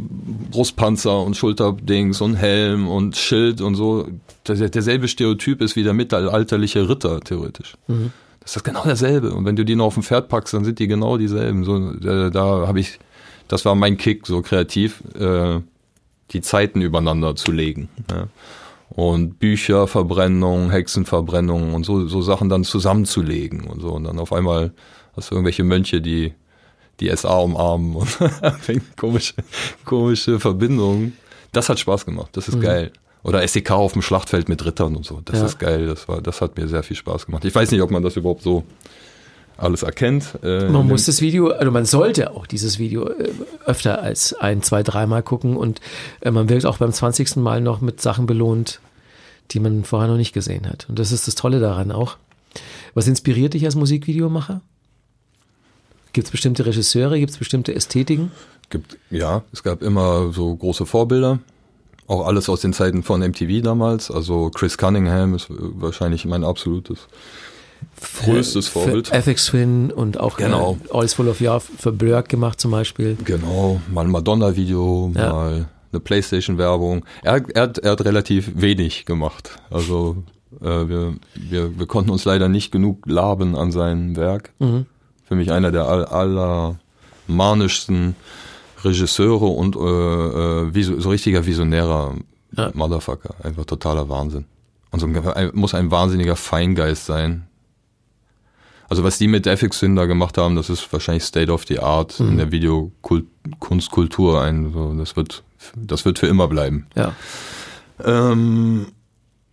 Brustpanzer 0.52 1.22
und 1.22 1.38
Schulterdings 1.38 2.22
und 2.22 2.36
Helm 2.36 2.88
und 2.88 3.16
Schild 3.16 3.62
und 3.62 3.76
so. 3.76 4.08
Der, 4.48 4.70
derselbe 4.70 5.08
Stereotyp 5.08 5.62
ist 5.62 5.76
wie 5.76 5.84
der 5.84 5.94
mittelalterliche 5.94 6.90
Ritter, 6.90 7.22
theoretisch. 7.22 7.76
Mhm. 7.88 8.12
Das 8.42 8.56
ist 8.56 8.64
genau 8.64 8.84
dasselbe. 8.84 9.34
Und 9.34 9.46
wenn 9.46 9.56
du 9.56 9.64
die 9.64 9.76
noch 9.76 9.86
auf 9.86 9.94
dem 9.94 10.04
Pferd 10.04 10.28
packst, 10.28 10.54
dann 10.54 10.66
sind 10.66 10.80
die 10.80 10.88
genau 10.88 11.18
dieselben. 11.18 11.64
So, 11.64 11.94
da, 11.94 12.30
da 12.30 12.68
habe 12.68 12.80
ich, 12.80 13.00
das 13.48 13.66
war 13.66 13.76
mein 13.76 13.98
Kick, 13.98 14.26
so 14.26 14.42
kreativ, 14.42 15.04
äh, 15.18 15.60
die 16.32 16.42
Zeiten 16.42 16.82
übereinander 16.82 17.36
zu 17.36 17.52
legen. 17.52 17.90
Ja. 18.10 18.28
Und 18.94 19.40
Bücher, 19.40 19.88
Verbrennung, 19.88 20.70
Hexenverbrennung 20.70 21.74
und 21.74 21.86
so, 21.86 22.08
so 22.08 22.22
Sachen 22.22 22.50
dann 22.50 22.66
zusammenzulegen 22.66 23.62
und 23.62 23.82
so. 23.82 23.90
Und 23.94 24.04
dann 24.04 24.20
auf 24.20 24.34
einmal 24.34 24.74
hast 25.16 25.32
du 25.32 25.36
irgendwelche 25.36 25.64
Mönche, 25.64 26.02
die 26.02 26.34
die 27.00 27.10
SA 27.16 27.38
umarmen 27.38 27.96
und 27.96 28.18
komische, 28.98 29.34
komische 29.86 30.40
Verbindungen. 30.40 31.18
Das 31.52 31.68
hat 31.68 31.80
Spaß 31.80 32.06
gemacht. 32.06 32.30
Das 32.34 32.48
ist 32.48 32.56
mhm. 32.56 32.62
geil. 32.62 32.92
Oder 33.24 33.48
SEK 33.48 33.72
auf 33.72 33.94
dem 33.94 34.02
Schlachtfeld 34.02 34.50
mit 34.50 34.66
Rittern 34.66 34.96
und 34.96 35.06
so. 35.06 35.22
Das 35.26 35.40
ja. 35.40 35.46
ist 35.46 35.60
geil. 35.60 35.86
Das 35.88 36.08
war, 36.08 36.22
das 36.22 36.42
hat 36.42 36.58
mir 36.58 36.68
sehr 36.68 36.84
viel 36.84 36.96
Spaß 36.96 37.26
gemacht. 37.26 37.46
Ich 37.46 37.54
weiß 37.54 37.72
nicht, 37.72 37.82
ob 37.82 37.92
man 37.92 38.04
das 38.04 38.16
überhaupt 38.16 38.42
so 38.42 38.64
alles 39.58 39.84
erkennt. 39.84 40.40
Äh, 40.44 40.70
man 40.70 40.88
muss 40.88 41.06
das 41.06 41.22
Video, 41.22 41.50
also 41.50 41.72
man 41.72 41.86
sollte 41.86 42.32
auch 42.32 42.48
dieses 42.48 42.80
Video 42.80 43.08
äh, 43.08 43.32
öfter 43.66 44.02
als 44.02 44.34
ein, 44.34 44.64
zwei, 44.64 44.84
dreimal 44.84 45.24
gucken 45.24 45.56
und 45.56 45.80
äh, 46.22 46.32
man 46.32 46.50
wird 46.50 46.66
auch 46.66 46.78
beim 46.78 46.92
20. 46.92 47.38
Mal 47.38 47.62
noch 47.62 47.82
mit 47.82 48.02
Sachen 48.02 48.26
belohnt, 48.26 48.80
die 49.52 49.60
man 49.60 49.84
vorher 49.84 50.10
noch 50.10 50.18
nicht 50.18 50.34
gesehen 50.34 50.68
hat. 50.68 50.88
Und 50.90 51.00
das 51.00 51.12
ist 51.12 51.28
das 51.28 51.36
Tolle 51.36 51.60
daran 51.60 51.92
auch. 51.92 52.18
Was 52.94 53.08
inspiriert 53.08 53.54
dich 53.54 53.66
als 53.66 53.76
Musikvideomacher? 53.76 54.62
Gibt 56.14 56.28
es 56.28 56.32
bestimmte 56.32 56.66
Regisseure, 56.66 57.20
gibt 57.20 57.32
es 57.32 57.38
bestimmte 57.38 57.74
Ästhetiken? 57.74 58.32
Gibt, 58.70 58.98
ja, 59.10 59.44
es 59.54 59.64
gab 59.64 59.82
immer 59.82 60.32
so 60.34 60.54
große 60.56 60.86
Vorbilder. 60.86 61.40
Auch 62.08 62.28
alles 62.28 62.50
aus 62.50 62.60
den 62.60 62.74
Zeiten 62.74 63.04
von 63.04 63.22
MTV 63.22 63.64
damals. 63.64 64.12
Also 64.12 64.50
Chris 64.50 64.78
Cunningham 64.78 65.34
ist 65.36 65.48
wahrscheinlich 65.50 66.26
mein 66.26 66.44
absolutes 66.44 67.08
größtes 68.24 68.68
Vorbild. 68.68 69.08
Für 69.08 69.16
FX 69.16 69.46
Twin 69.46 69.92
und 69.92 70.20
auch 70.20 70.38
genau. 70.38 70.78
äh, 70.90 70.98
All's 70.98 71.14
Full 71.14 71.28
of 71.28 71.40
Love 71.40 71.64
für 71.78 71.92
Blurk 71.92 72.30
gemacht 72.30 72.60
zum 72.60 72.72
Beispiel. 72.72 73.18
Genau, 73.24 73.82
mal 73.92 74.06
ein 74.06 74.12
Madonna-Video, 74.12 75.12
ja. 75.16 75.34
mal 75.34 75.68
eine 75.92 76.00
Playstation-Werbung. 76.00 77.06
Er, 77.24 77.44
er, 77.54 77.62
hat, 77.64 77.78
er 77.80 77.92
hat 77.92 78.06
relativ 78.06 78.52
wenig 78.56 79.06
gemacht. 79.06 79.60
Also 79.70 80.24
äh, 80.62 80.66
wir, 80.66 81.16
wir, 81.36 81.78
wir 81.80 81.86
konnten 81.88 82.12
uns 82.12 82.26
leider 82.26 82.50
nicht 82.50 82.72
genug 82.72 83.06
laben 83.06 83.56
an 83.56 83.72
seinem 83.72 84.16
Werk. 84.16 84.52
Mhm 84.60 84.86
für 85.32 85.38
mich 85.38 85.50
einer 85.50 85.72
der 85.72 85.88
aller 85.88 86.78
manischsten 87.26 88.18
Regisseure 88.84 89.46
und 89.46 89.78
äh, 89.78 90.78
äh, 90.78 91.00
so 91.00 91.10
richtiger 91.10 91.46
visionärer 91.46 92.16
ja. 92.58 92.70
Motherfucker. 92.74 93.36
Einfach 93.42 93.64
totaler 93.64 94.10
Wahnsinn. 94.10 94.44
Und 94.92 95.00
so 95.00 95.06
ein, 95.06 95.52
muss 95.54 95.74
ein 95.74 95.90
wahnsinniger 95.90 96.36
Feingeist 96.36 97.06
sein. 97.06 97.48
Also 98.92 99.06
was 99.06 99.18
die 99.18 99.30
mit 99.30 99.48
FX 99.48 99.80
Sünder 99.80 100.06
gemacht 100.06 100.38
haben, 100.38 100.58
das 100.58 100.70
ist 100.70 100.92
wahrscheinlich 100.92 101.24
State 101.24 101.50
of 101.50 101.64
the 101.66 101.80
Art 101.80 102.20
mhm. 102.20 102.32
in 102.32 102.38
der 102.40 102.52
Videokunstkultur. 102.52 104.42
Ein, 104.42 104.74
so, 104.74 104.94
das 104.96 105.16
wird, 105.16 105.44
das 105.78 106.04
wird 106.04 106.20
für 106.20 106.28
immer 106.28 106.50
bleiben. 106.50 106.88
Ja. 106.94 107.14
Ähm, 108.04 108.88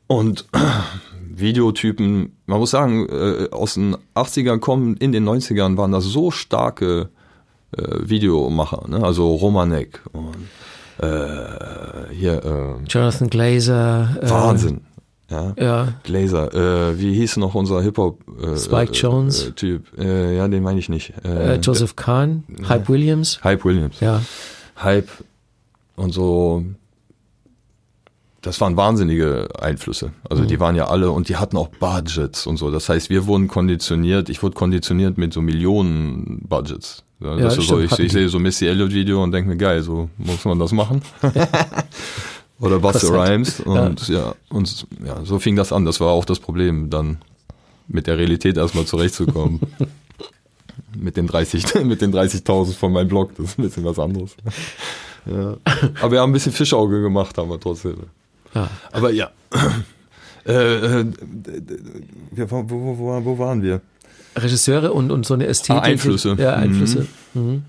und 0.09 0.45
Videotypen, 1.31 2.33
man 2.47 2.59
muss 2.59 2.73
sagen, 2.73 3.09
äh, 3.09 3.49
aus 3.53 3.75
den 3.75 3.97
80ern 4.17 4.59
kommen, 4.59 4.97
in 4.97 5.13
den 5.13 5.25
90ern 5.25 5.77
waren 5.77 5.93
das 5.93 6.03
so 6.03 6.33
starke 6.33 7.11
äh, 7.77 7.83
Videomacher, 8.01 8.89
ne? 8.89 9.05
also 9.05 9.37
Romanek 9.37 10.03
und 10.15 10.49
äh, 10.99 12.13
hier 12.13 12.45
äh, 12.45 12.85
Jonathan 12.89 13.31
Glazer. 13.31 14.19
Äh, 14.21 14.31
Wahnsinn. 14.31 14.81
Ja. 15.31 15.55
ja. 15.59 15.89
Glazer. 16.05 16.55
Äh, 16.55 16.99
wie 16.99 17.15
hieß 17.15 17.37
noch 17.37 17.55
unser 17.55 17.83
Hip-Hop? 17.83 18.21
Äh, 18.43 18.57
Spike 18.57 18.93
Jones. 18.93 19.49
Äh, 19.49 19.53
typ. 19.53 19.99
Äh, 19.99 20.37
ja, 20.37 20.49
den 20.49 20.63
meine 20.63 20.79
ich 20.79 20.89
nicht. 20.89 21.13
Äh, 21.25 21.57
Joseph 21.57 21.97
Kahn. 21.97 22.45
Hype 22.69 22.89
Williams. 22.89 23.41
Hype 23.45 23.65
Williams. 23.65 24.01
Ja. 24.01 24.23
Hype 24.77 25.09
und 25.97 26.13
so 26.13 26.65
das 28.41 28.61
waren 28.61 28.77
wahnsinnige 28.77 29.49
Einflüsse. 29.61 30.13
Also 30.29 30.45
mhm. 30.45 30.49
die 30.49 30.61
waren 30.61 30.77
ja 30.77 30.87
alle 30.87 31.11
und 31.11 31.29
die 31.29 31.37
hatten 31.37 31.57
auch 31.57 31.69
Budgets 31.69 32.47
und 32.47 32.57
so. 32.57 32.71
Das 32.71 32.89
heißt, 32.89 33.11
wir 33.11 33.27
wurden 33.27 33.49
konditioniert, 33.49 34.29
ich 34.29 34.43
wurde 34.43 34.55
konditioniert 34.55 35.19
mit 35.19 35.33
so 35.33 35.43
Millionen 35.43 36.47
Budgets. 36.49 37.05
Ja, 37.21 37.37
ja, 37.37 37.51
so, 37.51 37.81
ich, 37.81 37.99
ich 37.99 38.13
sehe 38.13 38.29
so 38.29 38.39
Missy 38.39 38.67
Elliott 38.67 38.93
Video 38.93 39.23
und 39.25 39.33
denke 39.33 39.51
mir, 39.51 39.57
geil, 39.57 39.83
so 39.83 40.09
muss 40.19 40.45
man 40.45 40.59
das 40.61 40.71
machen. 40.71 41.03
Oder 42.61 42.81
Buster 42.81 43.09
Rhymes 43.11 43.61
und 43.61 44.09
ja. 44.09 44.19
ja, 44.19 44.35
und 44.49 44.87
ja, 45.05 45.25
so 45.25 45.39
fing 45.39 45.55
das 45.55 45.73
an. 45.73 45.85
Das 45.85 46.01
war 46.01 46.09
auch 46.09 46.25
das 46.25 46.41
Problem, 46.41 46.91
dann 46.91 47.19
mit 47.87 48.07
der 48.07 48.19
Realität 48.19 48.57
erstmal 48.57 48.85
zurechtzukommen. 48.85 49.61
mit 50.97 51.17
den 51.17 51.27
30, 51.29 51.75
mit 51.85 52.01
den 52.01 52.13
30.000 52.13 52.75
von 52.75 52.93
meinem 52.93 53.09
Blog, 53.09 53.33
das 53.37 53.51
ist 53.51 53.59
ein 53.59 53.63
bisschen 53.63 53.85
was 53.85 53.99
anderes. 53.99 54.37
Ja. 55.27 55.57
Aber 56.01 56.13
wir 56.13 56.21
haben 56.21 56.31
ein 56.31 56.33
bisschen 56.33 56.53
Fischauge 56.53 57.01
gemacht, 57.01 57.39
haben 57.39 57.51
wir 57.51 57.61
trotzdem. 57.61 57.97
Ja. 58.55 58.69
Aber 58.93 59.11
ja. 59.11 59.31
Äh, 60.47 61.01
äh, 61.01 61.05
wo, 62.33 62.65
wo, 62.71 62.99
wo, 62.99 63.25
wo, 63.25 63.39
waren 63.39 63.61
wir? 63.61 63.83
Regisseure 64.35 64.95
und, 64.95 65.11
und 65.11 65.27
so 65.27 65.35
eine 65.35 65.47
Ästhetik. 65.47 65.83
Ah, 65.83 65.85
Einflüsse. 65.85 66.37
Ja, 66.39 66.55
Einflüsse. 66.55 67.07
Mhm. 67.35 67.43
Mhm 67.43 67.63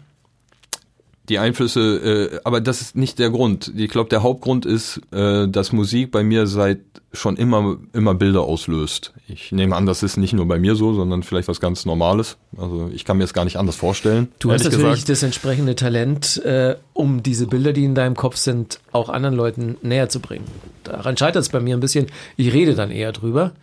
die 1.30 1.40
Einflüsse, 1.40 2.32
äh, 2.34 2.40
aber 2.44 2.62
das 2.62 2.82
ist 2.82 2.96
nicht 2.96 3.20
der 3.20 3.30
Grund. 3.30 3.72
Ich 3.76 3.90
glaube, 3.90 4.10
der 4.10 4.24
Hauptgrund 4.24 4.66
ist, 4.66 5.02
äh, 5.12 5.48
dass 5.48 5.72
Musik 5.72 6.12
bei 6.12 6.24
mir 6.24 6.48
seit 6.48 6.80
schon 7.12 7.38
immer 7.38 7.78
immer 7.94 8.14
Bilder 8.14 8.42
auslöst. 8.42 9.14
Ich 9.28 9.52
nehme 9.52 9.76
an, 9.76 9.86
das 9.86 10.04
ist 10.04 10.18
nicht 10.18 10.34
nur 10.34 10.48
bei 10.48 10.60
mir 10.60 10.76
so, 10.76 10.94
sondern 10.94 11.24
vielleicht 11.24 11.48
was 11.48 11.60
ganz 11.60 11.86
Normales. 11.86 12.38
Also 12.56 12.90
ich 12.94 13.04
kann 13.06 13.18
mir 13.18 13.24
das 13.24 13.34
gar 13.34 13.46
nicht 13.46 13.58
anders 13.58 13.76
vorstellen. 13.76 14.28
Du 14.40 14.52
hast 14.52 14.64
natürlich 14.64 14.86
gesagt. 14.92 15.10
das 15.10 15.24
entsprechende 15.24 15.76
Talent, 15.76 16.38
äh, 16.44 16.76
um 16.94 17.24
diese 17.24 17.48
Bilder, 17.48 17.74
die 17.74 17.84
in 17.84 17.96
deinem 17.96 18.16
Kopf 18.16 18.38
sind, 18.38 18.80
auch 18.92 19.10
anderen 19.10 19.36
Leuten 19.36 19.78
näher 19.82 20.10
zu 20.10 20.20
bringen. 20.20 20.46
Daran 20.84 21.18
scheitert 21.18 21.42
es 21.42 21.50
bei 21.50 21.60
mir 21.60 21.76
ein 21.76 21.80
bisschen. 21.80 22.08
Ich 22.38 22.54
rede 22.54 22.76
dann 22.76 22.92
eher 22.92 23.12
drüber, 23.12 23.54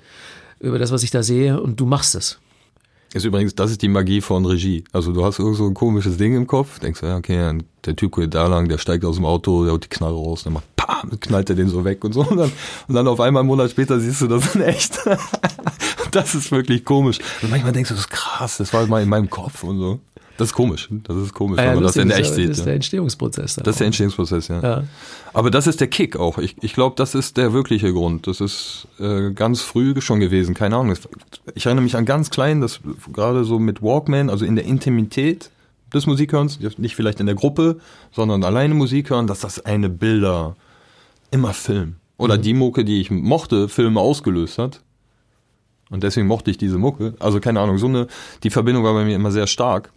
über 0.58 0.78
das, 0.78 0.90
was 0.90 1.02
ich 1.02 1.10
da 1.10 1.22
sehe, 1.22 1.60
und 1.60 1.78
du 1.78 1.86
machst 1.86 2.14
es. 2.14 2.38
Ist 3.14 3.24
übrigens, 3.24 3.54
das 3.54 3.70
ist 3.70 3.82
die 3.82 3.88
Magie 3.88 4.20
von 4.20 4.44
Regie. 4.44 4.84
Also 4.92 5.12
du 5.12 5.24
hast 5.24 5.38
irgend 5.38 5.56
so 5.56 5.66
ein 5.66 5.74
komisches 5.74 6.16
Ding 6.16 6.36
im 6.36 6.46
Kopf, 6.46 6.80
denkst 6.80 7.02
ja, 7.02 7.16
okay, 7.16 7.58
der 7.84 7.96
Typ 7.96 8.16
geht 8.16 8.34
da 8.34 8.46
lang, 8.46 8.68
der 8.68 8.78
steigt 8.78 9.04
aus 9.04 9.16
dem 9.16 9.24
Auto, 9.24 9.64
der 9.64 9.72
haut 9.72 9.84
die 9.84 9.88
Knarre 9.88 10.14
raus, 10.14 10.42
dann 10.44 10.52
macht 10.52 10.64
pam, 10.76 11.18
knallt 11.20 11.48
er 11.50 11.56
den 11.56 11.68
so 11.68 11.84
weg 11.84 12.04
und 12.04 12.12
so. 12.12 12.22
Und 12.22 12.36
dann, 12.36 12.52
und 12.88 12.94
dann 12.94 13.08
auf 13.08 13.20
einmal 13.20 13.40
einen 13.40 13.48
Monat 13.48 13.70
später 13.70 13.98
siehst 14.00 14.20
du 14.20 14.26
das 14.26 14.54
in 14.54 14.62
echt. 14.62 14.98
das 16.10 16.34
ist 16.34 16.50
wirklich 16.50 16.84
komisch. 16.84 17.18
Und 17.42 17.50
manchmal 17.50 17.72
denkst 17.72 17.88
du, 17.88 17.94
das 17.94 18.04
ist 18.04 18.10
krass, 18.10 18.58
das 18.58 18.72
war 18.72 18.86
mal 18.86 19.02
in 19.02 19.08
meinem 19.08 19.30
Kopf 19.30 19.62
und 19.62 19.78
so. 19.78 20.00
Das 20.36 20.48
ist 20.48 20.54
komisch. 20.54 20.88
Das 20.90 21.16
ist 21.16 21.32
komisch, 21.32 21.58
ja, 21.58 21.68
wenn 21.68 21.74
man 21.76 21.84
das 21.84 21.96
in 21.96 22.10
echt 22.10 22.34
sieht. 22.34 22.50
Das 22.50 22.58
ist 22.58 22.66
der 22.66 22.74
Entstehungsprozess. 22.74 23.56
Das 23.56 23.66
ist 23.66 23.80
der 23.80 23.86
Entstehungsprozess, 23.86 24.48
ja. 24.48 24.60
ja. 24.62 24.84
Aber 25.32 25.50
das 25.50 25.66
ist 25.66 25.80
der 25.80 25.88
Kick 25.88 26.16
auch. 26.16 26.38
Ich, 26.38 26.56
ich 26.62 26.74
glaube, 26.74 26.94
das 26.96 27.14
ist 27.14 27.36
der 27.36 27.52
wirkliche 27.52 27.92
Grund. 27.92 28.26
Das 28.26 28.40
ist 28.40 28.86
äh, 28.98 29.30
ganz 29.32 29.62
früh 29.62 29.98
schon 30.00 30.20
gewesen. 30.20 30.54
Keine 30.54 30.76
Ahnung. 30.76 30.96
Ich 31.54 31.66
erinnere 31.66 31.84
mich 31.84 31.96
an 31.96 32.04
ganz 32.04 32.30
klein, 32.30 32.60
das 32.60 32.80
gerade 33.12 33.44
so 33.44 33.58
mit 33.58 33.82
Walkman, 33.82 34.30
also 34.30 34.44
in 34.44 34.56
der 34.56 34.66
Intimität 34.66 35.50
des 35.94 36.06
Musikhörens, 36.06 36.58
nicht 36.78 36.96
vielleicht 36.96 37.20
in 37.20 37.26
der 37.26 37.34
Gruppe, 37.34 37.78
sondern 38.12 38.44
alleine 38.44 38.74
Musik 38.74 39.10
hören, 39.10 39.26
dass 39.26 39.40
das 39.40 39.64
eine 39.64 39.88
Bilder 39.88 40.56
immer 41.30 41.54
Film. 41.54 41.96
Oder 42.18 42.38
mhm. 42.38 42.42
die 42.42 42.54
Mucke, 42.54 42.84
die 42.84 43.00
ich 43.00 43.10
mochte, 43.10 43.68
Filme 43.68 44.00
ausgelöst 44.00 44.58
hat. 44.58 44.80
Und 45.90 46.02
deswegen 46.02 46.26
mochte 46.26 46.50
ich 46.50 46.58
diese 46.58 46.78
Mucke. 46.78 47.14
Also 47.20 47.40
keine 47.40 47.60
Ahnung, 47.60 47.78
so 47.78 47.86
eine, 47.86 48.08
die 48.42 48.50
Verbindung 48.50 48.84
war 48.84 48.94
bei 48.94 49.04
mir 49.04 49.14
immer 49.14 49.30
sehr 49.30 49.46
stark. 49.46 49.92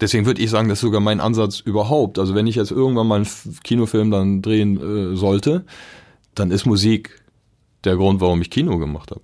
Deswegen 0.00 0.26
würde 0.26 0.40
ich 0.40 0.50
sagen, 0.50 0.68
das 0.68 0.78
ist 0.78 0.82
sogar 0.82 1.00
mein 1.00 1.20
Ansatz 1.20 1.60
überhaupt. 1.60 2.18
Also 2.18 2.34
wenn 2.34 2.46
ich 2.46 2.56
jetzt 2.56 2.70
irgendwann 2.70 3.06
mal 3.06 3.16
einen 3.16 3.28
Kinofilm 3.62 4.10
dann 4.10 4.42
drehen 4.42 5.12
äh, 5.12 5.16
sollte, 5.16 5.64
dann 6.34 6.50
ist 6.50 6.64
Musik 6.66 7.20
der 7.84 7.96
Grund, 7.96 8.20
warum 8.20 8.40
ich 8.40 8.50
Kino 8.50 8.78
gemacht 8.78 9.10
habe. 9.10 9.20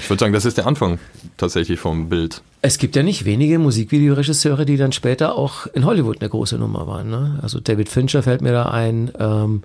Ich 0.00 0.10
würde 0.10 0.20
sagen, 0.20 0.32
das 0.32 0.44
ist 0.44 0.58
der 0.58 0.66
Anfang 0.66 0.98
tatsächlich 1.36 1.80
vom 1.80 2.08
Bild. 2.08 2.42
Es 2.62 2.76
gibt 2.76 2.96
ja 2.96 3.02
nicht 3.02 3.24
wenige 3.24 3.58
Musikvideoregisseure, 3.58 4.66
die 4.66 4.76
dann 4.76 4.92
später 4.92 5.34
auch 5.34 5.66
in 5.68 5.86
Hollywood 5.86 6.20
eine 6.20 6.28
große 6.28 6.58
Nummer 6.58 6.86
waren. 6.86 7.08
Ne? 7.08 7.38
Also 7.42 7.60
David 7.60 7.88
Fincher 7.88 8.22
fällt 8.22 8.42
mir 8.42 8.52
da 8.52 8.70
ein, 8.70 9.10
ähm, 9.18 9.62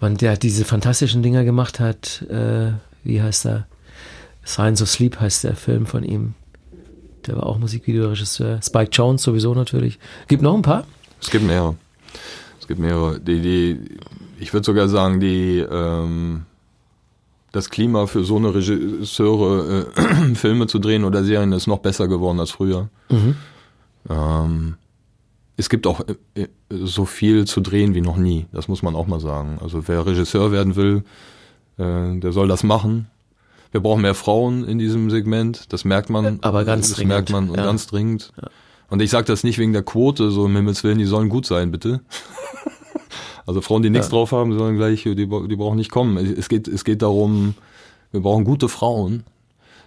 wann 0.00 0.16
der 0.16 0.36
diese 0.36 0.66
fantastischen 0.66 1.22
Dinger 1.22 1.44
gemacht 1.44 1.80
hat. 1.80 2.22
Äh, 2.28 2.72
wie 3.02 3.22
heißt 3.22 3.46
er? 3.46 3.66
Science 4.44 4.82
of 4.82 4.90
Sleep 4.90 5.18
heißt 5.18 5.44
der 5.44 5.56
Film 5.56 5.86
von 5.86 6.04
ihm. 6.04 6.34
Der 7.26 7.36
war 7.36 7.46
auch 7.46 7.58
Musikvideoregisseur. 7.58 8.60
Spike 8.62 8.90
Jones 8.92 9.22
sowieso 9.22 9.54
natürlich. 9.54 9.98
Gibt 10.28 10.42
noch 10.42 10.54
ein 10.54 10.62
paar? 10.62 10.86
Es 11.20 11.30
gibt 11.30 11.46
mehrere. 11.46 11.76
Es 12.60 12.68
gibt 12.68 12.80
mehrere. 12.80 13.20
Die, 13.20 13.40
die, 13.40 13.80
ich 14.38 14.52
würde 14.52 14.64
sogar 14.64 14.88
sagen, 14.88 15.20
die 15.20 15.58
ähm, 15.58 16.42
das 17.52 17.70
Klima 17.70 18.06
für 18.06 18.24
so 18.24 18.36
eine 18.36 18.54
Regisseure 18.54 19.86
äh, 19.96 20.34
Filme 20.34 20.66
zu 20.66 20.78
drehen 20.78 21.04
oder 21.04 21.24
Serien 21.24 21.52
ist 21.52 21.66
noch 21.66 21.78
besser 21.78 22.08
geworden 22.08 22.40
als 22.40 22.50
früher. 22.50 22.88
Mhm. 23.10 23.36
Ähm, 24.10 24.74
es 25.56 25.68
gibt 25.68 25.86
auch 25.86 26.00
äh, 26.34 26.48
so 26.68 27.04
viel 27.04 27.44
zu 27.44 27.60
drehen 27.60 27.94
wie 27.94 28.00
noch 28.00 28.16
nie. 28.16 28.46
Das 28.52 28.66
muss 28.66 28.82
man 28.82 28.96
auch 28.96 29.06
mal 29.06 29.20
sagen. 29.20 29.58
Also 29.62 29.86
wer 29.86 30.04
Regisseur 30.04 30.50
werden 30.50 30.74
will, 30.74 31.04
äh, 31.78 32.18
der 32.18 32.32
soll 32.32 32.48
das 32.48 32.64
machen. 32.64 33.06
Wir 33.74 33.80
brauchen 33.80 34.02
mehr 34.02 34.14
Frauen 34.14 34.62
in 34.62 34.78
diesem 34.78 35.10
Segment. 35.10 35.72
Das 35.72 35.84
merkt 35.84 36.08
man. 36.08 36.38
Aber 36.42 36.64
ganz 36.64 36.90
das 36.90 36.96
dringend. 36.98 37.08
merkt 37.08 37.30
man 37.30 37.48
ja. 37.48 37.64
ganz 37.64 37.88
dringend. 37.88 38.32
Ja. 38.40 38.48
Und 38.88 39.02
ich 39.02 39.10
sage 39.10 39.26
das 39.26 39.42
nicht 39.42 39.58
wegen 39.58 39.72
der 39.72 39.82
Quote, 39.82 40.30
so 40.30 40.46
im 40.46 40.54
Himmels 40.54 40.84
Willen, 40.84 40.98
die 40.98 41.06
sollen 41.06 41.28
gut 41.28 41.44
sein, 41.44 41.72
bitte. 41.72 42.00
also 43.46 43.60
Frauen, 43.62 43.82
die 43.82 43.90
nichts 43.90 44.06
ja. 44.06 44.10
drauf 44.12 44.30
haben, 44.30 44.56
sollen 44.56 44.76
gleich, 44.76 45.02
die, 45.02 45.16
die 45.16 45.26
brauchen 45.26 45.74
nicht 45.74 45.90
kommen. 45.90 46.16
Es 46.18 46.48
geht, 46.48 46.68
es 46.68 46.84
geht 46.84 47.02
darum, 47.02 47.56
wir 48.12 48.20
brauchen 48.20 48.44
gute 48.44 48.68
Frauen. 48.68 49.24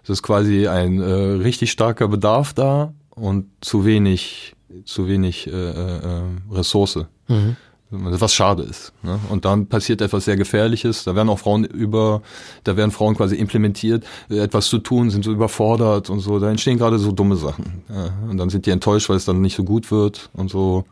Es 0.04 0.10
ist 0.10 0.22
quasi 0.22 0.68
ein 0.68 1.00
äh, 1.00 1.06
richtig 1.06 1.72
starker 1.72 2.10
Bedarf 2.10 2.54
da 2.54 2.92
und 3.12 3.46
zu 3.62 3.86
wenig, 3.86 4.54
zu 4.84 5.08
wenig 5.08 5.48
äh, 5.48 5.52
äh, 5.52 6.24
Ressource. 6.52 7.06
Mhm. 7.30 7.56
Was 7.90 8.34
schade 8.34 8.64
ist. 8.64 8.92
Ne? 9.02 9.18
Und 9.30 9.46
dann 9.46 9.68
passiert 9.68 10.02
etwas 10.02 10.26
sehr 10.26 10.36
Gefährliches. 10.36 11.06
Da 11.06 11.16
werden 11.16 11.30
auch 11.30 11.40
Frauen 11.40 11.64
über, 11.64 12.22
da 12.66 12.76
werden 12.76 12.92
Frauen 12.92 13.16
quasi 13.16 13.36
implementiert, 13.36 14.04
etwas 14.30 14.68
zu 14.68 14.80
tun, 14.80 15.10
sind 15.10 15.24
so 15.24 15.32
überfordert 15.32 16.10
und 16.10 16.20
so. 16.20 16.38
Da 16.40 16.50
entstehen 16.50 16.78
gerade 16.78 17.00
so 17.00 17.14
dumme 17.14 17.38
Sachen. 17.38 17.84
Ja? 17.88 18.10
Und 18.30 18.38
dann 18.38 18.50
sind 18.50 18.66
die 18.66 18.72
enttäuscht, 18.72 19.08
weil 19.08 19.16
es 19.16 19.24
dann 19.24 19.40
nicht 19.40 19.56
so 19.56 19.64
gut 19.64 19.90
wird 19.90 20.30
und 20.34 20.50
so. 20.50 20.84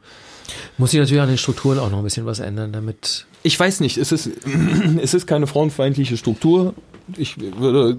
Muss 0.78 0.92
sich 0.92 1.00
natürlich 1.00 1.22
an 1.22 1.28
den 1.28 1.38
Strukturen 1.38 1.80
auch 1.80 1.90
noch 1.90 1.98
ein 1.98 2.04
bisschen 2.04 2.26
was 2.26 2.40
ändern, 2.40 2.72
damit. 2.72 3.26
Ich 3.44 3.60
weiß 3.60 3.82
nicht, 3.82 3.98
es 3.98 4.14
ist, 4.14 4.30
es 5.02 5.14
ist 5.14 5.28
keine 5.28 5.48
frauenfeindliche 5.48 6.16
Struktur. 6.16 6.76
Ich 7.18 7.38
würde 7.40 7.98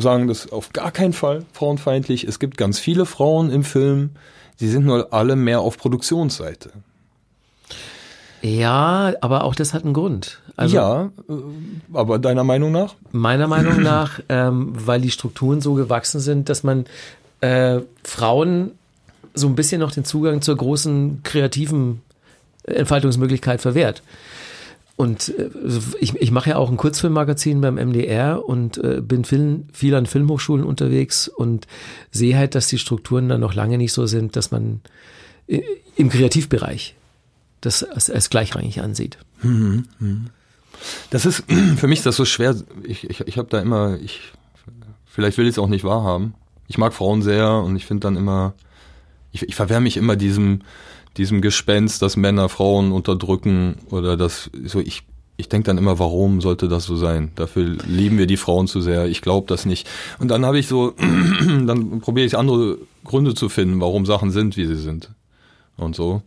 sagen, 0.00 0.26
das 0.26 0.46
ist 0.46 0.52
auf 0.52 0.72
gar 0.72 0.90
keinen 0.90 1.12
Fall 1.12 1.44
frauenfeindlich. 1.52 2.24
Es 2.24 2.40
gibt 2.40 2.56
ganz 2.56 2.80
viele 2.80 3.06
Frauen 3.06 3.50
im 3.50 3.62
Film, 3.62 4.10
die 4.60 4.68
sind 4.68 4.84
nur 4.84 5.12
alle 5.12 5.36
mehr 5.36 5.60
auf 5.60 5.78
Produktionsseite. 5.78 6.70
Ja, 8.42 9.14
aber 9.20 9.44
auch 9.44 9.54
das 9.54 9.72
hat 9.72 9.84
einen 9.84 9.94
Grund. 9.94 10.40
Also, 10.56 10.76
ja, 10.76 11.10
aber 11.92 12.18
deiner 12.18 12.44
Meinung 12.44 12.72
nach? 12.72 12.96
Meiner 13.12 13.46
Meinung 13.46 13.82
nach, 13.82 14.20
ähm, 14.28 14.72
weil 14.74 15.00
die 15.00 15.10
Strukturen 15.10 15.60
so 15.60 15.74
gewachsen 15.74 16.20
sind, 16.20 16.48
dass 16.48 16.64
man 16.64 16.86
äh, 17.40 17.80
Frauen 18.02 18.72
so 19.34 19.46
ein 19.46 19.54
bisschen 19.54 19.80
noch 19.80 19.92
den 19.92 20.04
Zugang 20.04 20.42
zur 20.42 20.56
großen 20.56 21.22
kreativen 21.22 22.02
Entfaltungsmöglichkeit 22.64 23.60
verwehrt. 23.60 24.02
Und 24.96 25.32
äh, 25.38 25.48
ich, 26.00 26.14
ich 26.16 26.30
mache 26.32 26.50
ja 26.50 26.56
auch 26.56 26.70
ein 26.70 26.76
Kurzfilmmagazin 26.76 27.60
beim 27.60 27.76
MDR 27.76 28.46
und 28.46 28.76
äh, 28.78 29.00
bin 29.00 29.24
viel, 29.24 29.64
viel 29.72 29.94
an 29.94 30.06
Filmhochschulen 30.06 30.64
unterwegs 30.64 31.28
und 31.28 31.66
sehe 32.10 32.36
halt, 32.36 32.54
dass 32.54 32.68
die 32.68 32.78
Strukturen 32.78 33.28
da 33.28 33.38
noch 33.38 33.54
lange 33.54 33.78
nicht 33.78 33.92
so 33.92 34.06
sind, 34.06 34.36
dass 34.36 34.50
man 34.50 34.80
äh, 35.46 35.62
im 35.96 36.08
Kreativbereich 36.08 36.94
das 37.62 37.82
als, 37.82 38.10
als 38.10 38.28
gleichrangig 38.28 38.82
ansieht. 38.82 39.16
Mhm, 39.42 39.86
Das 41.10 41.24
ist, 41.24 41.44
für 41.76 41.86
mich 41.86 42.00
ist 42.00 42.06
das 42.06 42.16
so 42.16 42.26
schwer. 42.26 42.54
Ich, 42.84 43.08
ich, 43.08 43.20
ich 43.20 43.38
habe 43.38 43.48
da 43.48 43.60
immer, 43.60 43.98
ich, 44.00 44.20
vielleicht 45.06 45.38
will 45.38 45.46
ich 45.46 45.52
es 45.52 45.58
auch 45.58 45.68
nicht 45.68 45.84
wahrhaben. 45.84 46.34
Ich 46.68 46.76
mag 46.76 46.92
Frauen 46.92 47.22
sehr 47.22 47.50
und 47.54 47.76
ich 47.76 47.86
finde 47.86 48.00
dann 48.00 48.16
immer, 48.16 48.54
ich, 49.30 49.42
ich 49.42 49.54
verwehre 49.54 49.80
mich 49.80 49.96
immer 49.96 50.16
diesem, 50.16 50.62
diesem 51.16 51.40
Gespenst, 51.40 52.02
dass 52.02 52.16
Männer 52.16 52.48
Frauen 52.48 52.92
unterdrücken 52.92 53.76
oder 53.90 54.16
das, 54.16 54.50
so 54.64 54.80
ich, 54.80 55.04
ich 55.36 55.48
denke 55.48 55.66
dann 55.66 55.78
immer, 55.78 55.98
warum 55.98 56.40
sollte 56.40 56.68
das 56.68 56.84
so 56.84 56.96
sein? 56.96 57.30
Dafür 57.34 57.64
lieben 57.86 58.18
wir 58.18 58.26
die 58.26 58.36
Frauen 58.36 58.66
zu 58.66 58.80
sehr. 58.80 59.06
Ich 59.06 59.20
glaube 59.22 59.46
das 59.46 59.66
nicht. 59.66 59.88
Und 60.18 60.28
dann 60.28 60.44
habe 60.44 60.58
ich 60.58 60.66
so, 60.66 60.94
dann 61.66 62.00
probiere 62.00 62.26
ich 62.26 62.36
andere 62.36 62.78
Gründe 63.04 63.34
zu 63.34 63.48
finden, 63.48 63.80
warum 63.80 64.06
Sachen 64.06 64.30
sind, 64.30 64.56
wie 64.56 64.66
sie 64.66 64.76
sind. 64.76 65.10
Und 65.76 65.94
so. 65.96 66.22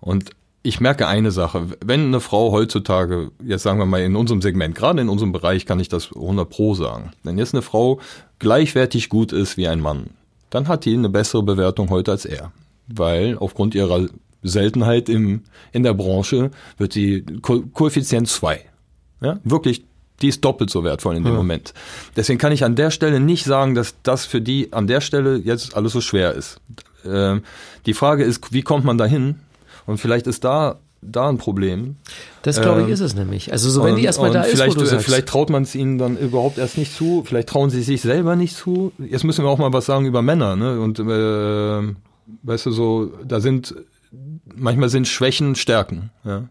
Und 0.00 0.30
ich 0.66 0.80
merke 0.80 1.06
eine 1.06 1.30
Sache, 1.30 1.68
wenn 1.84 2.06
eine 2.06 2.20
Frau 2.20 2.50
heutzutage, 2.50 3.30
jetzt 3.42 3.62
sagen 3.62 3.78
wir 3.78 3.86
mal 3.86 4.02
in 4.02 4.16
unserem 4.16 4.42
Segment, 4.42 4.74
gerade 4.74 5.00
in 5.00 5.08
unserem 5.08 5.30
Bereich 5.30 5.64
kann 5.64 5.78
ich 5.78 5.88
das 5.88 6.10
100 6.12 6.50
pro 6.50 6.74
sagen, 6.74 7.12
wenn 7.22 7.38
jetzt 7.38 7.54
eine 7.54 7.62
Frau 7.62 8.00
gleichwertig 8.40 9.08
gut 9.08 9.32
ist 9.32 9.56
wie 9.56 9.68
ein 9.68 9.80
Mann, 9.80 10.10
dann 10.50 10.66
hat 10.66 10.84
die 10.84 10.94
eine 10.94 11.08
bessere 11.08 11.44
Bewertung 11.44 11.88
heute 11.90 12.10
als 12.10 12.24
er. 12.24 12.50
Weil 12.88 13.38
aufgrund 13.38 13.76
ihrer 13.76 14.06
Seltenheit 14.42 15.08
im, 15.08 15.42
in 15.72 15.84
der 15.84 15.94
Branche 15.94 16.50
wird 16.78 16.92
sie 16.92 17.22
Ko 17.42 17.62
Koeffizient 17.72 18.28
2. 18.28 18.60
Ja, 19.20 19.38
wirklich, 19.44 19.84
die 20.20 20.28
ist 20.28 20.44
doppelt 20.44 20.70
so 20.70 20.82
wertvoll 20.82 21.16
in 21.16 21.22
dem 21.22 21.32
ja. 21.32 21.38
Moment. 21.38 21.74
Deswegen 22.16 22.38
kann 22.38 22.52
ich 22.52 22.64
an 22.64 22.74
der 22.74 22.90
Stelle 22.90 23.20
nicht 23.20 23.44
sagen, 23.44 23.74
dass 23.76 23.94
das 24.02 24.26
für 24.26 24.40
die 24.40 24.72
an 24.72 24.88
der 24.88 25.00
Stelle 25.00 25.36
jetzt 25.36 25.76
alles 25.76 25.92
so 25.92 26.00
schwer 26.00 26.32
ist. 26.32 26.60
Ähm, 27.04 27.42
die 27.86 27.94
Frage 27.94 28.24
ist, 28.24 28.52
wie 28.52 28.62
kommt 28.62 28.84
man 28.84 28.98
dahin? 28.98 29.36
Und 29.86 29.98
vielleicht 29.98 30.26
ist 30.26 30.44
da 30.44 30.78
da 31.02 31.28
ein 31.28 31.38
Problem. 31.38 31.96
Das 32.42 32.60
glaube 32.60 32.80
ich 32.80 32.88
ähm, 32.88 32.92
ist 32.92 33.00
es 33.00 33.14
nämlich. 33.14 33.52
Also 33.52 33.70
so 33.70 33.84
wenn 33.84 33.96
die 33.96 34.04
erstmal 34.04 34.32
da 34.32 34.42
ist, 34.42 34.66
wo 34.66 34.72
du 34.72 34.84
sagst. 34.86 35.04
vielleicht 35.04 35.28
traut 35.28 35.50
man 35.50 35.62
es 35.62 35.74
ihnen 35.74 35.98
dann 35.98 36.16
überhaupt 36.16 36.58
erst 36.58 36.78
nicht 36.78 36.96
zu. 36.96 37.22
Vielleicht 37.24 37.48
trauen 37.48 37.70
sie 37.70 37.82
sich 37.82 38.00
selber 38.00 38.34
nicht 38.34 38.56
zu. 38.56 38.92
Jetzt 38.98 39.24
müssen 39.24 39.44
wir 39.44 39.50
auch 39.50 39.58
mal 39.58 39.72
was 39.72 39.86
sagen 39.86 40.06
über 40.06 40.22
Männer. 40.22 40.56
Ne? 40.56 40.80
Und 40.80 40.98
äh, 40.98 41.94
weißt 42.42 42.66
du 42.66 42.70
so, 42.70 43.12
da 43.24 43.40
sind 43.40 43.74
manchmal 44.54 44.88
sind 44.88 45.06
Schwächen 45.06 45.54
Stärken. 45.54 46.10
Ja? 46.24 46.48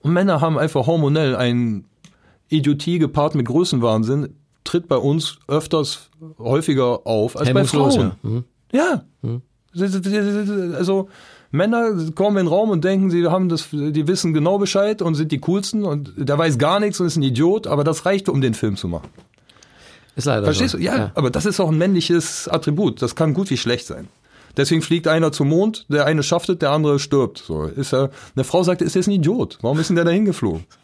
Und 0.00 0.12
Männer 0.12 0.40
haben 0.40 0.58
einfach 0.58 0.86
hormonell 0.86 1.36
ein 1.36 1.84
Idiotie 2.48 2.98
gepaart 2.98 3.34
mit 3.34 3.46
Größenwahnsinn 3.46 4.34
tritt 4.64 4.88
bei 4.88 4.96
uns 4.96 5.38
öfters 5.48 6.10
häufiger 6.38 7.06
auf 7.06 7.36
als 7.36 7.52
bei 7.52 7.64
Frauen. 7.64 8.12
Mhm. 8.22 8.44
Ja. 8.72 9.04
Mhm. 9.22 9.42
Also 10.74 11.08
Männer 11.50 11.92
kommen 12.14 12.36
in 12.36 12.46
den 12.46 12.48
Raum 12.48 12.70
und 12.70 12.84
denken, 12.84 13.10
sie 13.10 13.26
haben 13.26 13.48
das, 13.48 13.68
die 13.72 14.06
wissen 14.06 14.32
genau 14.32 14.58
Bescheid 14.58 15.02
und 15.02 15.16
sind 15.16 15.32
die 15.32 15.40
coolsten 15.40 15.84
und 15.84 16.12
der 16.16 16.38
weiß 16.38 16.58
gar 16.58 16.78
nichts 16.78 17.00
und 17.00 17.06
ist 17.06 17.16
ein 17.16 17.22
Idiot, 17.22 17.66
aber 17.66 17.82
das 17.82 18.06
reicht, 18.06 18.28
um 18.28 18.40
den 18.40 18.54
Film 18.54 18.76
zu 18.76 18.86
machen. 18.88 19.08
Ist 20.16 20.26
leider 20.26 20.44
Verstehst 20.44 20.72
so. 20.72 20.78
du? 20.78 20.84
Ja, 20.84 20.96
ja, 20.96 21.12
aber 21.14 21.30
das 21.30 21.46
ist 21.46 21.60
auch 21.60 21.70
ein 21.70 21.78
männliches 21.78 22.48
Attribut. 22.48 23.02
Das 23.02 23.16
kann 23.16 23.34
gut 23.34 23.50
wie 23.50 23.56
schlecht 23.56 23.86
sein. 23.86 24.08
Deswegen 24.56 24.82
fliegt 24.82 25.06
einer 25.08 25.32
zum 25.32 25.48
Mond, 25.48 25.86
der 25.88 26.06
eine 26.06 26.22
schafft 26.22 26.60
der 26.60 26.70
andere 26.70 26.98
stirbt. 26.98 27.38
So 27.38 27.64
ist 27.64 27.92
er. 27.92 28.10
Eine 28.34 28.44
Frau 28.44 28.62
sagt, 28.62 28.82
ist 28.82 28.94
jetzt 28.94 29.06
ein 29.06 29.12
Idiot. 29.12 29.58
Warum 29.62 29.78
ist 29.78 29.88
denn 29.88 29.96
der 29.96 30.04
da 30.04 30.10
hingeflogen? 30.10 30.64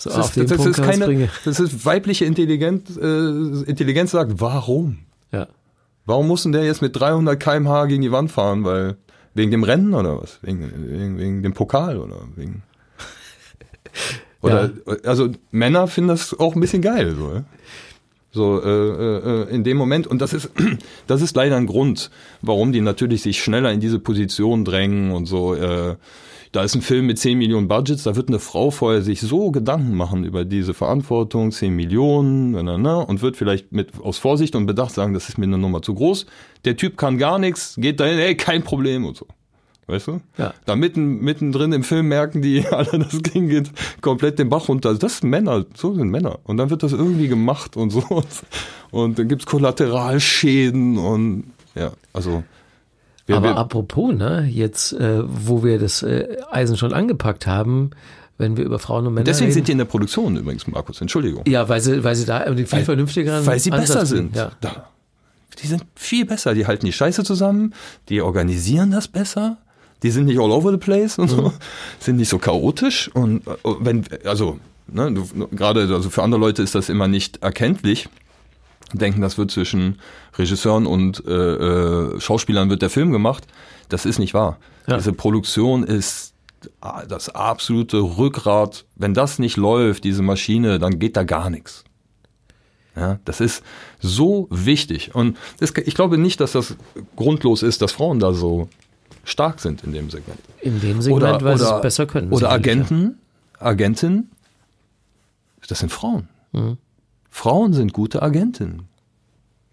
So 0.00 0.10
das, 0.10 0.36
ist, 0.36 0.52
das, 0.52 0.64
ist 0.64 0.80
keine, 0.80 1.28
das 1.44 1.58
ist 1.58 1.84
weibliche 1.84 2.24
Intelligenz, 2.24 2.96
äh, 2.96 3.64
Intelligenz 3.68 4.12
sagt, 4.12 4.34
warum? 4.36 4.98
Ja. 5.32 5.48
Warum 6.06 6.28
muss 6.28 6.44
denn 6.44 6.52
der 6.52 6.64
jetzt 6.64 6.82
mit 6.82 6.94
300 6.94 7.42
kmh 7.42 7.86
gegen 7.86 8.02
die 8.02 8.12
Wand 8.12 8.30
fahren? 8.30 8.62
Weil 8.62 8.96
Wegen 9.38 9.52
dem 9.52 9.62
Rennen 9.62 9.94
oder 9.94 10.20
was? 10.20 10.40
Wegen, 10.42 10.68
wegen, 10.90 11.16
wegen 11.16 11.42
dem 11.44 11.52
Pokal 11.52 11.98
oder 11.98 12.16
wegen. 12.34 12.64
Oder 14.40 14.70
ja. 14.86 14.96
also 15.04 15.30
Männer 15.50 15.88
finden 15.88 16.08
das 16.08 16.38
auch 16.38 16.54
ein 16.54 16.60
bisschen 16.60 16.82
geil, 16.82 17.16
so. 17.16 17.42
So 18.30 18.62
äh, 18.62 18.68
äh, 18.68 19.50
in 19.50 19.64
dem 19.64 19.76
Moment 19.76 20.06
und 20.06 20.20
das 20.20 20.32
ist 20.32 20.50
das 21.06 21.22
ist 21.22 21.36
leider 21.36 21.56
ein 21.56 21.66
Grund, 21.66 22.10
warum 22.42 22.72
die 22.72 22.80
natürlich 22.80 23.22
sich 23.22 23.42
schneller 23.42 23.72
in 23.72 23.80
diese 23.80 24.00
Position 24.00 24.64
drängen 24.64 25.12
und 25.12 25.26
so. 25.26 25.54
Äh, 25.54 25.96
da 26.52 26.62
ist 26.62 26.74
ein 26.74 26.82
Film 26.82 27.06
mit 27.06 27.18
10 27.18 27.38
Millionen 27.38 27.68
Budgets, 27.68 28.04
da 28.04 28.16
wird 28.16 28.28
eine 28.28 28.38
Frau 28.38 28.70
vorher 28.70 29.02
sich 29.02 29.20
so 29.20 29.50
Gedanken 29.50 29.94
machen 29.94 30.24
über 30.24 30.44
diese 30.44 30.74
Verantwortung, 30.74 31.52
10 31.52 31.74
Millionen, 31.74 32.52
na, 32.52 32.62
na, 32.62 32.78
na, 32.78 32.96
und 32.96 33.22
wird 33.22 33.36
vielleicht 33.36 33.72
mit 33.72 34.00
aus 34.00 34.18
Vorsicht 34.18 34.56
und 34.56 34.66
Bedacht 34.66 34.94
sagen, 34.94 35.14
das 35.14 35.28
ist 35.28 35.38
mir 35.38 35.46
eine 35.46 35.58
Nummer 35.58 35.82
zu 35.82 35.94
groß. 35.94 36.26
Der 36.64 36.76
Typ 36.76 36.96
kann 36.96 37.18
gar 37.18 37.38
nichts, 37.38 37.74
geht 37.76 38.00
dahin, 38.00 38.18
ey, 38.18 38.36
kein 38.36 38.62
Problem 38.62 39.04
und 39.04 39.16
so. 39.16 39.26
Weißt 39.88 40.06
du? 40.06 40.20
Ja. 40.36 40.52
Da 40.66 40.76
mitten, 40.76 41.20
mittendrin 41.20 41.72
im 41.72 41.82
Film 41.82 42.08
merken 42.08 42.42
die 42.42 42.66
alle, 42.70 42.98
das 42.98 43.22
Ding 43.22 43.48
geht 43.48 43.70
komplett 44.02 44.38
den 44.38 44.50
Bach 44.50 44.68
runter. 44.68 44.94
Das 44.94 45.18
sind 45.18 45.30
Männer, 45.30 45.64
so 45.74 45.94
sind 45.94 46.10
Männer. 46.10 46.40
Und 46.44 46.58
dann 46.58 46.68
wird 46.68 46.82
das 46.82 46.92
irgendwie 46.92 47.26
gemacht 47.26 47.76
und 47.76 47.90
so. 47.90 48.02
Und 48.90 49.18
dann 49.18 49.28
gibt's 49.28 49.44
Kollateralschäden 49.44 50.96
und 50.96 51.52
ja, 51.74 51.92
also. 52.14 52.42
Wir, 53.28 53.36
Aber 53.36 53.48
wir, 53.50 53.56
apropos, 53.58 54.14
ne, 54.14 54.48
jetzt, 54.50 54.94
äh, 54.94 55.20
wo 55.22 55.62
wir 55.62 55.78
das 55.78 56.02
äh, 56.02 56.38
Eisen 56.50 56.78
schon 56.78 56.94
angepackt 56.94 57.46
haben, 57.46 57.90
wenn 58.38 58.56
wir 58.56 58.64
über 58.64 58.78
Frauen 58.78 59.06
und 59.06 59.12
Männer 59.12 59.24
Deswegen 59.24 59.46
reden. 59.46 59.54
sind 59.54 59.68
die 59.68 59.72
in 59.72 59.78
der 59.78 59.84
Produktion 59.84 60.34
übrigens, 60.36 60.66
Markus, 60.66 60.98
Entschuldigung. 61.02 61.44
Ja, 61.46 61.68
weil 61.68 61.82
sie, 61.82 62.02
weil 62.02 62.16
sie 62.16 62.24
da 62.24 62.44
viel 62.44 62.66
weil, 62.70 62.84
vernünftigeren 62.84 63.44
Weil 63.44 63.58
sie 63.58 63.70
Ansatz 63.70 63.88
besser 63.88 64.06
sind. 64.06 64.34
Ja. 64.34 64.52
Da. 64.62 64.88
Die 65.62 65.66
sind 65.66 65.84
viel 65.94 66.24
besser. 66.24 66.54
Die 66.54 66.66
halten 66.66 66.86
die 66.86 66.92
Scheiße 66.92 67.22
zusammen, 67.22 67.74
die 68.08 68.22
organisieren 68.22 68.92
das 68.92 69.08
besser, 69.08 69.58
die 70.02 70.10
sind 70.10 70.24
nicht 70.24 70.38
all 70.38 70.50
over 70.50 70.70
the 70.70 70.78
place 70.78 71.18
und 71.18 71.28
so, 71.28 71.42
mhm. 71.42 71.52
sind 71.98 72.16
nicht 72.16 72.30
so 72.30 72.38
chaotisch 72.38 73.10
und 73.12 73.46
äh, 73.46 73.50
wenn, 73.80 74.04
also, 74.24 74.58
ne, 74.86 75.12
gerade, 75.52 75.82
also 75.92 76.08
für 76.08 76.22
andere 76.22 76.40
Leute 76.40 76.62
ist 76.62 76.74
das 76.74 76.88
immer 76.88 77.08
nicht 77.08 77.42
erkenntlich, 77.42 78.08
denken, 78.92 79.20
das 79.20 79.38
wird 79.38 79.50
zwischen 79.50 79.98
Regisseuren 80.36 80.86
und 80.86 81.24
äh, 81.26 81.32
äh, 81.32 82.20
Schauspielern 82.20 82.70
wird 82.70 82.82
der 82.82 82.90
Film 82.90 83.12
gemacht. 83.12 83.46
Das 83.88 84.06
ist 84.06 84.18
nicht 84.18 84.34
wahr. 84.34 84.58
Ja. 84.86 84.96
Diese 84.96 85.12
Produktion 85.12 85.84
ist 85.84 86.34
das 87.08 87.28
absolute 87.30 87.98
Rückgrat. 87.98 88.84
Wenn 88.96 89.14
das 89.14 89.38
nicht 89.38 89.56
läuft, 89.56 90.04
diese 90.04 90.22
Maschine, 90.22 90.78
dann 90.78 90.98
geht 90.98 91.16
da 91.16 91.22
gar 91.22 91.50
nichts. 91.50 91.84
Ja, 92.96 93.20
das 93.24 93.40
ist 93.40 93.62
so 94.00 94.48
wichtig. 94.50 95.14
Und 95.14 95.36
das, 95.60 95.72
ich 95.84 95.94
glaube 95.94 96.18
nicht, 96.18 96.40
dass 96.40 96.52
das 96.52 96.76
grundlos 97.14 97.62
ist, 97.62 97.80
dass 97.80 97.92
Frauen 97.92 98.18
da 98.18 98.32
so 98.32 98.68
stark 99.22 99.60
sind 99.60 99.84
in 99.84 99.92
dem 99.92 100.10
Segment. 100.10 100.40
In 100.60 100.80
dem 100.80 101.00
Segment, 101.00 101.42
weil 101.42 101.58
sie 101.58 101.64
es 101.64 101.80
besser 101.80 102.06
können. 102.06 102.32
Oder 102.32 102.50
Agenten, 102.50 103.18
Agenten, 103.60 104.30
das 105.68 105.78
sind 105.78 105.92
Frauen. 105.92 106.28
Frauen 107.38 107.72
sind 107.72 107.92
gute 107.92 108.20
Agentinnen. 108.20 108.88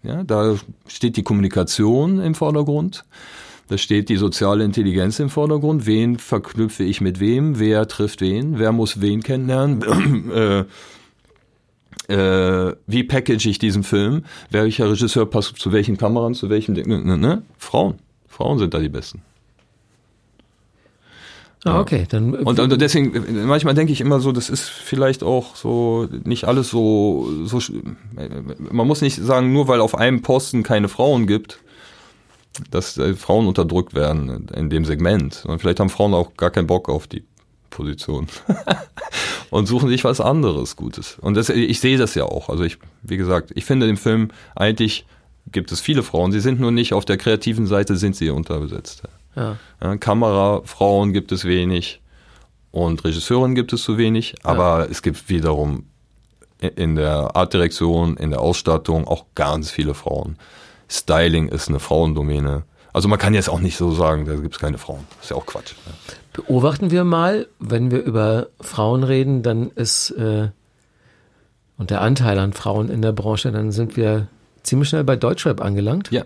Ja, 0.04 0.22
da 0.22 0.54
steht 0.86 1.16
die 1.16 1.24
Kommunikation 1.24 2.20
im 2.20 2.36
Vordergrund. 2.36 3.04
Da 3.66 3.76
steht 3.76 4.08
die 4.08 4.18
soziale 4.18 4.62
Intelligenz 4.62 5.18
im 5.18 5.30
Vordergrund. 5.30 5.84
Wen 5.84 6.16
verknüpfe 6.16 6.84
ich 6.84 7.00
mit 7.00 7.18
wem? 7.18 7.58
Wer 7.58 7.88
trifft 7.88 8.20
wen? 8.20 8.60
Wer 8.60 8.70
muss 8.70 9.00
wen 9.00 9.20
kennenlernen? 9.20 9.82
äh, 12.08 12.14
äh, 12.68 12.76
wie 12.86 13.02
package 13.02 13.46
ich 13.46 13.58
diesen 13.58 13.82
Film? 13.82 14.22
Welcher 14.48 14.88
Regisseur 14.88 15.28
passt 15.28 15.56
zu 15.56 15.72
welchen 15.72 15.96
Kameran, 15.96 16.34
zu 16.34 16.48
welchem 16.48 16.76
Ding? 16.76 16.86
Ne, 16.86 17.18
ne? 17.18 17.42
Frauen. 17.58 17.96
Frauen 18.28 18.60
sind 18.60 18.74
da 18.74 18.78
die 18.78 18.88
Besten. 18.88 19.22
Ah, 21.66 21.80
okay, 21.80 22.06
dann. 22.08 22.34
Und, 22.34 22.60
und 22.60 22.80
deswegen, 22.80 23.46
manchmal 23.46 23.74
denke 23.74 23.92
ich 23.92 24.00
immer 24.00 24.20
so, 24.20 24.32
das 24.32 24.48
ist 24.50 24.68
vielleicht 24.68 25.22
auch 25.22 25.56
so 25.56 26.08
nicht 26.24 26.44
alles 26.44 26.68
so, 26.70 27.28
so. 27.44 27.60
Man 28.70 28.86
muss 28.86 29.00
nicht 29.00 29.16
sagen, 29.16 29.52
nur 29.52 29.68
weil 29.68 29.80
auf 29.80 29.96
einem 29.96 30.22
Posten 30.22 30.62
keine 30.62 30.88
Frauen 30.88 31.26
gibt, 31.26 31.58
dass 32.70 32.96
äh, 32.98 33.14
Frauen 33.14 33.46
unterdrückt 33.46 33.94
werden 33.94 34.48
in 34.54 34.70
dem 34.70 34.84
Segment. 34.84 35.44
Und 35.46 35.60
vielleicht 35.60 35.80
haben 35.80 35.90
Frauen 35.90 36.14
auch 36.14 36.36
gar 36.36 36.50
keinen 36.50 36.66
Bock 36.66 36.88
auf 36.88 37.06
die 37.06 37.24
Position 37.70 38.28
und 39.50 39.66
suchen 39.66 39.88
sich 39.88 40.04
was 40.04 40.20
anderes 40.20 40.76
Gutes. 40.76 41.18
Und 41.20 41.36
das, 41.36 41.48
ich 41.48 41.80
sehe 41.80 41.98
das 41.98 42.14
ja 42.14 42.24
auch. 42.24 42.48
Also 42.48 42.64
ich, 42.64 42.78
wie 43.02 43.16
gesagt, 43.16 43.52
ich 43.54 43.64
finde 43.64 43.88
im 43.88 43.96
Film 43.96 44.30
eigentlich 44.54 45.04
gibt 45.52 45.72
es 45.72 45.80
viele 45.80 46.02
Frauen. 46.02 46.32
Sie 46.32 46.40
sind 46.40 46.60
nur 46.60 46.70
nicht 46.70 46.92
auf 46.92 47.04
der 47.04 47.16
kreativen 47.16 47.66
Seite 47.66 47.96
sind 47.96 48.16
sie 48.16 48.30
unterbesetzt. 48.30 49.02
Ja. 49.36 49.56
Ja, 49.82 49.96
Kamerafrauen 49.96 51.12
gibt 51.12 51.32
es 51.32 51.44
wenig 51.44 52.00
und 52.70 53.04
Regisseurinnen 53.04 53.54
gibt 53.54 53.72
es 53.72 53.82
zu 53.82 53.98
wenig, 53.98 54.34
aber 54.42 54.88
es 54.90 55.02
gibt 55.02 55.28
wiederum 55.28 55.84
in 56.58 56.96
der 56.96 57.36
Artdirektion, 57.36 58.16
in 58.16 58.30
der 58.30 58.40
Ausstattung 58.40 59.06
auch 59.06 59.26
ganz 59.34 59.70
viele 59.70 59.94
Frauen. 59.94 60.36
Styling 60.88 61.48
ist 61.48 61.68
eine 61.68 61.80
Frauendomäne. 61.80 62.64
Also 62.92 63.08
man 63.08 63.18
kann 63.18 63.34
jetzt 63.34 63.50
auch 63.50 63.60
nicht 63.60 63.76
so 63.76 63.92
sagen, 63.92 64.24
da 64.24 64.36
gibt 64.36 64.54
es 64.54 64.60
keine 64.60 64.78
Frauen. 64.78 65.06
Das 65.16 65.26
ist 65.26 65.30
ja 65.30 65.36
auch 65.36 65.46
Quatsch. 65.46 65.74
ne? 65.86 65.92
Beobachten 66.32 66.90
wir 66.90 67.04
mal, 67.04 67.46
wenn 67.58 67.90
wir 67.90 68.02
über 68.02 68.48
Frauen 68.60 69.04
reden, 69.04 69.42
dann 69.42 69.70
ist 69.70 70.10
äh, 70.12 70.48
und 71.78 71.90
der 71.90 72.00
Anteil 72.00 72.38
an 72.38 72.52
Frauen 72.52 72.88
in 72.88 73.02
der 73.02 73.12
Branche, 73.12 73.52
dann 73.52 73.70
sind 73.70 73.96
wir 73.96 74.28
ziemlich 74.62 74.88
schnell 74.88 75.04
bei 75.04 75.16
Deutschrap 75.16 75.60
angelangt. 75.60 76.10
Ja, 76.10 76.24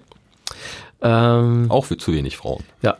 Ähm, 1.03 1.67
auch 1.71 1.85
für 1.87 1.97
zu 1.97 2.13
wenig 2.13 2.37
Frauen. 2.37 2.63
ja. 2.83 2.97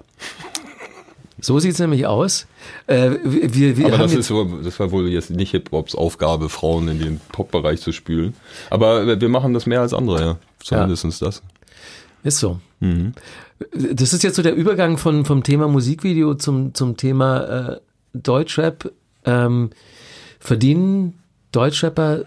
So 1.43 1.59
sieht's 1.59 1.79
nämlich 1.79 2.07
aus. 2.07 2.47
Äh, 2.87 3.13
wir, 3.25 3.79
wir, 3.79 3.87
Aber 3.87 3.95
haben 4.01 4.03
das, 4.03 4.13
ist, 4.13 4.31
wohl- 4.31 4.63
das 4.63 4.79
war 4.79 4.91
wohl 4.91 5.09
jetzt 5.09 5.31
nicht 5.31 5.53
Hip-Hops 5.53 5.95
Aufgabe, 5.95 6.51
Frauen 6.51 6.87
in 6.89 6.99
den 6.99 7.21
Pop-Bereich 7.33 7.81
zu 7.81 7.93
spülen. 7.93 8.35
Aber 8.69 9.19
wir 9.19 9.29
machen 9.31 9.55
das 9.55 9.65
mehr 9.65 9.81
als 9.81 9.95
andere, 9.95 10.21
ja. 10.21 10.37
Zumindest 10.63 11.23
das. 11.23 11.43
ist 12.25 12.39
so. 12.41 12.61
Mhm. 12.81 13.15
Das 13.73 14.13
ist 14.13 14.23
jetzt 14.23 14.37
so 14.37 14.43
der 14.43 14.55
Übergang 14.55 14.99
von, 14.99 15.25
vom 15.25 15.43
Thema 15.43 15.67
Musikvideo 15.67 16.35
zum, 16.35 16.75
zum 16.75 16.99
Thema 16.99 17.41
äh, 17.77 17.81
Deutschrap. 18.13 18.93
Ähm, 19.25 19.71
verdienen 20.41 21.19
Deutschrapper 21.53 22.25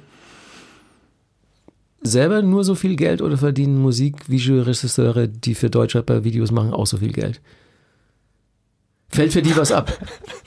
selber 2.03 2.41
nur 2.41 2.63
so 2.63 2.75
viel 2.75 2.95
Geld 2.95 3.21
oder 3.21 3.37
verdienen 3.37 3.81
Musikvideoregisseure, 3.81 5.27
die 5.27 5.55
für 5.55 5.69
Deutschrapper 5.69 6.23
Videos 6.23 6.51
machen, 6.51 6.73
auch 6.73 6.87
so 6.87 6.97
viel 6.97 7.11
Geld? 7.13 7.41
Fällt 9.09 9.31
für 9.31 9.43
die 9.43 9.55
was 9.55 9.71
ab? 9.71 9.95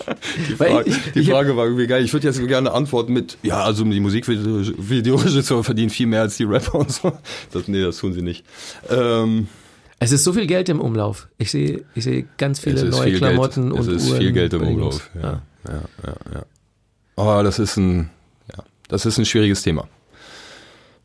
Die 0.49 0.55
Frage, 0.57 0.89
ich- 0.89 1.13
die 1.13 1.21
ich 1.21 1.29
hab- 1.31 1.37
Frage 1.37 1.57
war 1.57 1.65
irgendwie 1.67 1.87
geil. 1.87 2.05
Ich 2.05 2.13
würde 2.13 2.27
jetzt 2.27 2.45
gerne 2.49 2.73
antworten 2.73 3.13
mit, 3.13 3.39
ja, 3.43 3.63
also 3.63 3.85
die 3.85 4.01
Musikvideoregisseure 4.01 5.63
verdienen 5.65 5.91
viel 5.91 6.07
mehr 6.07 6.23
als 6.23 6.37
die 6.37 6.45
Rapper 6.45 6.75
und 6.77 6.91
so. 6.93 7.13
Das, 7.53 7.69
nee, 7.69 7.81
das 7.83 7.99
tun 7.99 8.13
sie 8.13 8.23
nicht. 8.23 8.45
Ähm, 8.91 9.47
Es 10.01 10.11
ist 10.13 10.25
so 10.25 10.33
viel 10.33 10.47
Geld 10.49 10.69
im 10.69 10.81
Umlauf. 10.81 11.29
Ich 11.39 11.51
sehe, 11.53 11.85
ich 11.95 12.03
sehe 12.05 12.27
ganz 12.39 12.59
viele 12.61 12.85
neue 12.87 13.11
viel 13.11 13.19
Klamotten 13.19 13.71
Geld. 13.71 13.81
und 13.87 13.89
Es 13.95 14.03
ist 14.03 14.09
Uhren 14.11 14.21
viel 14.21 14.33
Geld 14.33 14.53
im 14.55 14.63
Umlauf. 14.63 15.11
Jungs. 15.15 15.23
Ja, 15.23 15.43
ja, 15.69 15.83
ja, 16.05 16.15
ja. 16.35 16.43
Aber 17.17 17.43
das 17.45 17.59
ist 17.61 17.77
ein, 17.77 18.11
ja, 18.57 18.65
das 18.89 19.07
ist 19.07 19.19
ein 19.19 19.25
schwieriges 19.25 19.63
Thema. 19.63 19.87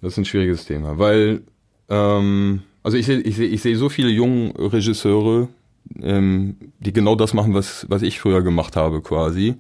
Das 0.02 0.14
ist 0.14 0.18
ein 0.18 0.26
schwieriges 0.26 0.66
Thema, 0.66 0.98
weil, 0.98 1.42
ähm, 1.90 2.64
also 2.84 2.98
ich 2.98 3.06
sehe, 3.06 3.20
ich 3.20 3.36
sehe, 3.36 3.48
ich 3.48 3.62
sehe 3.62 3.78
so 3.78 3.90
viele 3.90 4.10
junge 4.10 4.54
Regisseure, 4.58 5.48
ähm, 6.02 6.56
die 6.80 6.94
genau 6.94 7.16
das 7.16 7.34
machen, 7.34 7.54
was, 7.54 7.86
was 7.90 8.02
ich 8.02 8.20
früher 8.20 8.42
gemacht 8.42 8.76
habe, 8.76 9.02
quasi, 9.02 9.56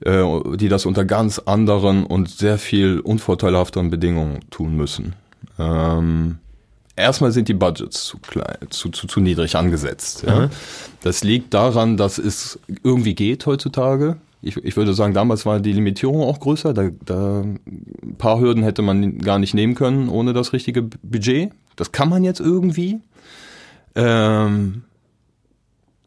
äh, 0.00 0.24
die 0.56 0.68
das 0.68 0.86
unter 0.86 1.04
ganz 1.04 1.38
anderen 1.38 2.04
und 2.04 2.30
sehr 2.30 2.58
viel 2.58 3.00
unvorteilhafteren 3.00 3.90
Bedingungen 3.90 4.40
tun 4.50 4.74
müssen. 4.76 5.14
Ähm, 5.58 6.38
erstmal 6.96 7.32
sind 7.32 7.48
die 7.48 7.54
Budgets 7.54 8.04
zu 8.04 8.18
klein, 8.18 8.56
zu, 8.70 8.88
zu, 8.88 9.06
zu 9.06 9.20
niedrig 9.20 9.56
angesetzt. 9.56 10.24
Ja? 10.26 10.34
Aha. 10.34 10.50
Das 11.02 11.24
liegt 11.24 11.52
daran, 11.52 11.96
dass 11.96 12.18
es 12.18 12.58
irgendwie 12.82 13.14
geht 13.14 13.44
heutzutage. 13.46 14.16
Ich, 14.42 14.56
ich 14.56 14.76
würde 14.76 14.92
sagen, 14.92 15.14
damals 15.14 15.46
war 15.46 15.60
die 15.60 15.72
Limitierung 15.72 16.20
auch 16.22 16.40
größer. 16.40 16.74
Da, 16.74 16.90
da 17.04 17.40
ein 17.42 18.16
paar 18.18 18.40
Hürden 18.40 18.62
hätte 18.64 18.82
man 18.82 19.18
gar 19.18 19.38
nicht 19.38 19.54
nehmen 19.54 19.74
können 19.74 20.08
ohne 20.08 20.32
das 20.32 20.52
richtige 20.52 20.82
Budget. 20.82 21.52
Das 21.76 21.92
kann 21.92 22.08
man 22.08 22.24
jetzt 22.24 22.40
irgendwie. 22.40 23.00
Ähm, 23.94 24.82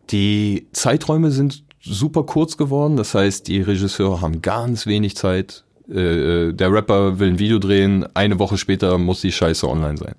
die 0.09 0.67
Zeiträume 0.73 1.31
sind 1.31 1.63
super 1.81 2.23
kurz 2.23 2.57
geworden. 2.57 2.97
Das 2.97 3.15
heißt, 3.15 3.47
die 3.47 3.61
Regisseure 3.61 4.21
haben 4.21 4.41
ganz 4.41 4.85
wenig 4.85 5.15
Zeit. 5.15 5.63
Äh, 5.89 6.51
der 6.51 6.71
Rapper 6.71 7.19
will 7.19 7.29
ein 7.29 7.39
Video 7.39 7.59
drehen, 7.59 8.05
eine 8.15 8.39
Woche 8.39 8.57
später 8.57 8.97
muss 8.97 9.21
die 9.21 9.31
Scheiße 9.31 9.67
online 9.67 9.97
sein. 9.97 10.15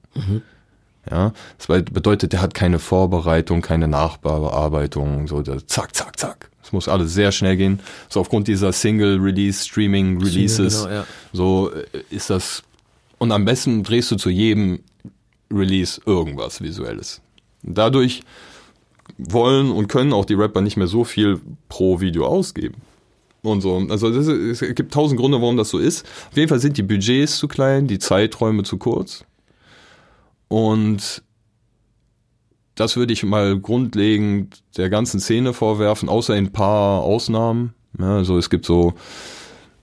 Ja, 1.11 1.33
das 1.59 1.67
be- 1.67 1.83
bedeutet, 1.83 2.33
der 2.33 2.41
hat 2.41 2.55
keine 2.55 2.79
Vorbereitung, 2.79 3.63
keine 3.63 3.89
Nachbearbeitung, 3.89 5.29
so 5.29 5.43
zack, 5.43 5.95
zack, 5.95 6.19
zack. 6.19 6.51
Es 6.67 6.73
muss 6.73 6.89
alles 6.89 7.15
sehr 7.15 7.31
schnell 7.31 7.57
gehen. 7.57 7.79
So 8.09 8.19
aufgrund 8.19 8.49
dieser 8.49 8.73
Single-Release-Streaming-Releases, 8.73 10.83
Genau, 10.83 10.95
ja. 10.95 11.07
so 11.33 11.71
äh, 11.73 11.85
ist 12.11 12.29
das. 12.29 12.65
Und 13.19 13.31
am 13.31 13.45
besten 13.45 13.85
drehst 13.85 14.11
du 14.11 14.17
zu 14.17 14.31
jedem 14.31 14.81
Release 15.53 16.01
irgendwas 16.07 16.61
Visuelles. 16.61 17.21
Dadurch 17.63 18.23
wollen 19.17 19.71
und 19.71 19.87
können 19.87 20.13
auch 20.13 20.25
die 20.25 20.35
Rapper 20.35 20.61
nicht 20.61 20.77
mehr 20.77 20.89
so 20.89 21.05
viel 21.05 21.41
pro 21.69 22.01
Video 22.01 22.27
ausgeben. 22.27 22.75
Und 23.43 23.61
so. 23.61 23.77
Also 23.89 24.09
ist, 24.09 24.27
es 24.63 24.75
gibt 24.75 24.93
tausend 24.93 25.21
Gründe, 25.21 25.41
warum 25.41 25.57
das 25.57 25.71
so 25.71 25.79
ist. 25.79 26.05
Auf 26.31 26.37
jeden 26.37 26.49
Fall 26.49 26.59
sind 26.59 26.77
die 26.79 26.83
Budgets 26.83 27.39
zu 27.39 27.47
klein, 27.47 27.87
die 27.87 28.01
Zeiträume 28.01 28.65
zu 28.65 28.77
kurz. 28.77 29.25
Und 30.49 31.23
das 32.77 32.97
würde 32.97 33.13
ich 33.13 33.25
mal 33.25 33.59
grundlegend 33.59 34.63
der 34.77 34.91
ganzen 34.91 35.19
Szene 35.19 35.53
vorwerfen, 35.53 36.09
außer 36.09 36.35
ein 36.35 36.53
paar 36.53 37.03
Ausnahmen. 37.03 37.75
Ja, 37.99 38.17
also 38.17 38.39
es 38.39 38.51
gibt 38.51 38.67
so, 38.67 38.93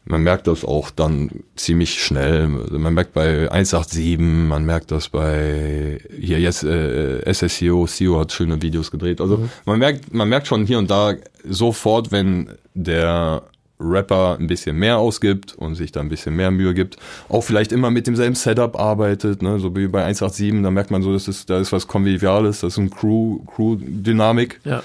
man 0.05 0.21
merkt 0.21 0.47
das 0.47 0.63
auch 0.63 0.91
dann 0.91 1.43
ziemlich 1.55 2.01
schnell. 2.01 2.47
Man 2.47 2.93
merkt 2.93 3.13
bei 3.13 3.51
187, 3.51 4.19
man 4.19 4.63
merkt 4.63 4.91
das 4.91 5.09
bei 5.09 5.99
hier 6.19 6.39
jetzt 6.39 6.63
äh, 6.63 7.33
SSCO, 7.33 7.87
CEO 7.87 8.19
hat 8.19 8.31
schöne 8.31 8.61
Videos 8.61 8.91
gedreht. 8.91 9.21
Also 9.21 9.49
man 9.65 9.79
merkt, 9.79 10.13
man 10.13 10.29
merkt 10.29 10.47
schon 10.47 10.65
hier 10.65 10.77
und 10.77 10.91
da 10.91 11.15
sofort, 11.43 12.11
wenn 12.11 12.49
der 12.75 13.43
Rapper 13.83 14.37
ein 14.39 14.47
bisschen 14.47 14.77
mehr 14.77 14.97
ausgibt 14.97 15.53
und 15.55 15.75
sich 15.75 15.91
da 15.91 15.99
ein 15.99 16.09
bisschen 16.09 16.35
mehr 16.35 16.51
Mühe 16.51 16.73
gibt, 16.73 16.97
auch 17.29 17.41
vielleicht 17.41 17.71
immer 17.71 17.91
mit 17.91 18.07
demselben 18.07 18.35
Setup 18.35 18.79
arbeitet, 18.79 19.41
ne, 19.41 19.59
so 19.59 19.75
wie 19.75 19.87
bei 19.87 20.01
187, 20.01 20.63
da 20.63 20.71
merkt 20.71 20.91
man 20.91 21.01
so, 21.01 21.13
das 21.13 21.27
ist, 21.27 21.49
da 21.49 21.59
ist 21.59 21.71
was 21.71 21.87
Konviviales, 21.87 22.61
das 22.61 22.73
ist 22.73 22.77
ein 22.77 22.89
Crew, 22.89 23.39
Crew-Dynamik. 23.45 24.59
Ja. 24.63 24.83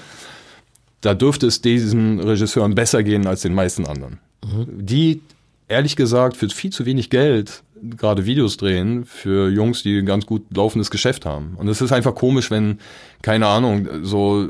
Da 1.01 1.13
dürfte 1.13 1.47
es 1.47 1.61
diesen 1.61 2.19
Regisseuren 2.19 2.75
besser 2.75 3.03
gehen 3.03 3.25
als 3.25 3.41
den 3.41 3.53
meisten 3.53 3.85
anderen. 3.85 4.19
Die, 4.43 5.21
ehrlich 5.67 5.95
gesagt, 5.95 6.35
für 6.35 6.49
viel 6.49 6.71
zu 6.71 6.85
wenig 6.85 7.09
Geld 7.09 7.63
gerade 7.81 8.25
Videos 8.25 8.57
drehen 8.57 9.05
für 9.05 9.49
Jungs, 9.49 9.83
die 9.83 9.97
ein 9.97 10.05
ganz 10.05 10.25
gut 10.25 10.43
laufendes 10.53 10.91
Geschäft 10.91 11.25
haben. 11.25 11.55
Und 11.57 11.67
es 11.67 11.81
ist 11.81 11.91
einfach 11.91 12.15
komisch, 12.15 12.51
wenn, 12.51 12.79
keine 13.21 13.47
Ahnung, 13.47 13.87
so 14.03 14.49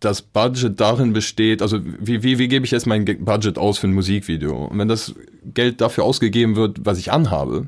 das 0.00 0.20
Budget 0.22 0.78
darin 0.78 1.12
besteht, 1.12 1.62
also 1.62 1.78
wie, 1.82 2.22
wie, 2.22 2.38
wie 2.38 2.48
gebe 2.48 2.64
ich 2.66 2.70
jetzt 2.70 2.86
mein 2.86 3.04
Ge- 3.04 3.16
Budget 3.16 3.56
aus 3.58 3.78
für 3.78 3.86
ein 3.88 3.94
Musikvideo? 3.94 4.66
Und 4.66 4.78
wenn 4.78 4.88
das 4.88 5.14
Geld 5.54 5.80
dafür 5.80 6.04
ausgegeben 6.04 6.54
wird, 6.56 6.78
was 6.84 6.98
ich 6.98 7.12
anhabe, 7.12 7.66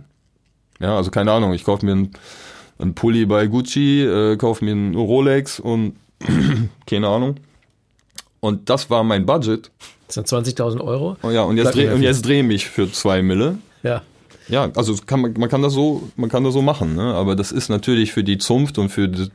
ja, 0.81 0.97
also 0.97 1.11
keine 1.11 1.33
Ahnung, 1.33 1.53
ich 1.55 1.65
kaufe 1.65 1.85
mir 1.87 1.93
ein, 1.97 2.11
ein 2.79 2.95
Pulli 2.95 3.25
bei 3.27 3.47
Gucci, 3.47 4.03
äh, 4.03 4.37
kaufe 4.37 4.65
mir 4.65 4.73
einen 4.73 4.95
Rolex 4.95 5.59
und 5.59 5.97
keine 6.87 7.09
Ahnung. 7.09 7.37
Und 8.41 8.69
das 8.71 8.89
war 8.91 9.03
mein 9.05 9.27
Budget. 9.27 9.71
Das 10.07 10.15
sind 10.15 10.29
20.000 10.29 10.81
Euro. 10.81 11.17
Oh 11.23 11.31
ja, 11.31 11.43
und 11.43 11.57
jetzt 11.57 11.75
dreh, 11.75 11.89
und 11.91 12.03
jetzt 12.03 12.25
drehe 12.25 12.43
mich 12.43 12.67
für 12.69 12.91
zwei 12.93 13.23
Mille. 13.23 13.59
Ja. 13.83 14.03
Ja, 14.49 14.71
also 14.77 14.95
kann 15.05 15.21
man, 15.21 15.35
man 15.39 15.49
kann 15.51 15.61
das 15.63 15.73
so, 15.75 16.09
man 16.17 16.31
kann 16.31 16.45
das 16.45 16.55
so 16.55 16.63
machen, 16.63 16.95
ne? 16.95 17.03
Aber 17.15 17.37
das 17.37 17.53
ist 17.53 17.69
natürlich 17.69 18.13
für 18.13 18.25
die 18.25 18.39
Zunft 18.39 18.79
und 18.79 18.89
für, 18.89 19.09
die- 19.09 19.29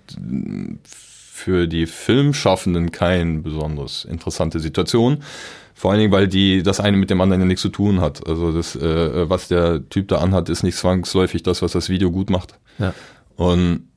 für 1.35 1.67
die 1.67 1.87
Filmschaffenden 1.87 2.91
kein 2.91 3.41
besonders 3.41 4.05
interessante 4.05 4.59
Situation. 4.59 5.23
Vor 5.73 5.89
allen 5.89 5.99
Dingen, 5.99 6.13
weil 6.13 6.27
die 6.27 6.61
das 6.61 6.79
eine 6.79 6.95
mit 6.95 7.09
dem 7.09 7.19
anderen 7.21 7.41
ja 7.41 7.47
nichts 7.47 7.63
zu 7.63 7.69
tun 7.69 8.01
hat. 8.01 8.25
Also 8.27 8.51
das, 8.51 8.75
äh, 8.75 9.27
was 9.27 9.47
der 9.47 9.89
Typ 9.89 10.09
da 10.09 10.19
anhat, 10.19 10.47
ist 10.47 10.61
nicht 10.61 10.77
zwangsläufig 10.77 11.41
das, 11.41 11.63
was 11.63 11.71
das 11.71 11.89
Video 11.89 12.11
gut 12.11 12.29
macht. 12.29 12.59
Ja. 12.77 12.93
Und 13.35 13.87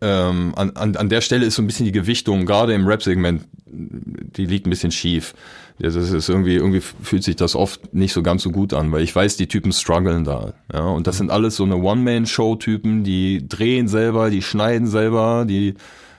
ähm, 0.00 0.52
an, 0.56 0.70
an, 0.74 0.96
an 0.96 1.08
der 1.08 1.20
Stelle 1.20 1.46
ist 1.46 1.54
so 1.54 1.62
ein 1.62 1.68
bisschen 1.68 1.86
die 1.86 1.92
Gewichtung, 1.92 2.46
gerade 2.46 2.74
im 2.74 2.84
Rap-Segment, 2.84 3.46
die 3.66 4.44
liegt 4.44 4.66
ein 4.66 4.70
bisschen 4.70 4.90
schief. 4.90 5.34
Das 5.78 5.94
ist 5.94 6.28
irgendwie, 6.28 6.56
irgendwie 6.56 6.80
fühlt 6.80 7.22
sich 7.22 7.36
das 7.36 7.54
oft 7.54 7.94
nicht 7.94 8.12
so 8.12 8.24
ganz 8.24 8.42
so 8.42 8.50
gut 8.50 8.74
an, 8.74 8.90
weil 8.90 9.04
ich 9.04 9.14
weiß, 9.14 9.36
die 9.36 9.46
Typen 9.46 9.72
strugglen 9.72 10.24
da. 10.24 10.52
Ja, 10.72 10.82
und 10.82 11.06
das 11.06 11.18
sind 11.18 11.30
alles 11.30 11.54
so 11.54 11.62
eine 11.62 11.76
One-Man-Show-Typen, 11.76 13.04
die 13.04 13.46
drehen 13.48 13.86
selber, 13.86 14.30
die 14.30 14.42
schneiden 14.42 14.88
selber, 14.88 15.44
die, 15.48 15.74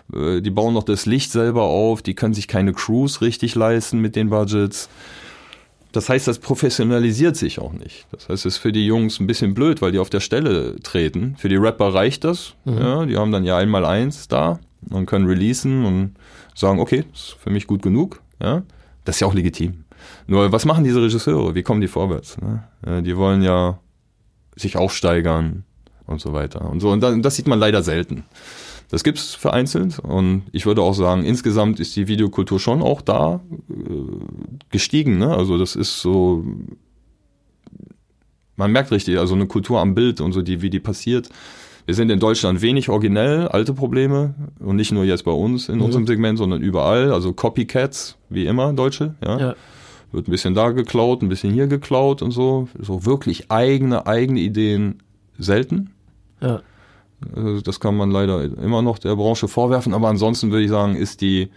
die 0.09 0.49
bauen 0.51 0.73
noch 0.73 0.83
das 0.83 1.05
Licht 1.05 1.31
selber 1.31 1.63
auf, 1.63 2.01
die 2.01 2.13
können 2.13 2.33
sich 2.33 2.47
keine 2.47 2.73
Crews 2.73 3.21
richtig 3.21 3.55
leisten 3.55 3.99
mit 3.99 4.15
den 4.15 4.29
Budgets. 4.29 4.89
Das 5.91 6.09
heißt, 6.09 6.27
das 6.27 6.39
professionalisiert 6.39 7.37
sich 7.37 7.59
auch 7.59 7.71
nicht. 7.71 8.05
Das 8.11 8.27
heißt, 8.27 8.45
es 8.45 8.55
ist 8.55 8.57
für 8.57 8.71
die 8.71 8.85
Jungs 8.85 9.19
ein 9.19 9.27
bisschen 9.27 9.53
blöd, 9.53 9.81
weil 9.81 9.93
die 9.93 9.99
auf 9.99 10.09
der 10.09 10.19
Stelle 10.19 10.75
treten. 10.83 11.35
Für 11.37 11.47
die 11.47 11.55
Rapper 11.55 11.93
reicht 11.93 12.25
das. 12.25 12.53
Mhm. 12.65 12.77
Ja, 12.77 13.05
die 13.05 13.15
haben 13.15 13.31
dann 13.31 13.45
ja 13.45 13.57
einmal 13.57 13.85
eins 13.85 14.27
da 14.27 14.59
und 14.89 15.05
können 15.05 15.25
releasen 15.25 15.85
und 15.85 16.15
sagen, 16.53 16.79
okay, 16.79 17.05
ist 17.13 17.37
für 17.39 17.49
mich 17.49 17.65
gut 17.65 17.81
genug. 17.81 18.21
Ja, 18.41 18.63
das 19.05 19.15
ist 19.15 19.19
ja 19.21 19.27
auch 19.27 19.33
legitim. 19.33 19.85
Nur, 20.27 20.51
was 20.51 20.65
machen 20.65 20.83
diese 20.83 21.01
Regisseure? 21.01 21.55
Wie 21.55 21.63
kommen 21.63 21.81
die 21.81 21.87
vorwärts? 21.87 22.37
Ne? 22.41 23.01
Die 23.01 23.15
wollen 23.15 23.41
ja 23.41 23.79
sich 24.55 24.77
aufsteigern 24.77 25.63
und 26.05 26.19
so 26.19 26.33
weiter. 26.33 26.69
Und 26.69 26.81
so. 26.81 26.91
Und 26.91 27.01
das 27.01 27.35
sieht 27.35 27.47
man 27.47 27.57
leider 27.57 27.81
selten. 27.81 28.25
Das 28.89 29.03
gibt's 29.03 29.33
vereinzelt 29.33 29.99
und 29.99 30.43
ich 30.51 30.65
würde 30.65 30.81
auch 30.81 30.93
sagen, 30.93 31.23
insgesamt 31.23 31.79
ist 31.79 31.95
die 31.95 32.07
Videokultur 32.07 32.59
schon 32.59 32.81
auch 32.81 33.01
da 33.01 33.41
äh, 33.69 33.73
gestiegen. 34.69 35.17
Ne? 35.17 35.35
Also 35.35 35.57
das 35.57 35.75
ist 35.75 36.01
so, 36.01 36.45
man 38.55 38.71
merkt 38.71 38.91
richtig, 38.91 39.17
also 39.17 39.35
eine 39.35 39.47
Kultur 39.47 39.79
am 39.79 39.95
Bild 39.95 40.21
und 40.21 40.33
so, 40.33 40.41
die, 40.41 40.61
wie 40.61 40.69
die 40.69 40.79
passiert. 40.79 41.29
Wir 41.85 41.93
sind 41.93 42.09
in 42.09 42.19
Deutschland 42.19 42.61
wenig 42.61 42.89
originell, 42.89 43.47
alte 43.47 43.73
Probleme 43.73 44.33
und 44.59 44.75
nicht 44.75 44.91
nur 44.91 45.03
jetzt 45.03 45.23
bei 45.23 45.31
uns 45.31 45.69
in 45.69 45.75
mhm. 45.75 45.83
unserem 45.83 46.07
Segment, 46.07 46.37
sondern 46.37 46.61
überall. 46.61 47.11
Also 47.11 47.33
Copycats, 47.33 48.17
wie 48.29 48.45
immer, 48.45 48.73
Deutsche. 48.73 49.15
Ja? 49.23 49.39
ja. 49.39 49.55
Wird 50.11 50.27
ein 50.27 50.31
bisschen 50.31 50.55
da 50.55 50.71
geklaut, 50.71 51.21
ein 51.21 51.29
bisschen 51.29 51.53
hier 51.53 51.67
geklaut 51.67 52.21
und 52.21 52.31
so. 52.31 52.69
So 52.79 53.05
wirklich 53.05 53.51
eigene, 53.51 54.07
eigene 54.07 54.39
Ideen 54.39 55.03
selten. 55.37 55.91
Ja. 56.41 56.61
Also 57.33 57.61
das 57.61 57.79
kann 57.79 57.95
man 57.95 58.11
leider 58.11 58.43
immer 58.43 58.81
noch 58.81 58.99
der 58.99 59.15
Branche 59.15 59.47
vorwerfen, 59.47 59.93
aber 59.93 60.09
ansonsten 60.09 60.51
würde 60.51 60.65
ich 60.65 60.69
sagen, 60.69 60.95
ist 60.95 61.21
die, 61.21 61.49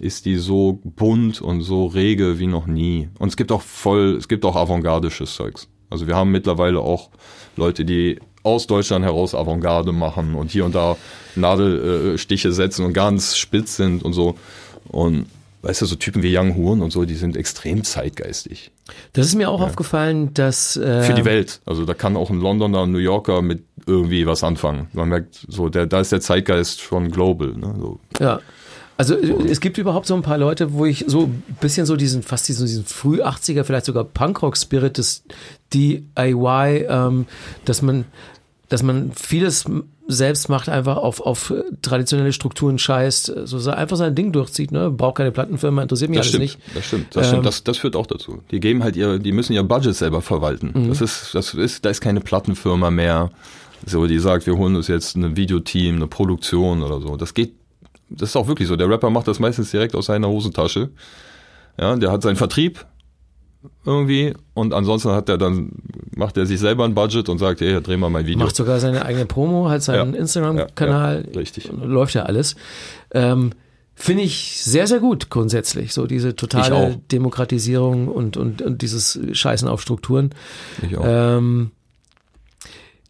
ist 0.00 0.26
die 0.26 0.36
so 0.36 0.80
bunt 0.82 1.40
und 1.40 1.62
so 1.62 1.86
rege 1.86 2.38
wie 2.38 2.46
noch 2.46 2.66
nie. 2.66 3.08
Und 3.18 3.28
es 3.28 3.36
gibt 3.36 3.52
auch 3.52 3.62
voll, 3.62 4.16
es 4.16 4.28
gibt 4.28 4.44
auch 4.44 4.56
avantgardisches 4.56 5.34
Zeugs. 5.34 5.68
Also 5.90 6.06
wir 6.06 6.16
haben 6.16 6.30
mittlerweile 6.30 6.80
auch 6.80 7.10
Leute, 7.56 7.84
die 7.84 8.18
aus 8.42 8.66
Deutschland 8.66 9.04
heraus 9.04 9.34
Avantgarde 9.34 9.92
machen 9.92 10.34
und 10.34 10.50
hier 10.50 10.64
und 10.64 10.74
da 10.74 10.96
Nadelstiche 11.34 12.52
setzen 12.52 12.84
und 12.84 12.92
ganz 12.92 13.36
spitz 13.36 13.76
sind 13.76 14.02
und 14.02 14.12
so. 14.12 14.34
Und 14.88 15.26
weißt 15.64 15.82
du, 15.82 15.86
so 15.86 15.96
Typen 15.96 16.22
wie 16.22 16.36
Young 16.36 16.56
Horn 16.56 16.82
und 16.82 16.92
so, 16.92 17.04
die 17.04 17.14
sind 17.14 17.36
extrem 17.36 17.84
zeitgeistig. 17.84 18.70
Das 19.14 19.26
ist 19.26 19.34
mir 19.34 19.50
auch 19.50 19.60
ja. 19.60 19.66
aufgefallen, 19.66 20.34
dass 20.34 20.76
äh, 20.76 21.02
für 21.02 21.14
die 21.14 21.24
Welt. 21.24 21.60
Also 21.64 21.84
da 21.84 21.94
kann 21.94 22.16
auch 22.16 22.30
ein 22.30 22.40
Londoner, 22.40 22.82
ein 22.82 22.92
New 22.92 22.98
Yorker 22.98 23.42
mit 23.42 23.64
irgendwie 23.86 24.26
was 24.26 24.44
anfangen. 24.44 24.88
Man 24.92 25.08
merkt, 25.08 25.46
so 25.48 25.68
der, 25.68 25.86
da 25.86 26.00
ist 26.00 26.12
der 26.12 26.20
Zeitgeist 26.20 26.80
schon 26.80 27.10
global. 27.10 27.54
Ne? 27.54 27.74
So. 27.78 28.00
Ja. 28.20 28.40
Also 28.96 29.16
es 29.16 29.60
gibt 29.60 29.78
überhaupt 29.78 30.06
so 30.06 30.14
ein 30.14 30.22
paar 30.22 30.38
Leute, 30.38 30.72
wo 30.72 30.86
ich 30.86 31.04
so 31.08 31.22
ein 31.22 31.42
bisschen 31.60 31.84
so 31.84 31.96
diesen, 31.96 32.22
fast 32.22 32.46
diesen, 32.46 32.66
diesen 32.66 32.84
früh 32.84 33.22
80er, 33.22 33.64
vielleicht 33.64 33.86
sogar 33.86 34.04
Punkrock-Spirit 34.04 34.98
des 34.98 35.24
DIY, 35.72 36.86
ähm, 36.88 37.26
dass 37.64 37.82
man, 37.82 38.04
dass 38.68 38.82
man 38.82 39.12
vieles 39.12 39.64
selbst 40.06 40.48
macht, 40.48 40.68
einfach 40.68 40.96
auf, 40.96 41.20
auf 41.20 41.52
traditionelle 41.82 42.32
Strukturen 42.32 42.78
scheißt, 42.78 43.32
so 43.44 43.70
einfach 43.70 43.96
sein 43.96 44.14
Ding 44.14 44.32
durchzieht, 44.32 44.70
ne? 44.70 44.90
Braucht 44.90 45.16
keine 45.16 45.32
Plattenfirma, 45.32 45.82
interessiert 45.82 46.10
mich 46.10 46.18
das 46.18 46.34
alles 46.34 46.50
stimmt, 46.50 46.64
nicht. 46.66 46.76
Das 46.76 46.86
stimmt, 46.86 47.16
das 47.16 47.26
ähm, 47.26 47.32
stimmt. 47.32 47.46
Das, 47.46 47.64
das 47.64 47.78
führt 47.78 47.96
auch 47.96 48.06
dazu. 48.06 48.42
Die 48.50 48.60
geben 48.60 48.82
halt 48.82 48.96
ihr, 48.96 49.18
die 49.18 49.32
müssen 49.32 49.54
ihr 49.54 49.62
Budget 49.62 49.94
selber 49.94 50.20
verwalten. 50.20 50.72
Mhm. 50.74 50.88
Das 50.88 51.00
ist, 51.00 51.34
das 51.34 51.54
ist, 51.54 51.84
da 51.84 51.90
ist 51.90 52.00
keine 52.00 52.20
Plattenfirma 52.20 52.90
mehr, 52.90 53.30
so 53.86 54.06
die 54.06 54.18
sagt, 54.18 54.46
wir 54.46 54.56
holen 54.56 54.76
uns 54.76 54.88
jetzt 54.88 55.16
ein 55.16 55.36
Videoteam, 55.36 55.96
eine 55.96 56.06
Produktion 56.06 56.82
oder 56.82 57.00
so. 57.00 57.16
Das 57.16 57.34
geht, 57.34 57.54
das 58.10 58.30
ist 58.30 58.36
auch 58.36 58.46
wirklich 58.46 58.68
so. 58.68 58.76
Der 58.76 58.88
Rapper 58.88 59.10
macht 59.10 59.28
das 59.28 59.40
meistens 59.40 59.70
direkt 59.70 59.94
aus 59.94 60.06
seiner 60.06 60.28
Hosentasche. 60.28 60.90
Ja, 61.78 61.96
der 61.96 62.12
hat 62.12 62.22
seinen 62.22 62.36
Vertrieb, 62.36 62.84
irgendwie 63.84 64.34
und 64.54 64.72
ansonsten 64.72 65.10
hat 65.10 65.28
er 65.28 65.38
dann 65.38 65.72
macht 66.16 66.36
er 66.36 66.46
sich 66.46 66.60
selber 66.60 66.84
ein 66.84 66.94
Budget 66.94 67.28
und 67.28 67.38
sagt, 67.38 67.60
hey, 67.60 67.80
dreh 67.80 67.96
mal 67.96 68.10
mein 68.10 68.26
Video. 68.26 68.44
Macht 68.44 68.56
sogar 68.56 68.78
seine 68.80 69.04
eigene 69.04 69.26
Promo, 69.26 69.68
hat 69.68 69.82
seinen 69.82 70.14
ja, 70.14 70.20
Instagram-Kanal, 70.20 71.28
ja, 71.32 71.38
richtig. 71.38 71.70
läuft 71.72 72.14
ja 72.14 72.22
alles. 72.22 72.56
Ähm, 73.10 73.50
Finde 73.96 74.24
ich 74.24 74.62
sehr, 74.62 74.88
sehr 74.88 74.98
gut 74.98 75.30
grundsätzlich, 75.30 75.94
so 75.94 76.06
diese 76.06 76.34
totale 76.34 77.00
Demokratisierung 77.12 78.08
und, 78.08 78.36
und, 78.36 78.60
und 78.60 78.82
dieses 78.82 79.18
Scheißen 79.32 79.68
auf 79.68 79.80
Strukturen. 79.80 80.30
Ich 80.82 80.96
auch. 80.96 81.04
Ähm, 81.06 81.70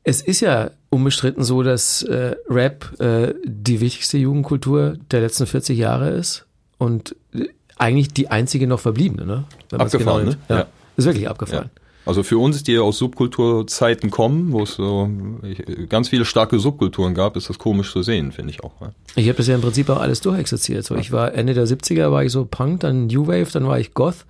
es 0.03 0.21
ist 0.21 0.41
ja 0.41 0.71
unbestritten 0.91 1.43
so, 1.43 1.63
dass 1.63 2.03
äh, 2.03 2.37
Rap 2.49 3.01
äh, 3.01 3.35
die 3.45 3.81
wichtigste 3.81 4.19
Jugendkultur 4.19 4.99
der 5.11 5.23
letzten 5.23 5.47
40 5.47 5.79
Jahre 5.79 6.11
ist 6.11 6.45
und 6.77 7.17
äh, 7.33 7.49
eigentlich 7.77 8.09
die 8.09 8.29
einzige 8.29 8.67
noch 8.67 8.81
verbliebene, 8.81 9.27
ne? 9.27 9.45
abgefahren, 9.73 9.99
genau 9.99 10.31
ne? 10.31 10.39
Ja. 10.49 10.57
ja. 10.59 10.67
Ist 10.97 11.07
wirklich 11.07 11.29
abgefahren. 11.29 11.71
Ja. 11.75 11.81
Also 12.07 12.23
für 12.23 12.39
uns, 12.39 12.63
die 12.63 12.79
aus 12.79 12.99
Subkulturzeiten 12.99 14.11
kommen, 14.11 14.53
wo 14.53 14.63
es 14.63 14.75
so 14.75 15.09
ganz 15.89 16.11
viele 16.11 16.27
starke 16.27 16.59
Subkulturen 16.59 17.15
gab, 17.15 17.37
ist 17.37 17.49
das 17.49 17.59
komisch 17.59 17.93
zu 17.93 18.03
sehen, 18.03 18.31
finde 18.31 18.51
ich 18.51 18.63
auch. 18.63 18.79
Ja. 18.81 18.93
Ich 19.17 19.27
habe 19.29 19.39
das 19.39 19.47
ja 19.47 19.55
im 19.55 19.63
Prinzip 19.63 19.89
auch 19.89 20.01
alles 20.01 20.21
durchexerziert. 20.21 20.85
So, 20.85 20.97
ich 20.97 21.13
war 21.13 21.33
Ende 21.35 21.55
der 21.55 21.67
70er 21.67 22.11
war 22.11 22.23
ich 22.23 22.31
so 22.31 22.45
Punk, 22.45 22.81
dann 22.81 23.07
New 23.07 23.27
Wave, 23.27 23.49
dann 23.53 23.67
war 23.67 23.79
ich 23.79 23.95
Goth. 23.95 24.27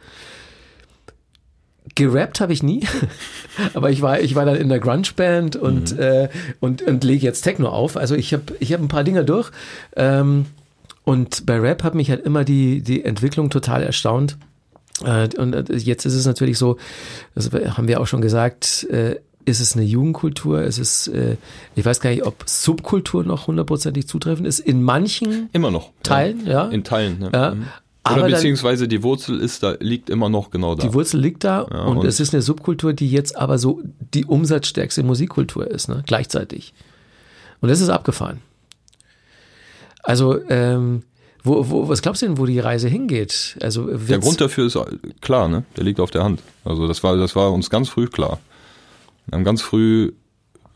Gerappt 1.97 2.41
habe 2.41 2.53
ich 2.53 2.63
nie, 2.63 2.87
aber 3.75 3.91
ich 3.91 4.03
war, 4.03 4.21
ich 4.21 4.35
war 4.35 4.47
dann 4.47 4.57
in 4.57 4.69
der 4.69 4.81
Grunge-Band 4.81 5.57
und, 5.57 5.93
mhm. 5.93 6.01
äh, 6.01 6.29
und, 6.61 6.83
und 6.83 7.05
lege 7.05 7.27
jetzt 7.27 7.43
Techno 7.43 7.69
auf. 7.69 7.97
Also 7.97 8.15
ich 8.15 8.33
habe 8.33 8.45
ich 8.61 8.73
hab 8.73 8.81
ein 8.81 8.89
paar 8.89 9.05
Dinge 9.05 9.25
durch. 9.25 9.51
Ähm, 9.97 10.47
und 11.05 11.47
bei 11.47 11.59
Rap 11.59 11.83
hat 11.83 11.95
mich 11.95 12.11
halt 12.11 12.25
immer 12.25 12.45
die, 12.45 12.83
die 12.83 13.05
Entwicklung 13.05 13.51
total 13.51 13.83
erstaunt. 13.83 14.39
Äh, 15.05 15.29
und 15.37 15.55
äh, 15.55 15.77
jetzt 15.77 16.07
ist 16.07 16.15
es 16.15 16.27
natürlich 16.27 16.59
so, 16.59 16.79
das 17.35 17.51
haben 17.53 17.89
wir 17.89 18.01
auch 18.01 18.07
schon 18.07 18.23
gesagt, 18.23 18.85
äh, 18.91 19.17
ist 19.47 19.61
es 19.61 19.77
eine 19.77 19.85
Jugendkultur? 19.85 20.63
Ist 20.63 20.79
es, 20.79 21.11
ich 21.75 21.85
weiß 21.85 22.01
gar 22.01 22.09
nicht, 22.09 22.25
ob 22.25 22.45
Subkultur 22.47 23.25
noch 23.25 23.47
hundertprozentig 23.47 24.09
zutreffend 24.09 24.49
ist. 24.49 24.59
In 24.59 24.83
manchen 24.83 25.51
immer 25.53 25.71
noch 25.71 25.91
Teilen, 26.03 26.47
ja. 26.47 26.65
ja. 26.65 26.69
In 26.71 26.83
Teilen, 26.83 27.21
ja. 27.21 27.31
ja. 27.31 27.55
Mhm. 27.55 27.67
Oder 28.07 28.23
Aber 28.23 28.29
beziehungsweise 28.29 28.89
die 28.89 29.03
Wurzel 29.03 29.39
ist 29.41 29.63
da, 29.63 29.77
liegt 29.81 30.09
immer 30.09 30.31
noch 30.31 30.51
genau 30.51 30.75
da. 30.75 30.87
Die 30.87 30.95
Wurzel 30.95 31.21
liegt 31.21 31.45
da 31.45 31.67
ja, 31.71 31.85
und, 31.85 31.99
und, 31.99 32.07
es 32.07 32.21
ist 32.21 32.33
eine 32.33 32.41
Subkultur, 32.41 32.95
die 32.95 33.11
jetzt 33.11 33.37
aber 33.37 33.59
so 33.59 33.83
die 34.15 34.25
umsatzstärkste 34.25 35.03
Musikkultur 35.03 35.71
ist, 35.71 35.91
ne? 35.91 36.03
gleichzeitig. 36.07 36.73
Und 37.61 37.69
das 37.69 37.83
ist 37.83 37.91
abgefahren. 37.91 38.41
Also, 40.05 40.41
ähm, 40.49 41.03
wo, 41.43 41.69
wo, 41.69 41.89
was 41.89 42.01
glaubst 42.01 42.23
du 42.23 42.27
denn, 42.27 42.39
wo 42.39 42.47
die 42.47 42.59
Reise 42.59 42.89
hingeht? 42.89 43.59
Also 43.61 43.87
der 43.87 44.19
Grund 44.19 44.41
dafür 44.41 44.67
ist 44.67 44.79
klar, 45.21 45.49
ne? 45.49 45.65
Der 45.77 45.85
liegt 45.85 46.01
auf 46.01 46.11
der 46.11 46.25
Hand. 46.25 46.41
Also 46.65 46.89
das 46.89 47.03
war, 47.03 47.17
das 47.19 47.37
war 47.37 47.53
uns 47.53 47.69
ganz 47.69 47.91
früh 47.91 48.07
klar. 48.07 48.39
Wir 49.27 49.37
haben 49.37 49.45
ganz 49.45 49.61
früh, 49.61 50.13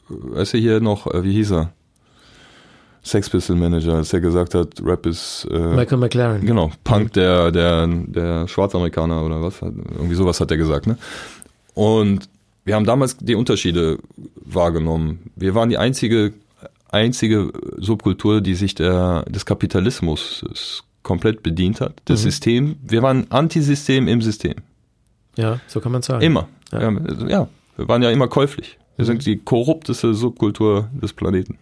weißt 0.09 0.55
du 0.55 0.59
hier 0.59 0.81
noch, 0.81 1.07
äh, 1.07 1.25
wie 1.25 1.33
hieß 1.33 1.53
er? 1.53 1.73
Sex 3.03 3.31
Pistol 3.31 3.57
Manager, 3.57 3.95
als 3.95 4.13
er 4.13 4.21
gesagt 4.21 4.55
hat, 4.55 4.83
Rap 4.85 5.07
ist 5.07 5.49
äh, 5.51 5.59
Michael 5.59 5.99
McLaren. 5.99 6.45
Genau, 6.45 6.71
Punk 6.85 7.15
der 7.15 7.51
der 7.51 7.87
der 7.87 8.47
Schwarzamerikaner 8.47 9.25
oder 9.25 9.43
was? 9.43 9.63
Irgendwie 9.63 10.15
sowas 10.15 10.41
hat 10.41 10.51
er 10.51 10.59
gesagt, 10.59 10.87
ne? 10.87 10.99
Und 11.73 12.29
wir 12.65 12.75
haben 12.75 12.85
damals 12.85 13.17
die 13.17 13.35
Unterschiede 13.35 13.99
wahrgenommen. 14.37 15.31
Wir 15.37 15.55
waren 15.55 15.71
die 15.71 15.79
einzige 15.79 16.35
einzige 16.89 17.53
Subkultur, 17.77 18.41
die 18.41 18.55
sich 18.55 18.75
der, 18.75 19.25
des 19.29 19.47
Kapitalismus 19.47 20.83
komplett 21.03 21.43
bedient 21.43 21.81
hat. 21.81 21.95
Das 22.05 22.21
mhm. 22.21 22.25
System, 22.25 22.77
wir 22.83 23.03
waren 23.03 23.31
Antisystem 23.31 24.09
im 24.09 24.21
System. 24.21 24.55
Ja, 25.37 25.61
so 25.67 25.81
kann 25.81 25.93
man 25.93 26.03
sagen. 26.03 26.23
Immer. 26.23 26.49
Ja. 26.73 26.81
Ja, 26.81 26.89
also, 26.89 27.27
wir 27.27 27.89
waren 27.89 28.03
ja 28.03 28.11
immer 28.11 28.29
käuflich. 28.29 28.79
Wir 28.97 29.05
mhm. 29.05 29.07
sind 29.07 29.27
die 29.27 29.39
korrupteste 29.39 30.15
Subkultur 30.15 30.89
des 30.93 31.13
Planeten. 31.13 31.59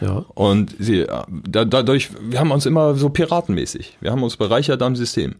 Ja. 0.00 0.24
Und 0.34 0.74
sie, 0.78 1.06
da, 1.28 1.64
dadurch, 1.64 2.10
wir 2.20 2.40
haben 2.40 2.50
uns 2.50 2.66
immer 2.66 2.94
so 2.94 3.10
piratenmäßig. 3.10 3.98
Wir 4.00 4.10
haben 4.10 4.22
uns 4.22 4.36
bereichert 4.36 4.82
am 4.82 4.96
System. 4.96 5.36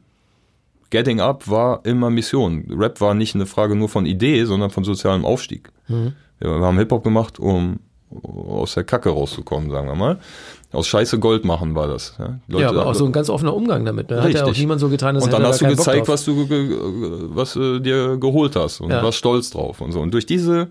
Getting 0.90 1.20
Up 1.20 1.48
war 1.48 1.84
immer 1.84 2.10
Mission. 2.10 2.66
Rap 2.70 3.00
war 3.00 3.14
nicht 3.14 3.34
eine 3.34 3.46
Frage 3.46 3.74
nur 3.74 3.88
von 3.88 4.06
Idee, 4.06 4.44
sondern 4.44 4.70
von 4.70 4.84
sozialem 4.84 5.24
Aufstieg. 5.24 5.70
Mhm. 5.88 6.12
Wir 6.38 6.50
haben 6.50 6.78
Hip-Hop 6.78 7.02
gemacht, 7.02 7.40
um 7.40 7.80
aus 8.34 8.74
der 8.74 8.84
Kacke 8.84 9.10
rauszukommen, 9.10 9.70
sagen 9.70 9.88
wir 9.88 9.94
mal. 9.94 10.18
Aus 10.72 10.86
Scheiße 10.86 11.18
Gold 11.18 11.44
machen 11.44 11.74
war 11.74 11.86
das. 11.86 12.14
Ja, 12.18 12.38
Leute, 12.48 12.62
ja 12.62 12.70
aber 12.70 12.86
auch 12.86 12.94
so 12.94 13.04
ein 13.04 13.12
ganz 13.12 13.30
offener 13.30 13.54
Umgang 13.54 13.84
damit. 13.84 14.10
Ne? 14.10 14.22
Hat 14.22 14.30
ja 14.32 14.44
auch 14.44 14.56
niemand 14.56 14.80
so 14.80 14.88
getan, 14.88 15.14
dass 15.14 15.24
Und 15.24 15.32
dann 15.32 15.44
hast 15.44 15.60
du 15.60 15.66
gezeigt, 15.66 16.08
was 16.08 16.24
du 16.24 16.48
was 17.34 17.54
du 17.54 17.78
dir 17.80 18.16
geholt 18.16 18.56
hast 18.56 18.80
und 18.80 18.90
ja. 18.90 19.02
warst 19.02 19.18
stolz 19.18 19.50
drauf 19.50 19.80
und 19.80 19.92
so. 19.92 20.00
Und 20.00 20.12
durch 20.12 20.26
diese 20.26 20.68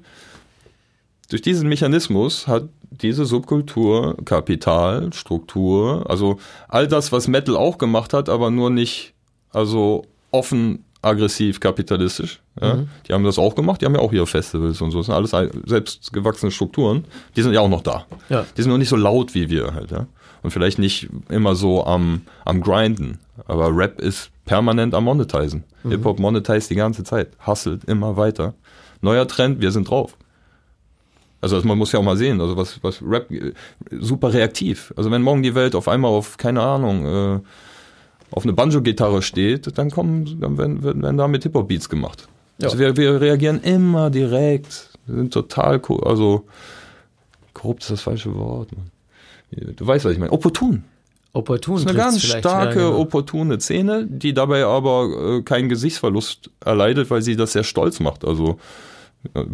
durch 1.30 1.42
diesen 1.42 1.70
Mechanismus 1.70 2.48
hat 2.48 2.64
diese 2.92 3.26
Subkultur 3.26 4.18
Kapital, 4.26 5.12
Struktur, 5.14 6.10
also 6.10 6.38
all 6.68 6.88
das, 6.88 7.12
was 7.12 7.28
Metal 7.28 7.56
auch 7.56 7.78
gemacht 7.78 8.14
hat, 8.14 8.30
aber 8.30 8.52
nur 8.52 8.70
nicht 8.70 9.14
also 9.52 10.04
offen 10.32 10.84
aggressiv 11.04 11.60
kapitalistisch. 11.60 12.40
Ja? 12.60 12.76
Mhm. 12.76 12.88
Die 13.08 13.14
haben 13.14 13.24
das 13.24 13.38
auch 13.38 13.56
gemacht, 13.56 13.82
die 13.82 13.86
haben 13.86 13.96
ja 13.96 14.02
auch 14.02 14.14
ihre 14.14 14.28
Festivals 14.28 14.82
und 14.82 14.92
so. 14.92 15.00
Das 15.00 15.08
sind 15.08 15.16
alles 15.16 15.32
selbstgewachsene 15.66 16.52
Strukturen. 16.52 17.06
Die 17.36 17.42
sind 17.42 17.54
ja 17.54 17.62
auch 17.62 17.70
noch 17.70 17.82
da. 17.82 18.06
Ja. 18.30 18.46
Die 18.56 18.62
sind 18.62 18.72
noch 18.72 18.78
nicht 18.78 18.90
so 18.90 18.96
laut 18.96 19.36
wie 19.36 19.50
wir 19.50 19.74
halt, 19.74 19.92
ja. 19.92 20.08
Und 20.42 20.52
vielleicht 20.52 20.78
nicht 20.78 21.10
immer 21.30 21.56
so 21.56 21.86
am, 21.86 22.22
am 22.44 22.62
Grinden. 22.62 23.20
Aber 23.48 23.76
Rap 23.76 24.02
ist 24.02 24.30
permanent 24.46 24.94
am 24.94 25.06
Monetizen. 25.06 25.64
Mhm. 25.84 25.92
Hip-Hop 25.92 26.20
monetize 26.20 26.68
die 26.68 26.76
ganze 26.76 27.04
Zeit. 27.04 27.30
Hustelt 27.46 27.86
immer 27.86 28.18
weiter. 28.18 28.54
Neuer 29.02 29.28
Trend, 29.28 29.62
wir 29.62 29.72
sind 29.72 29.90
drauf. 29.90 30.18
Also 31.40 31.62
man 31.64 31.78
muss 31.78 31.92
ja 31.92 32.00
auch 32.00 32.04
mal 32.04 32.16
sehen, 32.16 32.40
also 32.40 32.56
was, 32.56 32.82
was 32.84 33.02
Rap 33.02 33.28
super 33.92 34.34
reaktiv. 34.34 34.94
Also 34.96 35.12
wenn 35.12 35.22
morgen 35.22 35.44
die 35.44 35.56
Welt 35.56 35.76
auf 35.76 35.90
einmal 35.90 36.12
auf, 36.12 36.38
keine 36.38 36.62
Ahnung, 36.62 37.06
äh, 37.06 37.40
auf 38.34 38.44
eine 38.44 38.54
Banjo-Gitarre 38.54 39.22
steht, 39.22 39.78
dann 39.78 39.92
kommen, 39.92 40.40
dann 40.42 40.58
werden, 40.58 40.84
werden, 40.84 41.18
damit 41.18 41.44
Hip-Hop-Beats 41.44 41.88
gemacht. 41.88 42.28
Ja. 42.58 42.68
Also 42.68 42.80
wir, 42.80 42.98
wir 42.98 43.22
reagieren 43.22 43.62
immer 43.62 44.10
direkt. 44.10 44.90
Wir 45.06 45.18
sind 45.18 45.34
total, 45.34 45.82
also 46.04 46.46
korrupt 47.54 47.84
ist 47.84 47.92
das 47.92 48.02
falsche 48.02 48.34
Wort. 48.36 48.70
Man. 48.72 49.76
Du 49.76 49.86
weißt, 49.86 50.06
was 50.06 50.14
ich 50.14 50.20
meine. 50.20 50.32
Opportun. 50.32 50.84
Opportun. 51.34 51.76
Das 51.76 51.84
ist 51.84 51.90
eine 51.90 51.98
ganz 51.98 52.24
starke, 52.24 52.80
ja, 52.80 52.88
genau. 52.88 53.00
opportune 53.00 53.60
Szene, 53.60 54.06
die 54.08 54.34
dabei 54.34 54.66
aber 54.66 55.38
äh, 55.38 55.42
keinen 55.42 55.70
Gesichtsverlust 55.70 56.50
erleidet, 56.64 57.10
weil 57.10 57.22
sie 57.22 57.36
das 57.36 57.54
sehr 57.54 57.64
stolz 57.64 58.00
macht. 58.00 58.26
Also 58.26 58.60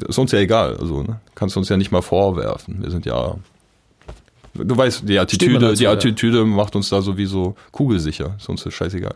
ist 0.08 0.18
uns 0.18 0.32
ja 0.32 0.40
egal. 0.40 0.78
Also 0.78 1.04
ne? 1.04 1.20
kannst 1.36 1.56
du 1.56 1.60
uns 1.60 1.70
ja 1.70 1.78
nicht 1.78 1.92
mal 1.92 2.02
vorwerfen. 2.02 2.82
Wir 2.82 2.92
sind 2.92 3.06
ja 3.06 3.36
Du 4.64 4.78
weißt, 4.78 5.08
die 5.08 5.20
Attitüde, 5.20 5.74
die 5.74 5.88
Attitüde 5.88 6.46
macht 6.46 6.76
uns 6.76 6.90
da 6.90 7.02
sowieso 7.02 7.56
kugelsicher. 7.72 8.36
Ist 8.38 8.50
uns 8.50 8.66
scheißegal. 8.72 9.16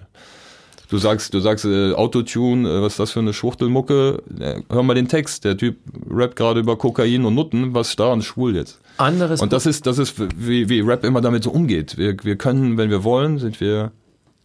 Du 0.90 1.00
sagst, 1.00 1.34
du 1.34 1.40
sagst 1.40 1.66
äh, 1.66 1.94
Autotune, 1.94 2.70
äh, 2.70 2.82
was 2.82 2.94
ist 2.94 3.00
das 3.00 3.12
für 3.12 3.20
eine 3.20 3.34
Schwuchtelmucke? 3.34 4.22
Äh, 4.40 4.62
hör 4.70 4.84
mal 4.84 4.94
den 4.94 5.08
Text. 5.08 5.44
Der 5.44 5.58
Typ 5.58 5.78
rappt 6.10 6.36
gerade 6.36 6.60
über 6.60 6.78
Kokain 6.78 7.26
und 7.26 7.34
Nutten. 7.34 7.74
Was 7.74 7.90
ist 7.90 8.00
daran 8.00 8.22
schwul 8.22 8.56
jetzt? 8.56 8.80
Anderes. 8.98 9.42
Und 9.42 9.54
das 9.54 9.66
ist, 9.66 9.88
das 9.88 9.98
ist, 9.98 10.16
wie, 10.38 10.70
wie 10.70 10.82
Rap 10.82 11.04
immer 11.04 11.22
damit 11.22 11.44
so 11.44 11.52
umgeht. 11.52 11.98
Wir, 11.98 12.16
wir 12.22 12.36
können, 12.36 12.78
wenn 12.78 12.92
wir 12.92 13.04
wollen, 13.04 13.40
sind 13.40 13.60
wir 13.60 13.92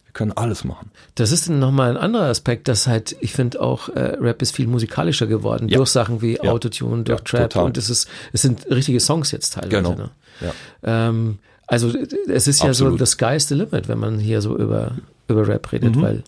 wir 0.09 0.13
können 0.13 0.31
alles 0.31 0.63
machen. 0.63 0.89
Das 1.13 1.31
ist 1.31 1.49
nochmal 1.49 1.91
ein 1.91 1.97
anderer 1.97 2.25
Aspekt, 2.25 2.67
dass 2.67 2.87
halt, 2.87 3.15
ich 3.19 3.33
finde 3.33 3.61
auch, 3.61 3.89
äh, 3.89 4.17
Rap 4.19 4.41
ist 4.41 4.55
viel 4.55 4.65
musikalischer 4.65 5.27
geworden, 5.27 5.69
ja. 5.69 5.77
durch 5.77 5.89
Sachen 5.89 6.23
wie 6.23 6.37
ja. 6.37 6.51
Autotune, 6.51 7.03
durch 7.03 7.19
ja, 7.19 7.23
Trap 7.23 7.51
total. 7.51 7.65
und 7.65 7.77
es 7.77 7.91
ist, 7.91 8.09
es 8.33 8.41
sind 8.41 8.65
richtige 8.71 8.99
Songs 8.99 9.29
jetzt 9.29 9.53
teilweise. 9.53 9.69
Genau. 9.69 9.93
Ne? 9.93 10.09
Ja. 10.41 10.53
Ähm, 10.83 11.39
also 11.67 11.89
es 11.89 12.47
ist 12.47 12.61
Absolut. 12.61 12.67
ja 12.67 12.73
so 12.73 12.97
das 12.97 13.11
sky's 13.11 13.47
the 13.47 13.55
limit, 13.55 13.87
wenn 13.87 13.99
man 13.99 14.19
hier 14.19 14.41
so 14.41 14.57
über, 14.57 14.95
über 15.27 15.47
Rap 15.47 15.71
redet, 15.71 15.95
mhm. 15.95 16.01
weil 16.01 16.23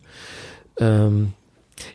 ähm, 0.77 1.33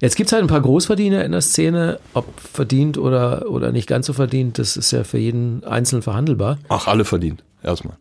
Jetzt 0.01 0.17
gibt 0.17 0.29
es 0.29 0.33
halt 0.33 0.43
ein 0.43 0.49
paar 0.49 0.61
Großverdiener 0.61 1.25
in 1.25 1.33
der 1.33 1.41
Szene, 1.41 2.01
ob 2.13 2.41
verdient 2.41 2.99
oder, 2.99 3.49
oder 3.49 3.71
nicht 3.71 3.89
ganz 3.89 4.07
so 4.07 4.13
verdient, 4.13 4.59
das 4.59 4.77
ist 4.77 4.91
ja 4.91 5.05
für 5.05 5.19
jeden 5.19 5.63
einzeln 5.65 6.03
verhandelbar. 6.03 6.59
Ach, 6.69 6.89
alle 6.89 7.05
verdient, 7.05 7.45
erstmal. 7.63 7.97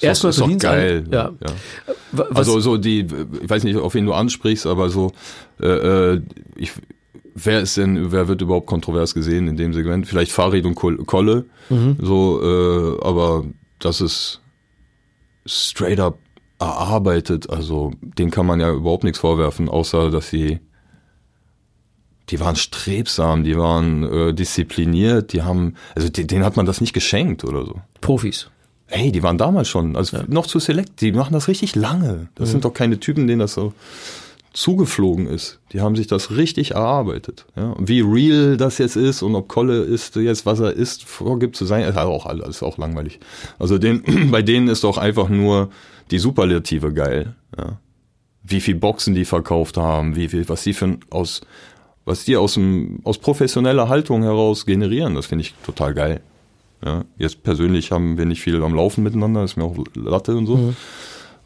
Erstmal 0.00 0.30
ist 0.30 0.40
doch 0.40 0.58
geil. 0.58 1.04
Ja. 1.10 1.30
ja. 1.40 2.24
Also 2.34 2.58
so 2.60 2.78
die, 2.78 3.06
ich 3.42 3.50
weiß 3.50 3.64
nicht, 3.64 3.76
auf 3.76 3.94
wen 3.94 4.06
du 4.06 4.12
ansprichst, 4.12 4.66
aber 4.66 4.88
so, 4.88 5.12
äh, 5.60 5.66
äh, 6.14 6.22
ich, 6.56 6.72
wer 7.34 7.60
ist 7.60 7.76
denn, 7.76 8.12
wer 8.12 8.28
wird 8.28 8.42
überhaupt 8.42 8.66
kontrovers 8.66 9.14
gesehen 9.14 9.48
in 9.48 9.56
dem 9.56 9.72
Segment? 9.72 10.06
Vielleicht 10.06 10.32
Farid 10.32 10.64
und 10.64 10.74
Kolle, 10.74 11.46
mhm. 11.68 11.96
so, 12.00 12.40
äh, 12.42 13.06
aber 13.06 13.44
das 13.78 14.00
ist 14.00 14.40
straight 15.46 16.00
up 16.00 16.18
erarbeitet, 16.58 17.48
also 17.48 17.92
den 18.00 18.30
kann 18.30 18.46
man 18.46 18.60
ja 18.60 18.70
überhaupt 18.70 19.04
nichts 19.04 19.18
vorwerfen, 19.18 19.68
außer 19.68 20.10
dass 20.10 20.28
sie 20.28 20.60
die 22.30 22.38
waren 22.38 22.56
strebsam, 22.56 23.42
die 23.42 23.56
waren 23.56 24.04
äh, 24.04 24.34
diszipliniert, 24.34 25.32
die 25.32 25.42
haben, 25.42 25.74
also 25.96 26.08
denen 26.08 26.44
hat 26.44 26.56
man 26.56 26.66
das 26.66 26.80
nicht 26.80 26.92
geschenkt 26.92 27.44
oder 27.44 27.64
so. 27.66 27.80
Profis. 28.00 28.50
Hey, 28.86 29.12
die 29.12 29.22
waren 29.22 29.38
damals 29.38 29.68
schon, 29.68 29.96
also 29.96 30.18
ja. 30.18 30.24
noch 30.28 30.46
zu 30.46 30.58
select, 30.58 31.00
die 31.00 31.12
machen 31.12 31.32
das 31.32 31.48
richtig 31.48 31.74
lange. 31.74 32.28
Das 32.34 32.48
mhm. 32.48 32.52
sind 32.52 32.64
doch 32.64 32.74
keine 32.74 33.00
Typen, 33.00 33.26
denen 33.26 33.40
das 33.40 33.54
so 33.54 33.72
zugeflogen 34.52 35.26
ist. 35.26 35.60
Die 35.72 35.80
haben 35.80 35.96
sich 35.96 36.06
das 36.06 36.32
richtig 36.32 36.72
erarbeitet. 36.72 37.46
Ja? 37.56 37.74
Wie 37.78 38.00
real 38.00 38.56
das 38.56 38.78
jetzt 38.78 38.96
ist 38.96 39.22
und 39.22 39.34
ob 39.34 39.48
Kolle 39.48 39.82
ist 39.82 40.16
jetzt, 40.16 40.46
was 40.46 40.60
er 40.60 40.72
ist, 40.72 41.04
vorgibt 41.04 41.56
zu 41.56 41.64
sein, 41.64 41.84
ist 41.84 41.96
auch 41.96 42.26
alles 42.26 42.62
auch 42.62 42.78
langweilig. 42.78 43.20
Also 43.58 43.78
den, 43.78 44.02
bei 44.30 44.42
denen 44.42 44.68
ist 44.68 44.84
doch 44.84 44.98
einfach 44.98 45.28
nur 45.28 45.70
die 46.10 46.18
Superlative 46.18 46.92
geil. 46.92 47.34
Ja? 47.56 47.78
Wie 48.42 48.60
viel 48.60 48.74
Boxen 48.74 49.14
die 49.14 49.24
verkauft 49.24 49.76
haben, 49.76 50.16
wie 50.16 50.28
viel, 50.28 50.48
was 50.48 50.64
die 50.64 50.72
für 50.72 50.98
aus, 51.10 51.42
was 52.04 52.24
die 52.24 52.36
aus 52.36 52.54
dem, 52.54 53.00
aus 53.04 53.18
professioneller 53.18 53.88
Haltung 53.88 54.22
heraus 54.22 54.66
generieren, 54.66 55.14
das 55.14 55.26
finde 55.26 55.42
ich 55.42 55.54
total 55.64 55.94
geil. 55.94 56.20
Ja, 56.84 57.04
jetzt 57.18 57.42
persönlich 57.42 57.92
haben 57.92 58.16
wir 58.16 58.24
nicht 58.24 58.40
viel 58.40 58.60
am 58.62 58.74
Laufen 58.74 59.04
miteinander, 59.04 59.44
ist 59.44 59.56
mir 59.56 59.64
auch 59.64 59.76
Latte 59.94 60.34
und 60.34 60.46
so. 60.46 60.56
Mhm. 60.56 60.76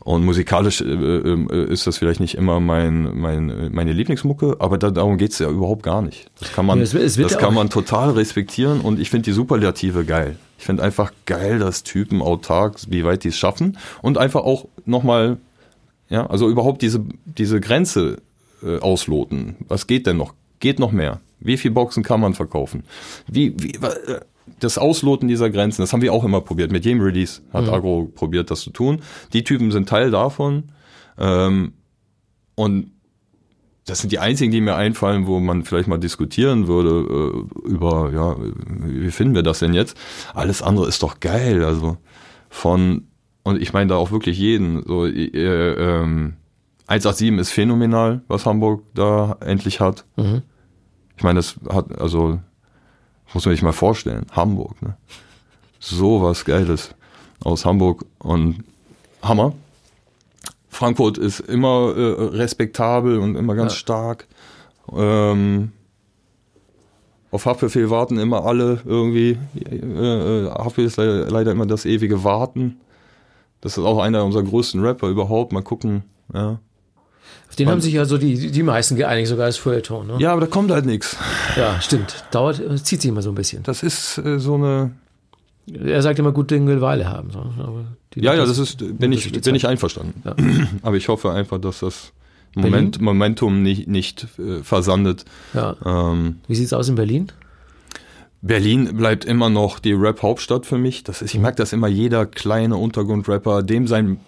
Und 0.05 0.23
musikalisch 0.23 0.83
äh, 0.83 0.85
äh, 0.85 1.65
ist 1.73 1.87
das 1.87 1.97
vielleicht 1.97 2.21
nicht 2.21 2.37
immer 2.37 2.61
mein, 2.61 3.19
mein, 3.19 3.71
meine 3.73 3.93
Lieblingsmucke, 3.93 4.57
aber 4.59 4.77
da, 4.77 4.91
darum 4.91 5.17
geht's 5.17 5.39
ja 5.39 5.49
überhaupt 5.49 5.83
gar 5.83 6.03
nicht. 6.03 6.31
Das 6.39 6.53
kann 6.53 6.67
man, 6.67 6.79
ja, 6.79 6.85
es 6.85 6.95
es 6.95 7.17
das 7.17 7.39
kann 7.39 7.55
man 7.55 7.71
total 7.71 8.11
respektieren 8.11 8.83
und 8.83 9.01
ich 9.01 9.09
finde 9.09 9.25
die 9.25 9.33
Superlative 9.33 10.05
geil. 10.05 10.37
Ich 10.59 10.65
finde 10.67 10.83
einfach 10.83 11.13
geil, 11.25 11.59
dass 11.59 11.85
Typen 11.85 12.21
autark, 12.21 12.77
wie 12.89 13.05
weit 13.05 13.25
die 13.25 13.29
es 13.29 13.39
schaffen 13.39 13.79
und 14.03 14.19
einfach 14.19 14.43
auch 14.43 14.67
nochmal, 14.85 15.39
ja, 16.11 16.27
also 16.27 16.51
überhaupt 16.51 16.83
diese, 16.83 17.03
diese 17.25 17.61
Grenze 17.61 18.19
äh, 18.63 18.79
ausloten. 18.81 19.57
Was 19.69 19.87
geht 19.87 20.07
denn 20.07 20.19
noch? 20.19 20.35
Geht 20.61 20.79
noch 20.79 20.93
mehr? 20.93 21.21
Wie 21.41 21.57
viel 21.57 21.71
Boxen 21.71 22.03
kann 22.03 22.21
man 22.21 22.35
verkaufen? 22.35 22.85
Wie, 23.27 23.55
wie, 23.59 23.75
äh, 23.77 24.21
das 24.61 24.79
Ausloten 24.79 25.29
dieser 25.29 25.51
Grenzen, 25.51 25.83
das 25.83 25.93
haben 25.93 26.03
wir 26.03 26.13
auch 26.13 26.25
immer 26.25 26.41
probiert. 26.41 26.71
Mit 26.71 26.85
jedem 26.85 27.01
Release 27.01 27.43
hat 27.53 27.65
mhm. 27.65 27.71
Agro 27.71 28.13
probiert, 28.15 28.51
das 28.51 28.61
zu 28.61 28.71
tun. 28.71 29.01
Die 29.33 29.45
Typen 29.45 29.71
sind 29.71 29.89
Teil 29.89 30.11
davon. 30.11 30.65
Ähm, 31.19 31.73
und 32.55 32.93
das 33.87 33.99
sind 33.99 34.13
die 34.13 34.19
einzigen, 34.19 34.51
die 34.51 34.61
mir 34.61 34.77
einfallen, 34.77 35.27
wo 35.27 35.41
man 35.41 35.65
vielleicht 35.65 35.89
mal 35.89 35.99
diskutieren 35.99 36.69
würde 36.69 37.45
äh, 37.65 37.69
über, 37.69 38.13
ja, 38.13 38.37
wie 38.39 39.11
finden 39.11 39.35
wir 39.35 39.43
das 39.43 39.59
denn 39.59 39.75
jetzt? 39.75 39.97
Alles 40.33 40.63
andere 40.63 40.89
ist 40.89 41.03
doch 41.03 41.21
geil. 41.21 41.65
Also 41.65 41.99
von, 42.49 43.09
und 43.43 43.61
ich 43.61 43.73
meine 43.73 43.89
da 43.89 43.97
auch 43.97 44.11
wirklich 44.11 44.39
jeden. 44.39 44.83
So, 44.87 45.07
äh, 45.07 45.29
ähm, 45.29 46.35
187 46.87 47.39
ist 47.39 47.51
phänomenal, 47.51 48.23
was 48.29 48.47
Hamburg 48.47 48.85
da 48.95 49.37
endlich 49.41 49.81
hat. 49.81 50.07
Mhm. 50.17 50.43
Ich 51.17 51.23
meine, 51.23 51.39
das 51.39 51.57
hat, 51.69 51.99
also 51.99 52.41
muss 53.35 53.45
man 53.45 53.55
sich 53.55 53.63
mal 53.63 53.73
vorstellen. 53.73 54.27
Hamburg, 54.33 54.81
ne? 54.81 54.97
So 55.79 56.23
was 56.23 56.45
Geiles 56.45 56.95
aus 57.43 57.65
Hamburg 57.65 58.07
und 58.19 58.65
Hammer. 59.23 59.53
Frankfurt 60.69 61.19
ist 61.19 61.41
immer 61.41 61.95
äh, 61.97 62.37
respektabel 62.37 63.19
und 63.19 63.37
immer 63.37 63.55
ganz 63.55 63.73
ja. 63.73 63.79
stark. 63.79 64.27
Ähm, 64.93 65.73
auf 67.31 67.47
Haftbefehl 67.47 67.91
warten 67.91 68.19
immer 68.19 68.45
alle 68.45 68.81
irgendwie. 68.85 69.39
Äh, 69.57 69.77
äh, 69.77 70.51
Haftbefehl 70.51 70.87
ist 70.87 70.97
leider, 70.97 71.31
leider, 71.31 71.53
immer 71.53 71.67
das 71.67 71.85
ewige 71.85 72.25
Warten. 72.25 72.81
Das 73.61 73.77
ist 73.77 73.85
auch 73.85 73.99
einer 73.99 74.25
unserer 74.25 74.45
größten 74.45 74.81
Rapper 74.85 75.09
überhaupt. 75.09 75.53
Mal 75.53 75.63
gucken. 75.63 76.05
Ja. 76.33 76.59
Auf 77.55 77.57
den 77.57 77.69
haben 77.69 77.81
sich 77.81 77.95
ja 77.95 78.05
so 78.05 78.19
die, 78.19 78.51
die 78.51 78.63
meisten 78.65 78.97
geeinigt, 78.97 79.29
sogar 79.29 79.47
als 79.47 79.59
Feuilleton. 79.59 80.09
Ne? 80.09 80.17
Ja, 80.19 80.33
aber 80.33 80.41
da 80.41 80.47
kommt 80.49 80.73
halt 80.73 80.87
nichts. 80.87 81.17
Ja, 81.57 81.81
stimmt. 81.81 82.25
Dauert, 82.33 82.61
zieht 82.85 83.01
sich 83.01 83.09
immer 83.09 83.23
so 83.23 83.31
ein 83.31 83.37
bisschen. 83.37 83.63
Das 83.63 83.85
ist 83.85 84.19
äh, 84.19 84.41
so 84.41 84.57
eine. 84.57 84.91
Er 85.73 86.03
sagt 86.03 86.19
immer, 86.19 86.33
gut 86.33 86.51
Ding 86.51 86.67
will 86.67 86.81
Weile 86.81 87.09
haben. 87.09 87.31
So. 87.31 87.47
ja, 88.17 88.35
ja, 88.35 88.45
das 88.45 88.59
ist, 88.59 88.99
bin 88.99 89.13
ich, 89.13 89.31
bin 89.31 89.55
ich 89.55 89.69
einverstanden. 89.69 90.21
Ja. 90.25 90.35
Aber 90.83 90.97
ich 90.97 91.07
hoffe 91.07 91.31
einfach, 91.31 91.59
dass 91.59 91.79
das 91.79 92.13
Moment, 92.57 93.01
Momentum 93.01 93.63
nicht, 93.63 93.87
nicht 93.87 94.27
äh, 94.39 94.65
versandet. 94.65 95.25
Ja. 95.55 95.77
Ähm, 95.85 96.41
Wie 96.49 96.57
sieht's 96.57 96.73
aus 96.73 96.89
in 96.89 96.97
Berlin? 96.97 97.31
Berlin 98.43 98.97
bleibt 98.97 99.25
immer 99.25 99.49
noch 99.49 99.79
die 99.79 99.93
Rap-Hauptstadt 99.93 100.67
für 100.67 100.77
mich. 100.77 101.05
Das 101.05 101.23
ist, 101.23 101.35
ich 101.35 101.41
merke 101.41 101.57
das 101.57 101.73
immer, 101.73 101.87
jeder 101.87 102.27
kleine 102.27 102.77
Untergrundrapper, 102.77 103.63
dem 103.63 103.87
sein, 103.87 104.19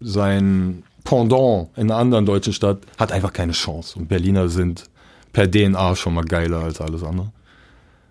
sein 0.00 0.82
Pendant 1.06 1.70
in 1.76 1.90
einer 1.90 1.96
anderen 1.96 2.26
deutschen 2.26 2.52
Stadt 2.52 2.78
hat 2.98 3.12
einfach 3.12 3.32
keine 3.32 3.52
Chance. 3.52 3.98
Und 3.98 4.08
Berliner 4.08 4.48
sind 4.48 4.84
per 5.32 5.50
DNA 5.50 5.96
schon 5.96 6.14
mal 6.14 6.24
geiler 6.24 6.64
als 6.64 6.80
alles 6.80 7.02
andere. 7.02 7.32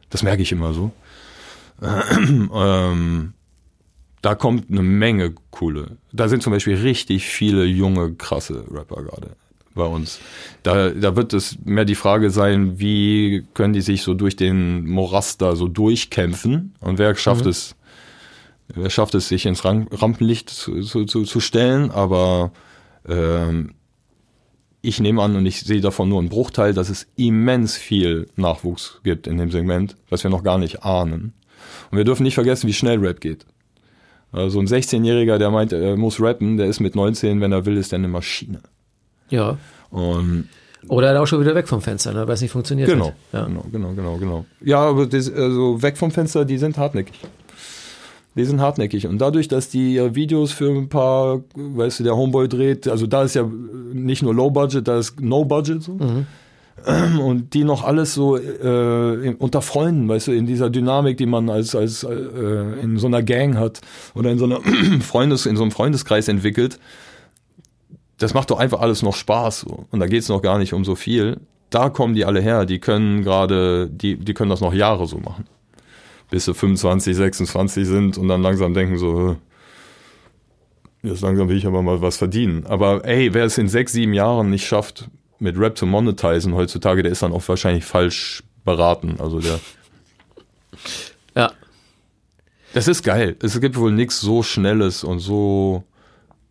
Das 0.09 0.23
merke 0.23 0.41
ich 0.41 0.51
immer 0.51 0.73
so. 0.73 0.91
ähm, 1.81 3.33
da 4.21 4.33
kommt 4.33 4.71
eine 4.71 4.81
Menge 4.81 5.33
coole. 5.51 5.97
Da 6.11 6.27
sind 6.27 6.41
zum 6.41 6.53
Beispiel 6.53 6.75
richtig 6.77 7.25
viele 7.25 7.65
junge, 7.65 8.13
krasse 8.13 8.63
Rapper 8.71 9.03
gerade 9.03 9.35
bei 9.75 9.85
uns. 9.85 10.19
Da, 10.63 10.89
da 10.89 11.15
wird 11.15 11.33
es 11.33 11.57
mehr 11.63 11.85
die 11.85 11.95
Frage 11.95 12.31
sein, 12.31 12.79
wie 12.79 13.45
können 13.53 13.73
die 13.73 13.81
sich 13.81 14.01
so 14.01 14.13
durch 14.13 14.35
den 14.35 14.87
Morast 14.87 15.41
da 15.41 15.55
so 15.55 15.67
durchkämpfen 15.67 16.73
und 16.79 16.97
wer 16.97 17.13
schafft 17.15 17.43
mhm. 17.43 17.51
es, 17.51 17.75
wer 18.69 18.89
schafft 18.89 19.13
es, 19.15 19.27
sich 19.27 19.45
ins 19.45 19.65
Rampenlicht 19.65 20.49
zu, 20.49 20.81
zu, 20.81 21.05
zu 21.05 21.39
stellen, 21.39 21.91
aber 21.91 22.51
ich 24.81 24.99
nehme 24.99 25.21
an 25.21 25.35
und 25.35 25.45
ich 25.45 25.61
sehe 25.61 25.81
davon 25.81 26.09
nur 26.09 26.19
einen 26.19 26.29
Bruchteil, 26.29 26.73
dass 26.73 26.89
es 26.89 27.07
immens 27.15 27.75
viel 27.75 28.27
Nachwuchs 28.35 28.99
gibt 29.03 29.27
in 29.27 29.37
dem 29.37 29.51
Segment, 29.51 29.95
was 30.09 30.23
wir 30.23 30.31
noch 30.31 30.43
gar 30.43 30.57
nicht 30.57 30.83
ahnen. 30.83 31.33
Und 31.91 31.97
wir 31.97 32.05
dürfen 32.05 32.23
nicht 32.23 32.35
vergessen, 32.35 32.67
wie 32.67 32.73
schnell 32.73 32.99
Rap 32.99 33.19
geht. 33.21 33.45
Also 34.31 34.59
ein 34.59 34.67
16-Jähriger, 34.67 35.37
der 35.37 35.49
meint, 35.49 35.71
er 35.71 35.95
muss 35.97 36.19
rappen, 36.19 36.57
der 36.57 36.67
ist 36.67 36.79
mit 36.79 36.95
19, 36.95 37.41
wenn 37.41 37.51
er 37.51 37.65
will, 37.65 37.77
ist 37.77 37.91
der 37.91 37.99
eine 37.99 38.07
Maschine. 38.07 38.61
Ja. 39.29 39.57
Und 39.89 40.49
oder 40.87 41.11
er 41.11 41.21
auch 41.21 41.25
schon 41.25 41.41
wieder 41.41 41.55
weg 41.55 41.67
vom 41.67 41.81
Fenster, 41.81 42.13
ne, 42.13 42.27
weil 42.27 42.35
es 42.35 42.41
nicht 42.41 42.51
funktioniert 42.51 42.89
genau. 42.89 43.13
Ja. 43.31 43.45
Genau, 43.45 43.65
genau, 43.71 43.93
genau, 43.93 44.17
genau. 44.17 44.45
Ja, 44.61 44.79
aber 44.81 45.07
das, 45.07 45.31
also 45.31 45.81
weg 45.81 45.97
vom 45.97 46.11
Fenster, 46.11 46.45
die 46.45 46.57
sind 46.57 46.77
hartnäckig. 46.77 47.19
Die 48.35 48.43
sind 48.43 48.59
hartnäckig. 48.59 49.07
Und 49.07 49.19
dadurch, 49.19 49.47
dass 49.47 49.69
die 49.69 50.13
Videos 50.13 50.51
für 50.51 50.69
ein 50.69 50.89
paar, 50.89 51.43
weißt 51.55 51.99
du, 51.99 52.03
der 52.03 52.17
Homeboy 52.17 52.49
dreht, 52.49 52.87
also 52.87 53.07
da 53.07 53.23
ist 53.23 53.35
ja 53.35 53.49
nicht 53.93 54.23
nur 54.23 54.33
Low 54.33 54.49
Budget, 54.51 54.87
da 54.87 54.99
ist 54.99 55.21
No 55.21 55.45
Budget 55.45 55.83
so. 55.83 55.93
Mhm. 55.93 56.27
Und 57.21 57.53
die 57.53 57.63
noch 57.63 57.85
alles 57.85 58.13
so 58.13 58.37
äh, 58.37 59.33
unter 59.39 59.61
Freunden, 59.61 60.09
weißt 60.09 60.27
du, 60.27 60.31
in 60.33 60.45
dieser 60.45 60.69
Dynamik, 60.69 61.17
die 61.17 61.25
man 61.25 61.49
als, 61.49 61.73
als 61.73 62.03
äh, 62.03 62.13
in 62.81 62.97
so 62.97 63.07
einer 63.07 63.23
Gang 63.23 63.55
hat 63.55 63.79
oder 64.13 64.29
in 64.29 64.37
so 64.37 64.45
einer 64.45 64.59
Freundes, 64.99 65.45
in 65.45 65.55
so 65.55 65.63
einem 65.63 65.71
Freundeskreis 65.71 66.27
entwickelt, 66.27 66.77
das 68.17 68.33
macht 68.33 68.51
doch 68.51 68.59
einfach 68.59 68.81
alles 68.81 69.01
noch 69.01 69.15
Spaß. 69.15 69.61
So. 69.61 69.85
Und 69.91 70.01
da 70.01 70.07
geht's 70.07 70.27
noch 70.27 70.41
gar 70.41 70.57
nicht 70.57 70.73
um 70.73 70.83
so 70.83 70.95
viel. 70.95 71.37
Da 71.69 71.89
kommen 71.89 72.13
die 72.13 72.25
alle 72.25 72.41
her, 72.41 72.65
die 72.65 72.79
können 72.79 73.23
gerade, 73.23 73.89
die, 73.89 74.17
die 74.17 74.33
können 74.33 74.49
das 74.49 74.61
noch 74.61 74.73
Jahre 74.73 75.07
so 75.07 75.17
machen 75.17 75.45
bis 76.29 76.45
sie 76.45 76.53
25, 76.53 77.15
26 77.15 77.85
sind 77.87 78.17
und 78.17 78.27
dann 78.27 78.41
langsam 78.41 78.73
denken 78.73 78.97
so, 78.97 79.37
jetzt 81.03 81.21
langsam 81.21 81.49
will 81.49 81.57
ich 81.57 81.67
aber 81.67 81.81
mal 81.81 82.01
was 82.01 82.17
verdienen. 82.17 82.65
Aber 82.65 83.05
ey, 83.05 83.33
wer 83.33 83.45
es 83.45 83.57
in 83.57 83.69
sechs, 83.69 83.93
sieben 83.93 84.13
Jahren 84.13 84.49
nicht 84.49 84.67
schafft, 84.67 85.09
mit 85.39 85.57
Rap 85.57 85.77
zu 85.77 85.85
monetizen 85.85 86.55
heutzutage, 86.55 87.03
der 87.03 87.11
ist 87.11 87.21
dann 87.21 87.33
auch 87.33 87.47
wahrscheinlich 87.47 87.85
falsch 87.85 88.43
beraten. 88.63 89.17
Also 89.19 89.39
der. 89.39 89.59
Ja. 91.35 91.51
Das 92.73 92.87
ist 92.87 93.03
geil. 93.03 93.37
Es 93.41 93.59
gibt 93.61 93.77
wohl 93.77 93.91
nichts 93.91 94.19
so 94.19 94.43
Schnelles 94.43 95.03
und 95.03 95.19
so 95.19 95.83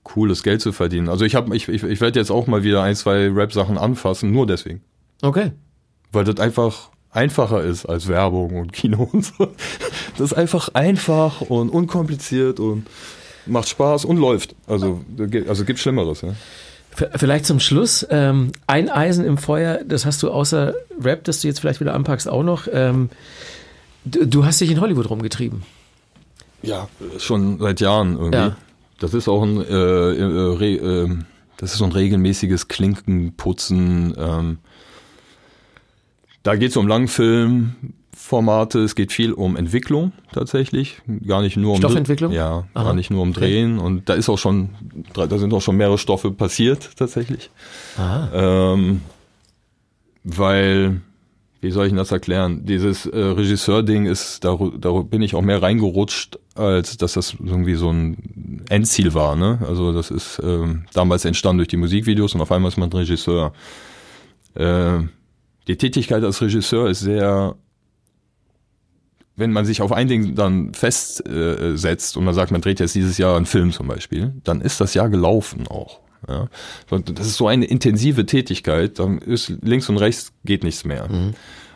cooles 0.05 0.43
Geld 0.43 0.61
zu 0.61 0.72
verdienen. 0.72 1.09
Also 1.09 1.25
ich 1.25 1.35
habe, 1.35 1.55
ich, 1.57 1.68
ich, 1.68 1.83
ich 1.83 2.01
werde 2.01 2.18
jetzt 2.18 2.31
auch 2.31 2.47
mal 2.47 2.62
wieder 2.62 2.83
ein, 2.83 2.95
zwei 2.95 3.29
Rap-Sachen 3.29 3.77
anfassen, 3.77 4.31
nur 4.31 4.47
deswegen. 4.47 4.83
Okay. 5.22 5.53
Weil 6.12 6.25
das 6.25 6.39
einfach 6.39 6.91
einfacher 7.15 7.62
ist 7.62 7.87
als 7.87 8.09
Werbung 8.09 8.57
und 8.57 8.73
Kino 8.73 9.09
und 9.12 9.25
so. 9.25 9.49
Das 10.19 10.33
ist 10.33 10.35
einfach 10.35 10.71
einfach 10.75 11.41
und 11.41 11.71
unkompliziert 11.71 12.61
und 12.61 12.87
macht 13.47 13.69
Spaß 13.69 14.05
und 14.05 14.17
läuft. 14.17 14.55
Also, 14.67 15.01
also 15.49 15.65
gibt 15.65 15.79
Schlimmeres. 15.79 16.23
Ja. 16.23 16.35
Vielleicht 17.17 17.47
zum 17.47 17.59
Schluss, 17.59 18.07
ähm, 18.11 18.53
ein 18.69 18.89
Eisen 18.89 19.25
im 19.25 19.37
Feuer, 19.37 19.81
das 19.85 20.07
hast 20.07 20.23
du 20.23 20.31
außer 20.31 20.75
Rap, 21.01 21.25
das 21.25 21.41
du 21.41 21.49
jetzt 21.49 21.59
vielleicht 21.59 21.81
wieder 21.81 21.95
anpackst, 21.95 22.29
auch 22.29 22.45
noch. 22.45 22.69
Ähm, 22.73 23.11
du, 24.05 24.45
hast 24.45 24.61
dich 24.61 24.71
in 24.71 24.81
Hollywood 24.81 25.11
rumgetrieben. 25.11 25.62
Ja, 26.62 26.89
schon 27.19 27.59
seit 27.59 27.81
Jahren 27.81 28.17
irgendwie. 28.17 28.39
Ja. 28.39 28.57
Das 29.01 29.12
ist 29.12 29.29
auch 29.29 29.43
ein, 29.43 29.61
äh, 29.61 30.12
äh, 30.12 30.75
äh, 30.77 31.09
das 31.57 31.73
ist 31.73 31.79
so 31.79 31.85
ein 31.85 31.93
regelmäßiges 31.93 32.69
Klinkenputzen. 32.69 34.15
Ähm, 34.17 34.59
da 36.45 36.55
geht 36.55 36.71
es 36.71 36.77
um 36.77 36.87
Langfilmformate, 36.87 38.79
es 38.81 38.95
geht 38.95 39.11
viel 39.11 39.33
um 39.33 39.57
Entwicklung 39.57 40.13
tatsächlich, 40.33 41.03
gar 41.27 41.43
nicht 41.43 41.57
nur 41.57 41.73
um 41.73 41.79
Stoffentwicklung. 41.79 42.31
Ja, 42.33 42.69
Aha. 42.75 42.85
gar 42.85 42.95
nicht 42.95 43.11
nur 43.11 43.23
um 43.23 43.33
Drehen 43.33 43.81
und 43.81 44.09
da 44.09 44.15
ist 44.15 44.29
auch 44.29 44.39
schon, 44.39 44.69
da 45.15 45.39
sind 45.39 45.53
auch 45.53 45.63
schon 45.63 45.77
mehrere 45.77 45.99
Stoffe 45.99 46.31
passiert 46.31 46.91
tatsächlich, 46.97 47.51
ähm, 47.99 49.01
weil 50.23 51.01
wie 51.65 51.71
soll 51.71 51.87
ich 51.87 51.93
Ihnen 51.93 51.99
das 51.99 52.13
erklären? 52.13 52.67
Dieses 52.67 53.07
äh, 53.07 53.19
Regisseur-Ding 53.19 54.05
ist, 54.05 54.45
da, 54.45 54.59
da 54.79 54.91
bin 55.01 55.23
ich 55.23 55.35
auch 55.35 55.41
mehr 55.41 55.63
reingerutscht, 55.63 56.39
als 56.55 56.99
dass 56.99 57.15
das 57.15 57.35
irgendwie 57.43 57.75
so 57.75 57.91
ein 57.91 58.67
Endziel 58.69 59.15
war. 59.15 59.35
Ne? 59.35 59.61
Also 59.67 59.95
das 59.95 60.11
ist 60.11 60.43
ähm, 60.45 60.85
damals 60.93 61.25
entstanden 61.25 61.59
durch 61.59 61.69
die 61.69 61.79
Musikvideos 61.79 62.35
und 62.35 62.43
auf 62.43 62.53
einmal 62.53 62.69
ist 62.69 62.77
man 62.77 62.93
Regisseur. 62.93 63.55
Äh, 64.55 65.05
die 65.69 65.77
Tätigkeit 65.77 66.23
als 66.23 66.41
Regisseur 66.41 66.89
ist 66.89 67.01
sehr, 67.01 67.57
wenn 69.37 69.53
man 69.53 69.65
sich 69.65 69.83
auf 69.83 69.93
ein 69.93 70.09
Ding 70.09 70.35
dann 70.35 70.75
festsetzt 70.75 72.17
äh, 72.17 72.19
und 72.19 72.25
man 72.25 72.35
sagt, 72.35 72.51
man 72.51 72.61
dreht 72.61 72.81
jetzt 72.81 72.95
dieses 72.95 73.19
Jahr 73.19 73.37
einen 73.37 73.47
Film 73.47 73.73
zum 73.73 73.89
Beispiel, 73.89 74.35
dann 74.45 74.61
ist 74.61 74.81
das 74.81 74.95
Jahr 74.95 75.09
gelaufen 75.09 75.67
auch. 75.67 76.01
Ja. 76.29 76.49
Das 76.89 77.27
ist 77.27 77.37
so 77.37 77.49
eine 77.49 77.67
intensive 77.67 78.27
Tätigkeit, 78.27 78.99
dann 78.99 79.19
ist 79.19 79.53
links 79.62 79.89
und 79.89 79.99
rechts 79.99 80.33
geht 80.45 80.65
nichts 80.65 80.85
mehr. 80.85 81.09
Mhm. 81.09 81.35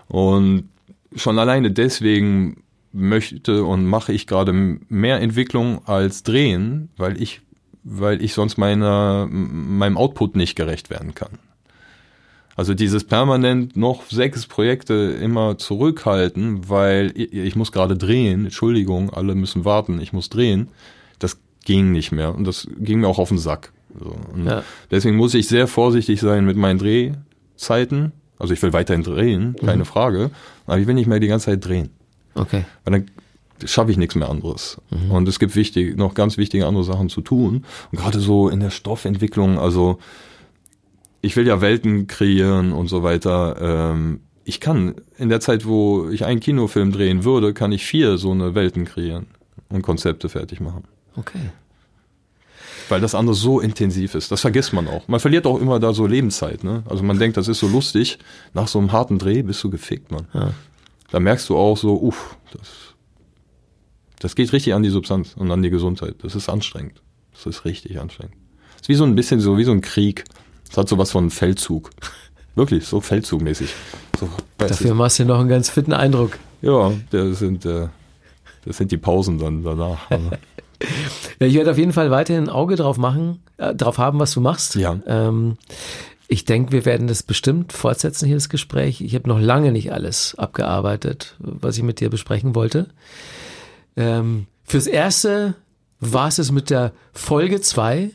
Und 0.08 0.68
schon 1.14 1.38
alleine 1.38 1.70
deswegen 1.70 2.62
möchte 2.92 3.64
und 3.64 3.84
mache 3.84 4.12
ich 4.12 4.26
gerade 4.26 4.52
mehr 4.52 5.20
Entwicklung 5.20 5.86
als 5.86 6.22
Drehen, 6.22 6.90
weil 6.96 7.20
ich, 7.20 7.42
weil 7.84 8.22
ich 8.22 8.34
sonst 8.34 8.56
meiner, 8.56 9.26
meinem 9.30 9.96
Output 9.96 10.36
nicht 10.36 10.56
gerecht 10.56 10.90
werden 10.90 11.14
kann. 11.14 11.38
Also 12.58 12.74
dieses 12.74 13.04
permanent 13.04 13.76
noch 13.76 14.02
sechs 14.10 14.48
Projekte 14.48 15.16
immer 15.22 15.58
zurückhalten, 15.58 16.68
weil 16.68 17.12
ich, 17.14 17.32
ich 17.32 17.54
muss 17.54 17.70
gerade 17.70 17.96
drehen, 17.96 18.46
Entschuldigung, 18.46 19.10
alle 19.10 19.36
müssen 19.36 19.64
warten, 19.64 20.00
ich 20.00 20.12
muss 20.12 20.28
drehen, 20.28 20.66
das 21.20 21.38
ging 21.64 21.92
nicht 21.92 22.10
mehr 22.10 22.34
und 22.34 22.42
das 22.48 22.66
ging 22.80 22.98
mir 22.98 23.06
auch 23.06 23.20
auf 23.20 23.28
den 23.28 23.38
Sack. 23.38 23.72
So. 23.96 24.16
Ja. 24.44 24.64
Deswegen 24.90 25.14
muss 25.14 25.34
ich 25.34 25.46
sehr 25.46 25.68
vorsichtig 25.68 26.20
sein 26.20 26.46
mit 26.46 26.56
meinen 26.56 26.80
Drehzeiten. 26.80 28.10
Also 28.40 28.54
ich 28.54 28.60
will 28.60 28.72
weiterhin 28.72 29.04
drehen, 29.04 29.54
keine 29.54 29.84
mhm. 29.84 29.86
Frage, 29.86 30.30
aber 30.66 30.80
ich 30.80 30.88
will 30.88 30.94
nicht 30.94 31.06
mehr 31.06 31.20
die 31.20 31.28
ganze 31.28 31.46
Zeit 31.46 31.64
drehen. 31.64 31.90
Okay. 32.34 32.64
Weil 32.82 32.92
dann 32.92 33.68
schaffe 33.68 33.92
ich 33.92 33.98
nichts 33.98 34.16
mehr 34.16 34.28
anderes. 34.28 34.78
Mhm. 34.90 35.12
Und 35.12 35.28
es 35.28 35.38
gibt 35.38 35.54
wichtig, 35.54 35.96
noch 35.96 36.14
ganz 36.14 36.38
wichtige 36.38 36.66
andere 36.66 36.82
Sachen 36.82 37.08
zu 37.08 37.20
tun. 37.20 37.64
Und 37.92 38.00
gerade 38.00 38.18
so 38.18 38.48
in 38.48 38.58
der 38.58 38.70
Stoffentwicklung, 38.70 39.60
also 39.60 40.00
ich 41.20 41.36
will 41.36 41.46
ja 41.46 41.60
Welten 41.60 42.06
kreieren 42.06 42.72
und 42.72 42.88
so 42.88 43.02
weiter. 43.02 43.56
Ähm, 43.60 44.20
ich 44.44 44.60
kann 44.60 44.94
in 45.18 45.28
der 45.28 45.40
Zeit, 45.40 45.66
wo 45.66 46.08
ich 46.08 46.24
einen 46.24 46.40
Kinofilm 46.40 46.92
drehen 46.92 47.24
würde, 47.24 47.52
kann 47.52 47.72
ich 47.72 47.84
vier 47.84 48.18
so 48.18 48.30
eine 48.30 48.54
Welten 48.54 48.84
kreieren 48.84 49.26
und 49.68 49.82
Konzepte 49.82 50.28
fertig 50.28 50.60
machen. 50.60 50.84
Okay. 51.16 51.50
Weil 52.88 53.00
das 53.00 53.14
andere 53.14 53.34
so 53.34 53.60
intensiv 53.60 54.14
ist. 54.14 54.32
Das 54.32 54.40
vergisst 54.40 54.72
man 54.72 54.88
auch. 54.88 55.06
Man 55.08 55.20
verliert 55.20 55.46
auch 55.46 55.60
immer 55.60 55.78
da 55.78 55.92
so 55.92 56.06
Lebenszeit. 56.06 56.64
Ne? 56.64 56.82
Also 56.88 57.02
man 57.02 57.18
denkt, 57.18 57.36
das 57.36 57.48
ist 57.48 57.58
so 57.58 57.68
lustig. 57.68 58.18
Nach 58.54 58.68
so 58.68 58.78
einem 58.78 58.92
harten 58.92 59.18
Dreh 59.18 59.42
bist 59.42 59.62
du 59.62 59.68
gefickt, 59.68 60.10
man. 60.10 60.26
Ja. 60.32 60.52
Da 61.10 61.20
merkst 61.20 61.48
du 61.48 61.56
auch 61.56 61.76
so, 61.76 62.00
uff, 62.00 62.36
das, 62.52 62.94
das 64.20 64.34
geht 64.34 64.52
richtig 64.52 64.74
an 64.74 64.82
die 64.82 64.90
Substanz 64.90 65.34
und 65.36 65.50
an 65.50 65.62
die 65.62 65.70
Gesundheit. 65.70 66.16
Das 66.22 66.34
ist 66.34 66.48
anstrengend. 66.48 67.02
Das 67.32 67.46
ist 67.46 67.64
richtig 67.64 68.00
anstrengend. 68.00 68.34
Das 68.72 68.82
ist 68.82 68.88
wie 68.88 68.94
so 68.94 69.04
ein 69.04 69.14
bisschen 69.14 69.40
so, 69.40 69.58
wie 69.58 69.64
so 69.64 69.72
ein 69.72 69.80
Krieg. 69.80 70.24
Es 70.70 70.76
hat 70.76 70.88
sowas 70.88 71.10
von 71.10 71.30
Feldzug. 71.30 71.90
Wirklich, 72.54 72.86
so 72.86 73.00
Feldzugmäßig. 73.00 73.72
So, 74.18 74.28
Dafür 74.58 74.94
machst 74.94 75.18
du 75.18 75.24
noch 75.24 75.38
einen 75.38 75.48
ganz 75.48 75.70
fitten 75.70 75.92
Eindruck. 75.92 76.38
Ja, 76.60 76.92
das 77.10 77.38
sind, 77.38 77.64
äh, 77.64 77.88
das 78.64 78.76
sind 78.76 78.90
die 78.90 78.96
Pausen 78.96 79.38
dann 79.38 79.62
danach. 79.62 79.98
ja, 80.10 81.46
ich 81.46 81.54
werde 81.54 81.70
auf 81.70 81.78
jeden 81.78 81.92
Fall 81.92 82.10
weiterhin 82.10 82.44
ein 82.44 82.48
Auge 82.50 82.76
drauf 82.76 82.98
machen, 82.98 83.40
äh, 83.58 83.74
drauf 83.74 83.98
haben, 83.98 84.18
was 84.18 84.32
du 84.32 84.40
machst. 84.40 84.74
Ja. 84.74 84.98
Ähm, 85.06 85.56
ich 86.26 86.44
denke, 86.44 86.72
wir 86.72 86.84
werden 86.84 87.06
das 87.06 87.22
bestimmt 87.22 87.72
fortsetzen 87.72 88.26
hier, 88.26 88.36
das 88.36 88.48
Gespräch. 88.48 89.00
Ich 89.00 89.14
habe 89.14 89.28
noch 89.28 89.40
lange 89.40 89.72
nicht 89.72 89.92
alles 89.92 90.34
abgearbeitet, 90.36 91.36
was 91.38 91.78
ich 91.78 91.82
mit 91.82 92.00
dir 92.00 92.10
besprechen 92.10 92.54
wollte. 92.54 92.88
Ähm, 93.96 94.46
fürs 94.64 94.86
Erste 94.86 95.54
war 96.00 96.28
es 96.28 96.38
es 96.38 96.52
mit 96.52 96.70
der 96.70 96.92
Folge 97.12 97.60
2 97.60 98.10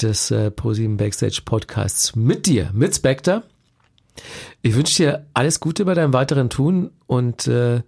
des 0.00 0.30
äh, 0.30 0.50
ProSieben 0.50 0.96
Backstage 0.96 1.42
Podcasts 1.44 2.16
mit 2.16 2.46
dir, 2.46 2.70
mit 2.72 2.94
Spectre. 2.94 3.42
Ich 4.60 4.74
wünsche 4.74 5.02
dir 5.02 5.26
alles 5.34 5.60
Gute 5.60 5.84
bei 5.84 5.94
deinem 5.94 6.12
weiteren 6.12 6.50
Tun 6.50 6.90
und 7.06 7.46
äh, 7.46 7.82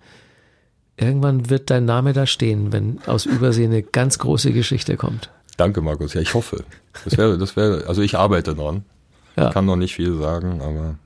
irgendwann 0.96 1.50
wird 1.50 1.70
dein 1.70 1.84
Name 1.84 2.12
da 2.12 2.26
stehen, 2.26 2.72
wenn 2.72 3.00
aus 3.06 3.26
Übersee 3.26 3.64
eine 3.64 3.82
ganz 3.82 4.18
große 4.18 4.52
Geschichte 4.52 4.96
kommt. 4.96 5.30
Danke, 5.56 5.80
Markus. 5.80 6.14
Ja, 6.14 6.20
ich 6.20 6.34
hoffe. 6.34 6.64
Das 7.04 7.16
wäre, 7.16 7.38
das 7.38 7.56
wäre, 7.56 7.86
also 7.86 8.02
ich 8.02 8.16
arbeite 8.16 8.54
dran. 8.54 8.84
Ja. 9.36 9.50
Kann 9.50 9.66
noch 9.66 9.76
nicht 9.76 9.94
viel 9.94 10.16
sagen, 10.16 10.60
aber 10.62 10.96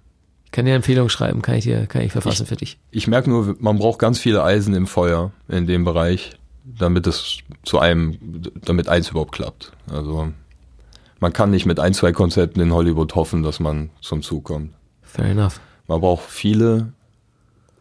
Kann 0.53 0.67
dir 0.67 0.75
Empfehlung 0.75 1.09
schreiben, 1.09 1.43
kann 1.43 1.57
ich 1.57 1.65
dir, 1.65 1.87
kann 1.87 2.03
ich 2.03 2.13
verfassen 2.13 2.43
ich, 2.43 2.49
für 2.49 2.57
dich. 2.57 2.79
Ich 2.91 3.07
merke 3.07 3.31
nur, 3.31 3.57
man 3.59 3.79
braucht 3.79 3.99
ganz 3.99 4.19
viele 4.19 4.43
Eisen 4.43 4.75
im 4.75 4.87
Feuer 4.87 5.33
in 5.49 5.67
dem 5.67 5.85
Bereich, 5.85 6.33
damit 6.65 7.07
es 7.07 7.39
zu 7.65 7.79
einem, 7.79 8.19
damit 8.65 8.89
eins 8.89 9.11
überhaupt 9.11 9.33
klappt. 9.33 9.73
Also 9.91 10.33
man 11.21 11.33
kann 11.33 11.51
nicht 11.51 11.67
mit 11.67 11.81
ein, 11.81 11.95
zwei 11.95 12.13
Konzepten 12.13 12.61
in 12.61 12.73
Hollywood 12.73 13.15
hoffen, 13.15 13.43
dass 13.43 13.61
man 13.61 13.91
zum 14.01 14.23
Zug 14.23 14.45
kommt. 14.45 14.73
Fair 15.03 15.27
enough. 15.27 15.61
Man 15.87 16.01
braucht 16.01 16.25
viele 16.25 16.93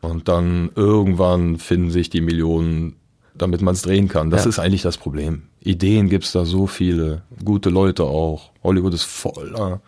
und 0.01 0.27
dann 0.27 0.69
irgendwann 0.75 1.57
finden 1.57 1.91
sich 1.91 2.09
die 2.09 2.21
Millionen, 2.21 2.95
damit 3.35 3.61
man 3.61 3.73
es 3.75 3.81
drehen 3.81 4.07
kann. 4.07 4.29
Das 4.29 4.43
Ja. 4.45 4.49
ist 4.49 4.59
eigentlich 4.59 4.81
das 4.81 4.97
Problem. 4.97 5.43
Ideen 5.59 6.07
gibt's 6.09 6.31
da 6.31 6.45
so 6.45 6.67
viele, 6.67 7.23
gute 7.43 7.69
Leute 7.69 8.03
auch. 8.05 8.51
Hollywood 8.63 8.93
ist 8.93 9.03
voller 9.03 9.81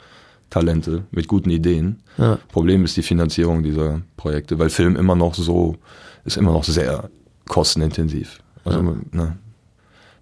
Talente 0.49 1.03
mit 1.11 1.27
guten 1.27 1.49
Ideen. 1.49 2.01
Ja. 2.17 2.37
Problem 2.51 2.83
ist 2.83 2.97
die 2.97 3.03
Finanzierung 3.03 3.63
dieser 3.63 4.01
Projekte, 4.17 4.59
weil 4.59 4.69
Film 4.69 4.95
immer 4.95 5.15
noch 5.15 5.35
so, 5.35 5.77
ist 6.25 6.37
immer 6.37 6.51
noch 6.51 6.63
sehr 6.65 7.09
kostenintensiv. 7.47 8.39
Also, 8.65 8.81
ne, 9.11 9.37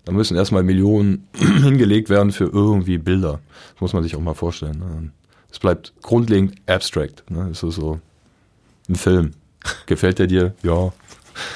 da 0.07 0.13
müssen 0.13 0.37
erstmal 0.37 0.63
Millionen 0.63 1.27
hingelegt 1.35 2.09
werden 2.09 2.31
für 2.31 2.45
irgendwie 2.45 2.97
Bilder. 2.97 3.41
Das 3.73 3.81
muss 3.81 3.91
man 3.91 4.03
sich 4.03 4.15
auch 4.15 4.21
mal 4.21 4.35
vorstellen. 4.35 4.79
Ne? 4.79 5.11
Es 5.51 5.59
bleibt 5.59 5.91
grundlegend 6.01 6.55
abstract. 6.65 7.29
Ne? 7.29 7.49
Es 7.51 7.61
ist 7.61 7.75
so 7.75 7.99
ein 8.87 8.95
Film. 8.95 9.33
Gefällt 9.85 10.19
der 10.19 10.27
dir? 10.27 10.55
Ja. 10.63 10.93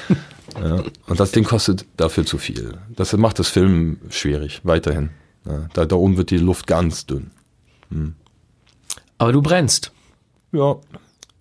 ja. 0.62 0.84
Und 1.06 1.18
das 1.18 1.32
Ding 1.32 1.44
kostet 1.44 1.86
dafür 1.96 2.26
zu 2.26 2.36
viel. 2.36 2.76
Das 2.94 3.16
macht 3.16 3.38
das 3.38 3.48
Film 3.48 3.96
schwierig, 4.10 4.60
weiterhin. 4.64 5.08
Ja. 5.46 5.66
Da, 5.72 5.86
da 5.86 5.96
oben 5.96 6.18
wird 6.18 6.28
die 6.28 6.36
Luft 6.36 6.66
ganz 6.66 7.06
dünn. 7.06 7.30
Aber 9.16 9.32
du 9.32 9.40
brennst. 9.40 9.92
Ja. 10.52 10.76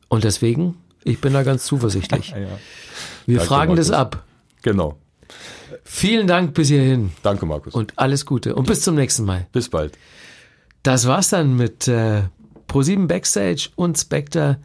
Und 0.07 0.23
deswegen, 0.23 0.77
ich 1.03 1.19
bin 1.19 1.33
da 1.33 1.43
ganz 1.43 1.65
zuversichtlich. 1.65 2.29
ja. 2.37 2.47
Wir 3.25 3.39
Danke, 3.39 3.47
fragen 3.49 3.75
das 3.75 3.91
ab. 3.91 4.23
Genau. 4.61 4.97
Vielen 5.83 6.27
Dank 6.27 6.53
bis 6.53 6.69
hierhin 6.69 7.11
Danke, 7.23 7.45
Markus. 7.45 7.73
und 7.73 7.93
alles 7.97 8.25
Gute 8.25 8.55
und 8.55 8.67
bis 8.67 8.81
zum 8.81 8.95
nächsten 8.95 9.25
Mal. 9.25 9.47
bis 9.51 9.69
bald. 9.69 9.97
Das 10.83 11.07
war's 11.07 11.29
dann 11.29 11.55
mit 11.55 11.87
äh, 11.87 12.23
Pro7 12.67 13.07
Backstage 13.07 13.69
und 13.75 13.97
Spectre. 13.97 14.59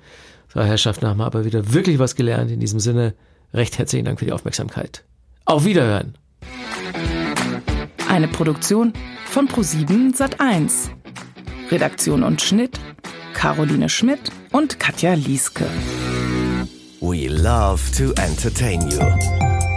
So, 0.52 0.62
Herrschaften, 0.62 1.06
haben 1.06 1.18
wir 1.18 1.26
aber 1.26 1.44
wieder 1.44 1.72
wirklich 1.72 1.98
was 1.98 2.14
gelernt. 2.14 2.50
In 2.50 2.60
diesem 2.60 2.80
Sinne, 2.80 3.14
recht 3.52 3.78
herzlichen 3.78 4.04
Dank 4.04 4.18
für 4.18 4.24
die 4.24 4.32
Aufmerksamkeit. 4.32 5.04
Auf 5.44 5.64
Wiederhören. 5.64 6.16
Eine 8.08 8.28
Produktion 8.28 8.92
von 9.26 9.48
Pro7 9.48 10.16
Sat1. 10.16 10.90
Redaktion 11.70 12.22
und 12.22 12.40
Schnitt 12.40 12.78
Caroline 13.36 13.90
Schmidt 13.90 14.30
und 14.52 14.80
Katja 14.80 15.12
Lieske. 15.12 15.66
We 17.02 17.28
love 17.28 17.82
to 17.98 18.12
entertain 18.22 18.80
you. 18.90 19.75